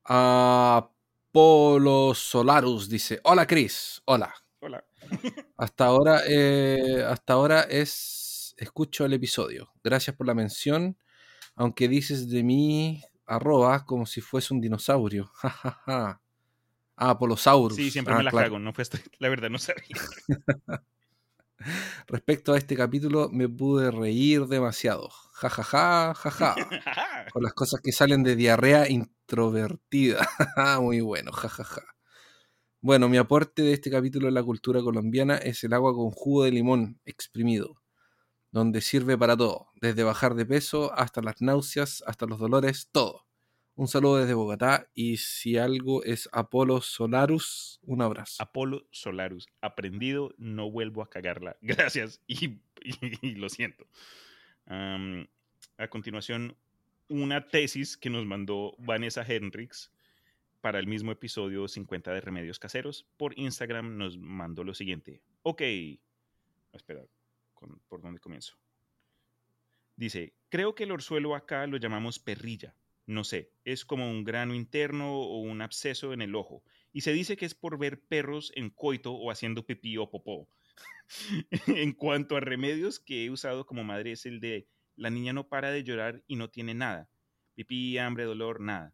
Apolo 1.39 2.14
Solarus 2.16 2.89
dice, 2.89 3.20
hola 3.22 3.47
Cris, 3.47 4.03
hola. 4.07 4.34
Hola. 4.59 4.84
hasta 5.57 5.86
ahora, 5.86 6.22
eh, 6.26 7.05
hasta 7.09 7.34
ahora 7.34 7.61
es, 7.62 8.57
escucho 8.59 9.05
el 9.05 9.12
episodio. 9.12 9.70
Gracias 9.84 10.16
por 10.16 10.26
la 10.26 10.34
mención, 10.34 10.99
aunque 11.55 11.86
dices 11.86 12.28
de 12.28 12.43
mí 12.43 13.05
arroba 13.24 13.84
como 13.84 14.05
si 14.05 14.20
fuese 14.20 14.53
un 14.53 14.61
dinosaurio. 14.61 15.30
ah, 15.86 16.18
Apolosaurus. 16.97 17.76
Sí, 17.76 17.93
siempre 17.93 18.14
me 18.14 18.20
ah, 18.20 18.24
la 18.24 18.32
cago, 18.32 18.59
no 18.59 18.72
fue 18.72 18.82
la 19.20 19.28
verdad 19.28 19.49
no 19.49 19.59
sabía. 19.59 19.97
Respecto 22.06 22.52
a 22.52 22.59
este 22.59 22.76
capítulo, 22.76 23.28
me 23.30 23.48
pude 23.48 23.90
reír 23.90 24.46
demasiado. 24.46 25.11
Ja, 25.32 25.50
ja, 25.50 25.62
ja, 25.62 26.14
ja, 26.14 26.30
ja. 26.30 26.54
Con 27.32 27.42
las 27.42 27.52
cosas 27.52 27.80
que 27.80 27.92
salen 27.92 28.22
de 28.22 28.36
diarrea 28.36 28.88
introvertida. 28.88 30.28
Muy 30.80 31.00
bueno, 31.00 31.32
ja, 31.32 31.48
ja, 31.48 31.64
ja. 31.64 31.82
Bueno, 32.80 33.09
mi 33.09 33.16
aporte 33.16 33.62
de 33.62 33.72
este 33.72 33.90
capítulo 33.90 34.28
en 34.28 34.34
la 34.34 34.42
cultura 34.42 34.80
colombiana 34.82 35.36
es 35.36 35.64
el 35.64 35.72
agua 35.72 35.94
con 35.94 36.11
jugo 36.11 36.44
de 36.44 36.52
limón 36.52 37.00
exprimido, 37.04 37.82
donde 38.52 38.80
sirve 38.80 39.18
para 39.18 39.36
todo, 39.36 39.68
desde 39.80 40.04
bajar 40.04 40.34
de 40.34 40.46
peso 40.46 40.92
hasta 40.94 41.20
las 41.20 41.40
náuseas, 41.40 42.04
hasta 42.06 42.26
los 42.26 42.38
dolores, 42.38 42.88
todo. 42.92 43.27
Un 43.78 43.86
saludo 43.86 44.16
desde 44.16 44.34
Bogotá 44.34 44.90
y 44.92 45.18
si 45.18 45.56
algo 45.56 46.02
es 46.02 46.28
Apolo 46.32 46.80
Solarus, 46.80 47.78
un 47.84 48.02
abrazo. 48.02 48.42
Apolo 48.42 48.88
Solarus, 48.90 49.46
aprendido, 49.60 50.34
no 50.36 50.68
vuelvo 50.68 51.00
a 51.00 51.08
cagarla. 51.08 51.56
Gracias 51.62 52.20
y, 52.26 52.58
lo 53.36 53.48
siento. 53.48 53.86
a 54.66 55.88
continuación, 55.90 56.56
una 57.08 57.46
tesis 57.46 57.96
que 57.96 58.10
nos 58.10 58.26
mandó 58.26 58.74
Vanessa 58.78 59.24
Hendricks 59.24 59.92
para 60.60 60.80
el 60.80 60.88
mismo 60.88 61.12
episodio 61.12 61.68
50 61.68 62.12
de 62.12 62.20
Remedios 62.20 62.58
Caseros. 62.58 63.06
Por 63.16 63.38
Instagram 63.38 63.96
nos 63.96 64.18
mandó 64.18 64.64
lo 64.64 64.74
siguiente. 64.74 65.22
Ok, 65.44 65.62
espera, 66.72 67.04
¿por 67.86 68.02
dónde 68.02 68.18
comienzo? 68.18 68.56
Dice, 69.94 70.34
creo 70.48 70.74
que 70.74 70.82
el 70.82 70.90
orzuelo 70.90 71.36
acá 71.36 71.64
lo 71.68 71.76
llamamos 71.76 72.18
perrilla 72.18 72.74
no 73.09 73.24
sé, 73.24 73.50
es 73.64 73.86
como 73.86 74.11
un 74.11 74.22
grano 74.22 74.54
interno 74.54 75.18
o 75.18 75.40
un 75.40 75.62
absceso 75.62 76.12
en 76.12 76.20
el 76.20 76.34
ojo. 76.34 76.62
Y 76.92 77.00
se 77.00 77.14
dice 77.14 77.38
que 77.38 77.46
es 77.46 77.54
por 77.54 77.78
ver 77.78 78.02
perros 78.02 78.52
en 78.54 78.68
coito 78.68 79.14
o 79.14 79.30
haciendo 79.30 79.64
pipí 79.64 79.96
o 79.96 80.11
popó. 80.11 80.46
en 81.68 81.92
cuanto 81.94 82.36
a 82.36 82.40
remedios 82.40 83.00
que 83.00 83.24
he 83.24 83.30
usado 83.30 83.64
como 83.64 83.82
madre 83.82 84.12
es 84.12 84.26
el 84.26 84.40
de 84.40 84.68
la 84.94 85.09
niña 85.09 85.32
no 85.32 85.48
para 85.48 85.70
de 85.70 85.84
llorar 85.84 86.22
y 86.26 86.36
no 86.36 86.50
tiene 86.50 86.74
nada. 86.74 87.09
Pipí, 87.54 87.96
hambre, 87.96 88.24
dolor, 88.24 88.61
nada. 88.61 88.92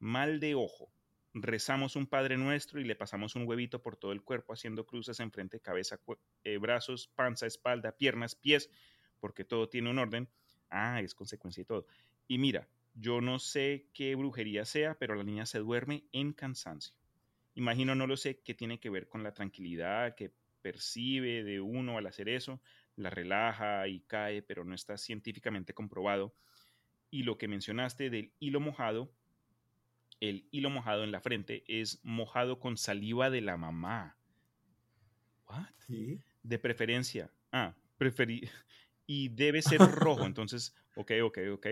Mal 0.00 0.40
de 0.40 0.56
ojo. 0.56 0.92
Rezamos 1.32 1.94
un 1.94 2.08
Padre 2.08 2.36
Nuestro 2.36 2.80
y 2.80 2.84
le 2.84 2.96
pasamos 2.96 3.36
un 3.36 3.46
huevito 3.46 3.80
por 3.80 3.96
todo 3.96 4.10
el 4.10 4.24
cuerpo 4.24 4.52
haciendo 4.52 4.84
cruces 4.84 5.20
en 5.20 5.30
frente, 5.30 5.60
cabeza, 5.60 6.00
eh, 6.42 6.58
brazos, 6.58 7.06
panza, 7.14 7.46
espalda, 7.46 7.96
piernas, 7.96 8.34
pies, 8.34 8.68
porque 9.20 9.44
todo 9.44 9.68
tiene 9.68 9.90
un 9.90 10.00
orden. 10.00 10.28
Ah, 10.70 11.00
es 11.00 11.14
consecuencia 11.14 11.60
y 11.60 11.64
todo. 11.64 11.86
Y 12.26 12.38
mira, 12.38 12.68
yo 12.94 13.20
no 13.20 13.38
sé 13.38 13.88
qué 13.92 14.14
brujería 14.14 14.64
sea, 14.64 14.98
pero 14.98 15.14
la 15.14 15.24
niña 15.24 15.46
se 15.46 15.58
duerme 15.58 16.04
en 16.12 16.32
cansancio. 16.32 16.94
Imagino, 17.54 17.94
no 17.94 18.06
lo 18.06 18.16
sé, 18.16 18.40
qué 18.40 18.54
tiene 18.54 18.80
que 18.80 18.90
ver 18.90 19.08
con 19.08 19.22
la 19.22 19.32
tranquilidad 19.32 20.14
que 20.14 20.32
percibe 20.62 21.42
de 21.42 21.60
uno 21.60 21.98
al 21.98 22.06
hacer 22.06 22.28
eso. 22.28 22.60
La 22.96 23.10
relaja 23.10 23.86
y 23.88 24.00
cae, 24.00 24.42
pero 24.42 24.64
no 24.64 24.74
está 24.74 24.96
científicamente 24.96 25.74
comprobado. 25.74 26.34
Y 27.10 27.24
lo 27.24 27.36
que 27.36 27.48
mencionaste 27.48 28.10
del 28.10 28.32
hilo 28.38 28.60
mojado, 28.60 29.12
el 30.20 30.46
hilo 30.50 30.70
mojado 30.70 31.04
en 31.04 31.12
la 31.12 31.20
frente 31.20 31.64
es 31.66 32.00
mojado 32.04 32.58
con 32.58 32.76
saliva 32.76 33.28
de 33.28 33.40
la 33.40 33.56
mamá. 33.56 34.16
¿What? 35.48 35.66
De 36.42 36.58
preferencia. 36.58 37.30
Ah, 37.50 37.74
preferí. 37.98 38.48
Y 39.04 39.30
debe 39.30 39.60
ser 39.62 39.80
rojo. 39.80 40.24
Entonces, 40.24 40.74
ok, 40.94 41.10
ok, 41.24 41.38
ok. 41.54 41.66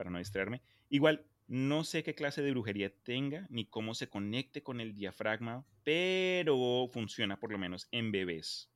Para 0.00 0.08
no 0.08 0.16
distraerme. 0.16 0.62
Igual, 0.88 1.26
no 1.46 1.84
sé 1.84 2.02
qué 2.02 2.14
clase 2.14 2.40
de 2.40 2.52
brujería 2.52 2.90
tenga 3.02 3.46
ni 3.50 3.66
cómo 3.66 3.92
se 3.94 4.08
conecte 4.08 4.62
con 4.62 4.80
el 4.80 4.94
diafragma, 4.94 5.66
pero 5.84 6.88
funciona 6.90 7.38
por 7.38 7.52
lo 7.52 7.58
menos 7.58 7.86
en 7.90 8.10
bebés. 8.10 8.70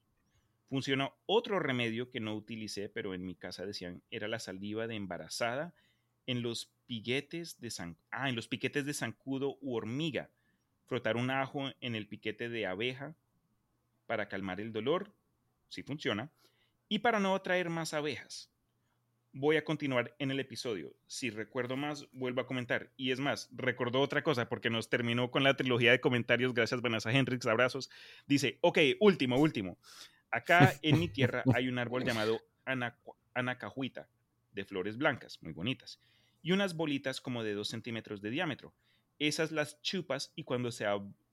Funciona 0.69 1.15
otro 1.25 1.61
remedio 1.61 2.11
que 2.11 2.21
no 2.21 2.35
utilicé, 2.35 2.91
pero 2.91 3.15
en 3.15 3.25
mi 3.25 3.37
casa 3.37 3.65
decían 3.65 4.03
era 4.11 4.29
la 4.29 4.39
saliva 4.39 4.87
de 4.87 4.97
embarazada 4.97 5.73
en 6.27 6.43
los 6.43 6.75
piquetes 6.85 7.59
de 7.59 7.73
ah, 8.11 8.29
en 8.29 8.37
los 8.37 8.47
piquetes 8.47 8.85
de 8.85 8.93
zancudo 8.93 9.57
u 9.63 9.77
hormiga. 9.77 10.29
Frotar 10.85 11.17
un 11.17 11.31
ajo 11.31 11.71
en 11.81 11.95
el 11.95 12.07
piquete 12.07 12.51
de 12.51 12.67
abeja 12.67 13.17
para 14.05 14.29
calmar 14.29 14.61
el 14.61 14.75
dolor, 14.75 15.11
si 15.71 15.83
funciona, 15.83 16.31
y 16.91 16.99
para 16.99 17.19
no 17.19 17.35
atraer 17.35 17.71
más 17.71 17.95
abejas. 17.95 18.54
Voy 19.37 19.57
a 19.57 19.65
continuar 19.65 20.15
en 20.21 20.31
el 20.31 20.39
episodio. 20.39 20.95
Si 21.09 21.29
recuerdo 21.29 21.77
más, 21.77 22.07
vuelvo 22.13 22.41
a 22.41 22.47
comentar. 22.47 22.93
Y 22.97 23.11
es 23.11 23.19
más, 23.19 23.51
recordó 23.53 24.01
otra 24.01 24.23
cosa 24.23 24.49
porque 24.49 24.71
nos 24.71 24.89
terminó 24.89 25.33
con 25.33 25.43
la 25.43 25.57
trilogía 25.57 25.91
de 25.91 26.01
comentarios. 26.01 26.55
Gracias, 26.55 26.81
Vanessa 26.81 27.11
Hendrix. 27.11 27.45
Abrazos. 27.47 27.91
Dice, 28.29 28.59
ok, 28.61 28.79
último, 29.01 29.37
último. 29.41 29.77
Acá 30.31 30.75
en 30.83 31.01
mi 31.01 31.09
tierra 31.09 31.43
hay 31.53 31.67
un 31.67 31.81
árbol 31.81 32.05
llamado 32.05 32.41
anacajuita, 33.35 34.09
de 34.53 34.65
flores 34.65 34.99
blancas, 34.99 35.43
muy 35.43 35.53
bonitas, 35.53 36.01
y 36.41 36.53
unas 36.53 36.77
bolitas 36.77 37.21
como 37.21 37.43
de 37.43 37.55
dos 37.55 37.67
centímetros 37.67 38.23
de 38.23 38.31
diámetro. 38.31 38.73
Esas 39.19 39.51
las 39.51 39.83
chupas 39.83 40.33
y 40.37 40.45
cuando 40.45 40.71
se 40.71 40.87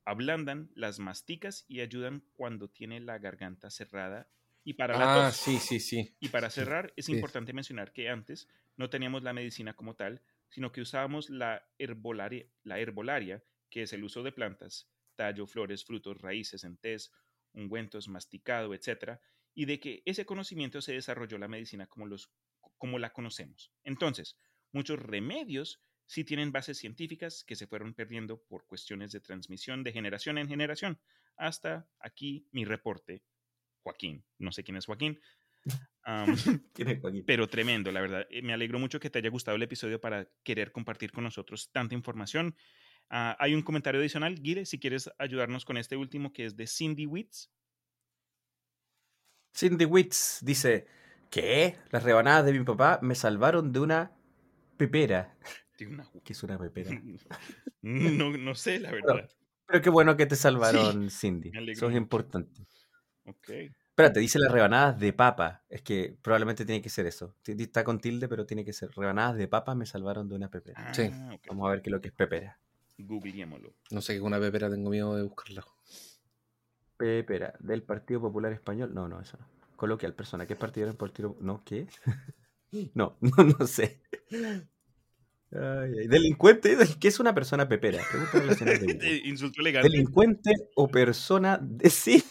ablandan, 0.05 0.71
las 0.73 0.97
masticas 0.97 1.65
y 1.67 1.81
ayudan 1.81 2.23
cuando 2.33 2.67
tiene 2.67 2.99
la 2.99 3.19
garganta 3.19 3.69
cerrada. 3.69 4.27
Y 4.63 4.73
para 4.73 5.25
ah, 5.25 5.31
sí, 5.31 5.57
sí, 5.57 5.79
sí. 5.79 6.15
Y 6.19 6.29
para 6.29 6.49
cerrar, 6.49 6.93
es 6.95 7.09
importante 7.09 7.53
mencionar 7.53 7.91
que 7.91 8.09
antes 8.09 8.47
no 8.77 8.89
teníamos 8.89 9.23
la 9.23 9.33
medicina 9.33 9.73
como 9.73 9.95
tal, 9.95 10.21
sino 10.49 10.71
que 10.71 10.81
usábamos 10.81 11.29
la 11.29 11.67
herbolaria, 11.77 12.45
la 12.63 12.79
herbolaria, 12.79 13.43
que 13.69 13.83
es 13.83 13.93
el 13.93 14.03
uso 14.03 14.21
de 14.21 14.31
plantas, 14.31 14.89
tallo, 15.15 15.47
flores, 15.47 15.83
frutos, 15.83 16.21
raíces 16.21 16.63
en 16.63 16.77
tés, 16.77 17.11
ungüentos, 17.53 18.07
masticado, 18.07 18.73
etc. 18.73 19.19
Y 19.53 19.65
de 19.65 19.79
que 19.79 20.03
ese 20.05 20.25
conocimiento 20.25 20.81
se 20.81 20.93
desarrolló 20.93 21.37
la 21.37 21.47
medicina 21.47 21.87
como, 21.87 22.05
los, 22.05 22.31
como 22.77 22.99
la 22.99 23.13
conocemos. 23.13 23.71
Entonces, 23.83 24.37
muchos 24.71 24.99
remedios 24.99 25.81
sí 26.05 26.23
tienen 26.23 26.51
bases 26.51 26.77
científicas 26.77 27.43
que 27.45 27.55
se 27.55 27.67
fueron 27.67 27.93
perdiendo 27.93 28.43
por 28.43 28.65
cuestiones 28.67 29.11
de 29.11 29.21
transmisión 29.21 29.83
de 29.83 29.93
generación 29.93 30.37
en 30.37 30.49
generación. 30.49 30.99
Hasta 31.37 31.89
aquí 31.99 32.47
mi 32.51 32.65
reporte, 32.65 33.23
Joaquín. 33.83 34.23
No 34.39 34.51
sé 34.51 34.63
quién 34.63 34.77
es 34.77 34.85
Joaquín. 34.85 35.19
Pero 37.25 37.47
tremendo, 37.47 37.91
la 37.91 38.01
verdad. 38.01 38.25
Eh, 38.29 38.41
me 38.41 38.53
alegro 38.53 38.79
mucho 38.79 38.99
que 38.99 39.09
te 39.09 39.19
haya 39.19 39.29
gustado 39.29 39.57
el 39.57 39.63
episodio 39.63 39.99
para 40.01 40.27
querer 40.43 40.71
compartir 40.71 41.11
con 41.11 41.23
nosotros 41.23 41.71
tanta 41.71 41.95
información. 41.95 42.55
Ah, 43.09 43.35
hay 43.39 43.53
un 43.53 43.61
comentario 43.61 43.99
adicional, 43.99 44.35
Guire, 44.35 44.65
si 44.65 44.79
quieres 44.79 45.09
ayudarnos 45.17 45.65
con 45.65 45.77
este 45.77 45.97
último 45.97 46.31
que 46.31 46.45
es 46.45 46.55
de 46.55 46.65
Cindy 46.67 47.05
Witz. 47.05 47.51
Cindy 49.53 49.85
Witz 49.85 50.39
dice, 50.41 50.87
¿qué? 51.29 51.75
Las 51.91 52.03
rebanadas 52.03 52.45
de 52.45 52.53
mi 52.53 52.63
papá 52.63 52.99
me 53.01 53.15
salvaron 53.15 53.71
de 53.71 53.79
una 53.81 54.11
pepera. 54.77 55.37
¿Qué 56.23 56.33
es 56.33 56.43
una 56.43 56.57
pepera? 56.59 56.91
no, 57.81 58.37
no 58.37 58.55
sé, 58.55 58.79
la 58.79 58.91
verdad. 58.91 59.27
Pero, 59.65 59.81
qué 59.81 59.89
bueno 59.89 60.15
que 60.15 60.25
te 60.25 60.35
salvaron, 60.35 61.09
Cindy. 61.09 61.51
Eso 61.71 61.89
es 61.89 61.95
importante. 61.95 62.61
Ok. 63.25 63.49
Espérate, 63.91 64.19
dice 64.19 64.39
las 64.39 64.51
rebanadas 64.51 64.99
de 64.99 65.13
papa. 65.13 65.63
Es 65.69 65.81
que 65.81 66.17
probablemente 66.21 66.65
tiene 66.65 66.81
que 66.81 66.89
ser 66.89 67.05
eso. 67.05 67.35
Está 67.45 67.83
con 67.83 67.99
tilde, 67.99 68.27
pero 68.27 68.45
tiene 68.45 68.63
que 68.63 68.73
ser. 68.73 68.89
Rebanadas 68.95 69.37
de 69.37 69.47
papa 69.47 69.75
me 69.75 69.85
salvaron 69.85 70.29
de 70.29 70.35
una 70.35 70.49
pepera. 70.49 70.89
Ah, 70.89 70.93
sí. 70.93 71.09
Vamos 71.47 71.67
a 71.67 71.71
ver 71.71 71.81
qué 71.81 71.89
es 71.89 71.91
lo 71.91 72.01
que 72.01 72.07
es 72.07 72.13
pepera. 72.13 72.59
Googleémoslo. 72.97 73.73
No 73.91 74.01
sé 74.01 74.15
qué 74.15 74.21
una 74.21 74.39
pepera 74.39 74.69
tengo 74.69 74.89
miedo 74.89 75.15
de 75.15 75.23
buscarla. 75.23 75.65
Pepera, 76.97 77.53
del 77.59 77.83
Partido 77.83 78.21
Popular 78.21 78.53
Español. 78.53 78.93
No, 78.93 79.07
no, 79.07 79.19
eso 79.19 79.37
no. 79.39 79.45
Coloquial, 79.75 80.13
persona. 80.13 80.45
¿Qué 80.45 80.53
es 80.53 80.59
partido 80.59 80.87
del 80.87 80.95
Partido 80.95 81.35
No, 81.41 81.63
¿qué? 81.65 81.87
no, 82.93 83.17
no, 83.21 83.43
no 83.43 83.67
sé. 83.67 84.01
Delincuente, 85.49 86.77
¿qué 86.99 87.09
es 87.09 87.19
una 87.19 87.33
persona 87.33 87.67
pepera? 87.67 88.01
Insulto 89.25 89.59
elegante. 89.59 89.89
Delincuente 89.89 90.51
o 90.75 90.87
persona 90.87 91.59
de 91.61 91.89
sí. 91.89 92.23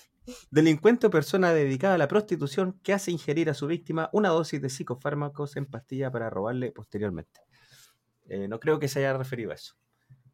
Delincuente 0.51 1.07
o 1.07 1.11
persona 1.11 1.53
dedicada 1.53 1.95
a 1.95 1.99
la 1.99 2.09
prostitución 2.09 2.79
que 2.83 2.93
hace 2.93 3.11
ingerir 3.11 3.51
a 3.51 3.55
su 3.55 3.67
víctima 3.67 4.11
una 4.13 4.31
dosis 4.31 4.61
de 4.61 4.71
psicofármacos 4.71 5.57
en 5.57 5.67
pastilla 5.67 6.11
para 6.11 6.31
robarle 6.31 6.73
posteriormente. 6.73 7.41
Eh, 8.29 8.49
no 8.49 8.61
creo 8.61 8.79
que 8.79 8.89
se 8.89 9.01
haya 9.01 9.17
referido 9.17 9.51
a 9.51 9.55
eso. 9.55 9.75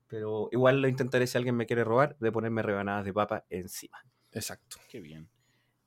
Pero 0.08 0.48
igual 0.52 0.80
lo 0.80 0.88
intentaré 0.88 1.26
si 1.26 1.36
alguien 1.36 1.56
me 1.56 1.66
quiere 1.66 1.84
robar, 1.84 2.16
de 2.18 2.30
ponerme 2.30 2.62
rebanadas 2.62 3.04
de 3.04 3.12
papa 3.12 3.44
encima. 3.50 3.98
Exacto. 4.32 4.76
Qué 4.88 5.00
bien. 5.00 5.28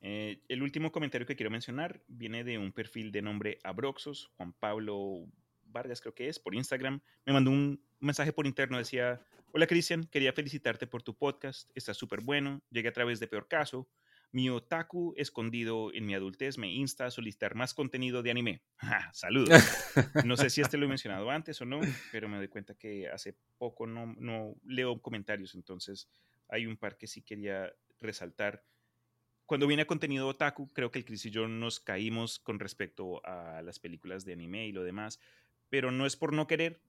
Eh, 0.02 0.40
el 0.48 0.62
último 0.62 0.92
comentario 0.92 1.26
que 1.26 1.36
quiero 1.36 1.50
mencionar 1.50 2.02
viene 2.08 2.42
de 2.42 2.58
un 2.58 2.72
perfil 2.72 3.12
de 3.12 3.22
nombre 3.22 3.58
Abroxos, 3.64 4.32
Juan 4.36 4.54
Pablo 4.54 5.26
Vargas 5.70 6.00
creo 6.00 6.14
que 6.14 6.28
es, 6.28 6.38
por 6.38 6.54
Instagram. 6.54 7.00
Me 7.24 7.32
mandó 7.32 7.50
un 7.50 7.82
mensaje 7.98 8.32
por 8.32 8.46
interno, 8.46 8.78
decía, 8.78 9.20
hola 9.52 9.66
Cristian, 9.66 10.04
quería 10.04 10.32
felicitarte 10.32 10.86
por 10.86 11.02
tu 11.02 11.16
podcast, 11.16 11.70
está 11.74 11.94
súper 11.94 12.20
bueno, 12.20 12.62
llegué 12.70 12.88
a 12.88 12.92
través 12.92 13.20
de 13.20 13.26
Peor 13.26 13.48
Caso. 13.48 13.88
Mi 14.32 14.48
otaku 14.48 15.12
escondido 15.16 15.92
en 15.92 16.06
mi 16.06 16.14
adultez 16.14 16.56
me 16.56 16.72
insta 16.72 17.06
a 17.06 17.10
solicitar 17.10 17.56
más 17.56 17.74
contenido 17.74 18.22
de 18.22 18.30
anime. 18.30 18.62
Saludos. 19.12 19.60
No 20.24 20.36
sé 20.36 20.50
si 20.50 20.60
este 20.60 20.76
lo 20.76 20.86
he 20.86 20.88
mencionado 20.88 21.30
antes 21.30 21.60
o 21.60 21.64
no, 21.64 21.80
pero 22.12 22.28
me 22.28 22.36
doy 22.36 22.48
cuenta 22.48 22.74
que 22.74 23.08
hace 23.08 23.36
poco 23.58 23.86
no, 23.86 24.14
no 24.18 24.54
leo 24.64 25.00
comentarios, 25.02 25.54
entonces 25.54 26.08
hay 26.48 26.66
un 26.66 26.76
par 26.76 26.96
que 26.96 27.06
sí 27.06 27.22
quería 27.22 27.72
resaltar 27.98 28.64
cuando 29.50 29.66
viene 29.66 29.82
a 29.82 29.86
contenido 29.88 30.28
otaku, 30.28 30.72
creo 30.72 30.92
que 30.92 31.00
el 31.00 31.04
Chris 31.04 31.26
y 31.26 31.30
yo 31.32 31.48
nos 31.48 31.80
caímos 31.80 32.38
con 32.38 32.60
respecto 32.60 33.20
a 33.26 33.62
las 33.62 33.80
películas 33.80 34.24
de 34.24 34.32
anime 34.32 34.68
y 34.68 34.70
lo 34.70 34.84
demás, 34.84 35.18
pero 35.70 35.90
no 35.90 36.04
es 36.04 36.16
por 36.16 36.32
no 36.32 36.46
querer, 36.46 36.80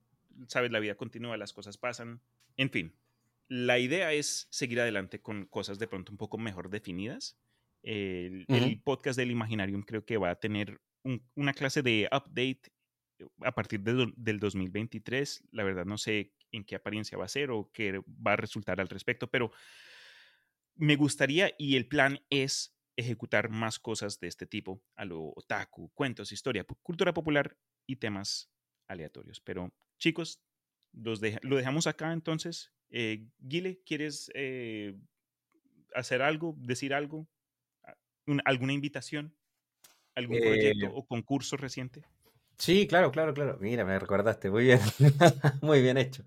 sabes, 0.48 0.72
la 0.72 0.80
vida 0.80 0.96
continúa, 0.96 1.38
las 1.38 1.54
cosas 1.54 1.78
pasan, 1.78 2.22
en 2.58 2.70
fin. 2.70 2.96
La 3.48 3.80
idea 3.80 4.14
es 4.14 4.48
seguir 4.50 4.80
adelante 4.82 5.22
con 5.22 5.46
cosas 5.46 5.78
de 5.78 5.88
pronto 5.88 6.12
un 6.12 6.18
poco 6.18 6.38
mejor 6.38 6.70
definidas. 6.70 7.38
El, 7.84 8.46
podcast 8.84 9.18
del 9.18 9.32
Imaginarium 9.32 9.84
creo 9.84 10.06
que 10.06 10.18
va 10.18 10.32
a 10.32 10.40
tener 10.40 10.80
una 11.36 11.54
clase 11.54 11.82
de 11.82 12.08
update 12.12 12.62
eh, 13.20 13.28
a 13.42 13.54
partir 13.54 13.82
del 13.82 14.40
2023. 14.40 15.44
La 15.52 15.64
verdad 15.64 15.86
no 15.86 15.98
sé 15.98 16.34
en 16.52 16.64
qué 16.64 16.76
apariencia 16.76 17.18
va 17.18 17.26
a 17.26 17.30
ser 17.30 17.52
o 17.52 17.72
qué 17.74 18.00
va 18.26 18.34
a 18.34 18.38
resultar 18.38 18.80
al 18.80 18.90
respecto, 18.90 19.30
pero 19.30 19.52
me 20.76 20.96
gustaría 20.96 21.54
y 21.58 21.76
el 21.76 21.88
plan 21.88 22.20
es 22.30 22.76
ejecutar 22.96 23.50
más 23.50 23.80
cosas 23.80 24.20
de 24.20 24.28
este 24.28 24.46
tipo, 24.46 24.84
a 24.96 25.06
lo 25.06 25.34
otaku, 25.36 25.92
cuentos, 25.94 26.32
historia, 26.32 26.66
cultura 26.84 27.14
popular 27.14 27.58
y 27.88 27.98
temas 27.98 28.51
aleatorios. 28.92 29.42
Pero 29.42 29.74
chicos, 29.98 30.42
los 30.94 31.22
lo 31.42 31.58
dejamos 31.58 31.88
acá 31.88 32.14
entonces. 32.14 32.72
Eh, 32.90 33.28
Guile, 33.40 33.82
¿quieres 33.86 34.32
eh, 34.36 34.96
hacer 35.96 36.22
algo, 36.22 36.56
decir 36.58 36.94
algo? 36.94 37.28
¿Alguna 38.46 38.74
invitación? 38.74 39.36
¿Algún 40.16 40.40
proyecto 40.40 40.88
eh, 40.88 40.92
o 40.94 41.06
concurso 41.06 41.58
reciente? 41.58 42.06
Sí, 42.58 42.88
claro, 42.88 43.12
claro, 43.12 43.34
claro. 43.34 43.58
Mira, 43.60 43.84
me 43.86 43.98
recordaste, 43.98 44.52
muy 44.52 44.66
bien, 44.66 44.80
muy 45.62 45.82
bien 45.82 45.98
hecho. 45.98 46.24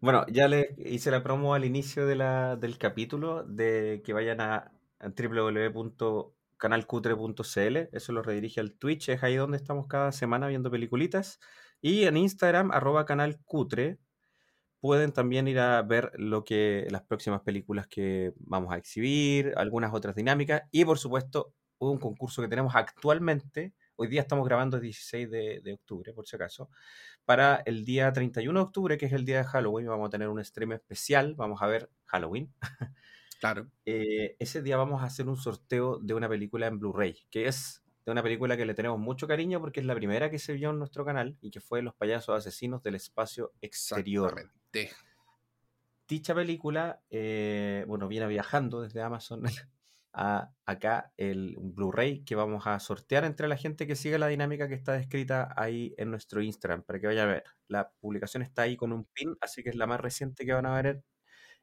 Bueno, 0.00 0.26
ya 0.28 0.48
le 0.48 0.74
hice 0.78 1.10
la 1.10 1.22
promo 1.22 1.54
al 1.54 1.64
inicio 1.64 2.06
de 2.06 2.16
la, 2.16 2.56
del 2.56 2.76
capítulo 2.78 3.44
de 3.44 4.02
que 4.04 4.12
vayan 4.12 4.40
a, 4.40 4.72
a 4.98 5.08
www.canalcutre.cl, 5.08 7.76
eso 7.92 8.12
lo 8.12 8.22
redirige 8.22 8.60
al 8.60 8.74
Twitch, 8.74 9.08
es 9.10 9.22
ahí 9.22 9.36
donde 9.36 9.56
estamos 9.56 9.86
cada 9.86 10.12
semana 10.12 10.48
viendo 10.48 10.70
peliculitas. 10.70 11.40
Y 11.82 12.04
en 12.04 12.16
Instagram, 12.16 12.70
arroba 12.72 13.06
canal 13.06 13.38
cutre, 13.44 13.98
pueden 14.80 15.12
también 15.12 15.48
ir 15.48 15.58
a 15.58 15.82
ver 15.82 16.12
lo 16.16 16.44
que 16.44 16.86
las 16.90 17.02
próximas 17.02 17.42
películas 17.42 17.86
que 17.86 18.32
vamos 18.38 18.72
a 18.72 18.78
exhibir, 18.78 19.52
algunas 19.56 19.92
otras 19.94 20.14
dinámicas 20.14 20.62
y 20.70 20.84
por 20.84 20.98
supuesto 20.98 21.54
un 21.78 21.98
concurso 21.98 22.42
que 22.42 22.48
tenemos 22.48 22.74
actualmente. 22.74 23.74
Hoy 23.96 24.08
día 24.08 24.22
estamos 24.22 24.46
grabando 24.46 24.76
el 24.76 24.82
16 24.82 25.30
de, 25.30 25.72
octubre, 25.74 26.12
por 26.12 26.26
si 26.26 26.36
acaso. 26.36 26.70
Para 27.24 27.56
el 27.66 27.84
día 27.84 28.12
31 28.12 28.58
de 28.58 28.64
octubre, 28.64 28.98
que 28.98 29.06
es 29.06 29.12
el 29.12 29.24
día 29.24 29.38
de 29.38 29.44
Halloween, 29.44 29.88
vamos 29.88 30.08
a 30.08 30.10
tener 30.10 30.28
un 30.28 30.42
stream 30.42 30.72
especial. 30.72 31.34
Vamos 31.36 31.60
a 31.62 31.66
ver 31.66 31.90
Halloween. 32.06 32.52
Claro. 33.40 33.70
Eh, 33.86 34.36
ese 34.38 34.60
día 34.60 34.76
vamos 34.76 35.02
a 35.02 35.06
hacer 35.06 35.26
un 35.26 35.38
sorteo 35.38 35.98
de 35.98 36.12
una 36.12 36.28
película 36.28 36.66
en 36.66 36.78
Blu-ray, 36.78 37.16
que 37.30 37.48
es 37.48 37.82
de 38.10 38.12
una 38.12 38.22
película 38.22 38.56
que 38.56 38.66
le 38.66 38.74
tenemos 38.74 38.98
mucho 38.98 39.28
cariño 39.28 39.60
porque 39.60 39.80
es 39.80 39.86
la 39.86 39.94
primera 39.94 40.30
que 40.30 40.38
se 40.38 40.52
vio 40.52 40.70
en 40.70 40.78
nuestro 40.78 41.04
canal 41.04 41.38
y 41.40 41.50
que 41.50 41.60
fue 41.60 41.80
Los 41.80 41.94
payasos 41.94 42.36
asesinos 42.36 42.82
del 42.82 42.96
espacio 42.96 43.52
exterior. 43.60 44.50
Dicha 46.08 46.34
película, 46.34 47.00
eh, 47.08 47.84
bueno, 47.86 48.08
viene 48.08 48.26
viajando 48.26 48.82
desde 48.82 49.00
Amazon 49.00 49.42
a 50.12 50.50
acá 50.66 51.12
el 51.16 51.56
Blu-ray 51.56 52.24
que 52.24 52.34
vamos 52.34 52.66
a 52.66 52.80
sortear 52.80 53.24
entre 53.24 53.46
la 53.46 53.56
gente 53.56 53.86
que 53.86 53.94
sigue 53.94 54.18
la 54.18 54.26
dinámica 54.26 54.66
que 54.66 54.74
está 54.74 54.92
descrita 54.94 55.54
ahí 55.56 55.94
en 55.96 56.10
nuestro 56.10 56.42
Instagram 56.42 56.82
para 56.82 56.98
que 56.98 57.06
vaya 57.06 57.22
a 57.22 57.26
ver. 57.26 57.44
La 57.68 57.92
publicación 58.00 58.42
está 58.42 58.62
ahí 58.62 58.76
con 58.76 58.92
un 58.92 59.04
pin, 59.04 59.36
así 59.40 59.62
que 59.62 59.70
es 59.70 59.76
la 59.76 59.86
más 59.86 60.00
reciente 60.00 60.44
que 60.44 60.52
van 60.52 60.66
a 60.66 60.74
ver. 60.82 61.04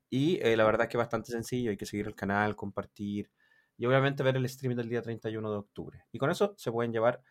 Y 0.10 0.40
eh, 0.42 0.56
la 0.56 0.64
verdad 0.64 0.84
es 0.84 0.88
que 0.88 0.98
es 0.98 1.00
bastante 1.00 1.32
sencillo, 1.34 1.72
hay 1.72 1.78
que 1.78 1.86
seguir 1.86 2.08
el 2.08 2.16
canal, 2.16 2.56
compartir 2.56 3.30
y 3.78 3.86
obviamente 3.86 4.24
ver 4.24 4.36
el 4.36 4.46
streaming 4.46 4.76
del 4.76 4.90
día 4.90 5.02
31 5.02 5.52
de 5.52 5.58
octubre. 5.58 6.06
Y 6.12 6.18
con 6.18 6.30
eso 6.30 6.54
se 6.58 6.72
pueden 6.72 6.92
llevar 6.92 7.22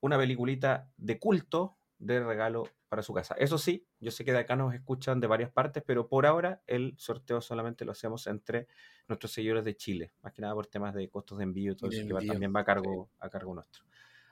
una 0.00 0.16
peliculita 0.16 0.88
de 0.96 1.18
culto 1.18 1.76
de 1.98 2.22
regalo 2.22 2.68
para 2.88 3.02
su 3.02 3.12
casa. 3.12 3.34
Eso 3.38 3.58
sí, 3.58 3.86
yo 4.00 4.10
sé 4.10 4.24
que 4.24 4.32
de 4.32 4.38
acá 4.38 4.56
nos 4.56 4.72
escuchan 4.74 5.20
de 5.20 5.26
varias 5.26 5.50
partes, 5.50 5.82
pero 5.84 6.08
por 6.08 6.26
ahora 6.26 6.62
el 6.66 6.94
sorteo 6.96 7.40
solamente 7.40 7.84
lo 7.84 7.92
hacemos 7.92 8.26
entre 8.26 8.68
nuestros 9.08 9.32
seguidores 9.32 9.64
de 9.64 9.76
Chile, 9.76 10.12
más 10.22 10.32
que 10.32 10.42
nada 10.42 10.54
por 10.54 10.66
temas 10.66 10.94
de 10.94 11.08
costos 11.08 11.38
de 11.38 11.44
envío 11.44 11.72
y 11.72 11.76
todo 11.76 11.90
eso, 11.90 12.06
que 12.06 12.26
también 12.26 12.52
va 12.54 12.60
a 12.60 12.64
cargo, 12.64 13.10
a 13.18 13.28
cargo 13.28 13.54
nuestro. 13.54 13.84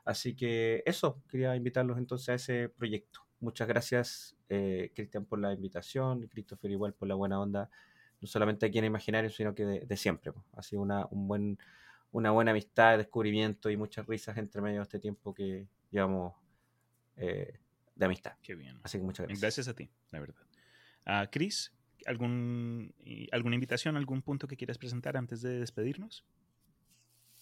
Así 0.05 0.37
que 0.37 0.83
eso, 0.87 1.21
quería 1.29 1.57
invitarlos 1.57 1.99
entonces 1.99 2.29
a 2.29 2.35
ese 2.35 2.69
proyecto. 2.69 3.27
Muchas 3.41 3.67
gracias, 3.69 4.37
eh, 4.49 4.93
Cristian, 4.95 5.27
por 5.27 5.41
la 5.41 5.53
invitación, 5.53 6.27
Christopher 6.29 6.71
igual 6.71 6.95
por 6.95 7.09
la 7.09 7.17
buena 7.17 7.41
onda, 7.41 7.69
no 8.21 8.29
solamente 8.29 8.67
aquí 8.67 8.79
en 8.79 8.85
Imaginario, 8.87 9.31
sino 9.31 9.55
que 9.55 9.65
de, 9.65 9.97
siempre. 9.97 10.33
Ha 10.53 10.63
sido 10.63 10.83
una, 10.83 11.07
un 11.11 11.29
buen, 11.29 11.59
una 12.13 12.31
buena 12.31 12.51
amistad, 12.53 12.99
descubrimiento 12.99 13.71
y 13.71 13.77
muchas 13.77 14.07
risas 14.07 14.37
entre 14.39 14.61
medio 14.61 14.79
de 14.79 14.83
este 14.83 14.99
tiempo 14.99 15.35
que 15.35 15.67
llevamos 15.91 16.35
eh, 17.17 17.59
de 17.95 18.05
amistad. 18.05 18.33
Qué 18.43 18.55
bien. 18.55 18.79
Así 18.83 18.99
que 18.99 19.05
muchas 19.05 19.27
gracias. 19.27 19.41
Gracias 19.41 19.69
a 19.69 19.75
ti, 19.75 19.91
la 20.11 20.21
verdad. 20.21 20.43
Uh, 21.07 21.29
Chris, 21.31 21.73
¿algún, 22.07 22.95
¿alguna 23.33 23.55
invitación, 23.55 23.97
algún 23.97 24.23
punto 24.23 24.47
que 24.47 24.57
quieras 24.57 24.79
presentar 24.79 25.17
antes 25.17 25.41
de 25.43 25.59
despedirnos? 25.61 26.25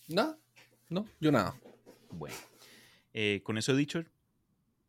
No, 0.09 0.39
no, 0.89 1.07
yo 1.21 1.33
nada. 1.33 1.55
Bueno, 2.11 2.37
eh, 3.15 3.41
con 3.43 3.59
eso 3.59 3.75
dicho, 3.75 4.05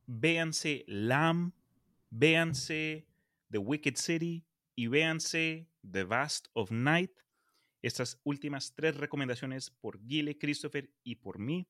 véanse 0.08 0.84
Lamb, 0.88 1.54
véanse 2.10 3.06
The 3.50 3.58
Wicked 3.58 3.96
City 3.96 4.45
y 4.76 4.88
véanse 4.88 5.68
The 5.90 6.04
Vast 6.04 6.48
of 6.54 6.72
Night. 6.72 7.12
Estas 7.82 8.20
últimas 8.24 8.74
tres 8.76 8.98
recomendaciones 8.98 9.70
por 9.70 10.00
Gile, 10.06 10.38
Christopher 10.38 10.92
y 11.04 11.16
por 11.16 11.40
mí. 11.40 11.68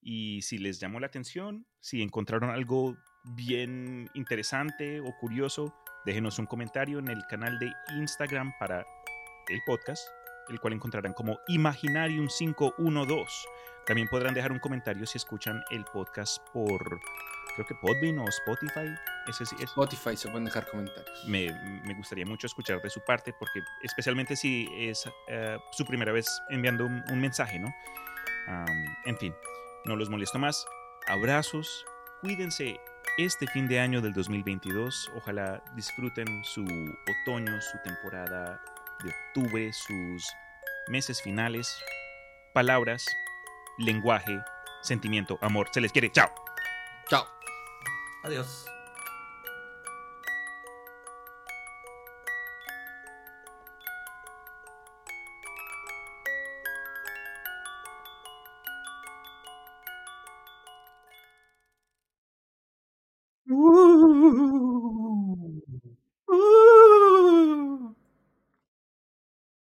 Y 0.00 0.42
si 0.42 0.58
les 0.58 0.78
llamó 0.78 1.00
la 1.00 1.08
atención, 1.08 1.66
si 1.80 2.02
encontraron 2.02 2.50
algo 2.50 2.96
bien 3.36 4.08
interesante 4.14 5.00
o 5.00 5.12
curioso, 5.20 5.74
déjenos 6.06 6.38
un 6.38 6.46
comentario 6.46 6.98
en 6.98 7.08
el 7.08 7.24
canal 7.26 7.58
de 7.58 7.72
Instagram 7.96 8.52
para 8.58 8.86
el 9.48 9.60
podcast, 9.66 10.06
el 10.48 10.60
cual 10.60 10.74
encontrarán 10.74 11.12
como 11.12 11.38
Imaginarium512. 11.48 13.26
También 13.86 14.08
podrán 14.08 14.34
dejar 14.34 14.52
un 14.52 14.58
comentario 14.58 15.06
si 15.06 15.16
escuchan 15.16 15.62
el 15.70 15.84
podcast 15.84 16.46
por, 16.52 17.00
creo 17.54 17.66
que 17.66 17.74
Podbean 17.74 18.18
o 18.18 18.28
Spotify. 18.28 18.94
Ese 19.26 19.44
Spotify 19.64 20.16
se 20.16 20.28
pueden 20.28 20.44
dejar 20.44 20.68
comentarios. 20.68 21.24
Me, 21.26 21.48
me, 21.84 21.94
gustaría 21.94 22.26
mucho 22.26 22.46
escuchar 22.46 22.82
de 22.82 22.90
su 22.90 23.00
parte, 23.00 23.32
porque 23.38 23.60
especialmente 23.82 24.36
si 24.36 24.68
es 24.76 25.06
uh, 25.06 25.58
su 25.72 25.84
primera 25.86 26.12
vez 26.12 26.26
enviando 26.50 26.84
un, 26.84 27.02
un 27.10 27.20
mensaje, 27.20 27.58
¿no? 27.58 27.68
Um, 28.48 28.84
en 29.06 29.18
fin, 29.18 29.34
no 29.84 29.96
los 29.96 30.10
molesto 30.10 30.38
más. 30.38 30.66
Abrazos, 31.06 31.86
cuídense 32.20 32.78
este 33.18 33.46
fin 33.46 33.68
de 33.68 33.80
año 33.80 34.00
del 34.00 34.12
2022. 34.12 35.12
Ojalá 35.16 35.62
disfruten 35.74 36.44
su 36.44 36.62
otoño, 36.62 37.60
su 37.60 37.78
temporada 37.82 38.60
de 39.04 39.10
octubre, 39.10 39.72
sus 39.72 40.26
meses 40.88 41.22
finales. 41.22 41.82
Palabras, 42.52 43.04
lenguaje, 43.78 44.38
sentimiento, 44.82 45.38
amor. 45.40 45.68
Se 45.72 45.80
les 45.80 45.92
quiere. 45.92 46.10
Chao. 46.10 46.30
Chao. 47.08 47.26
Adiós. 48.24 48.66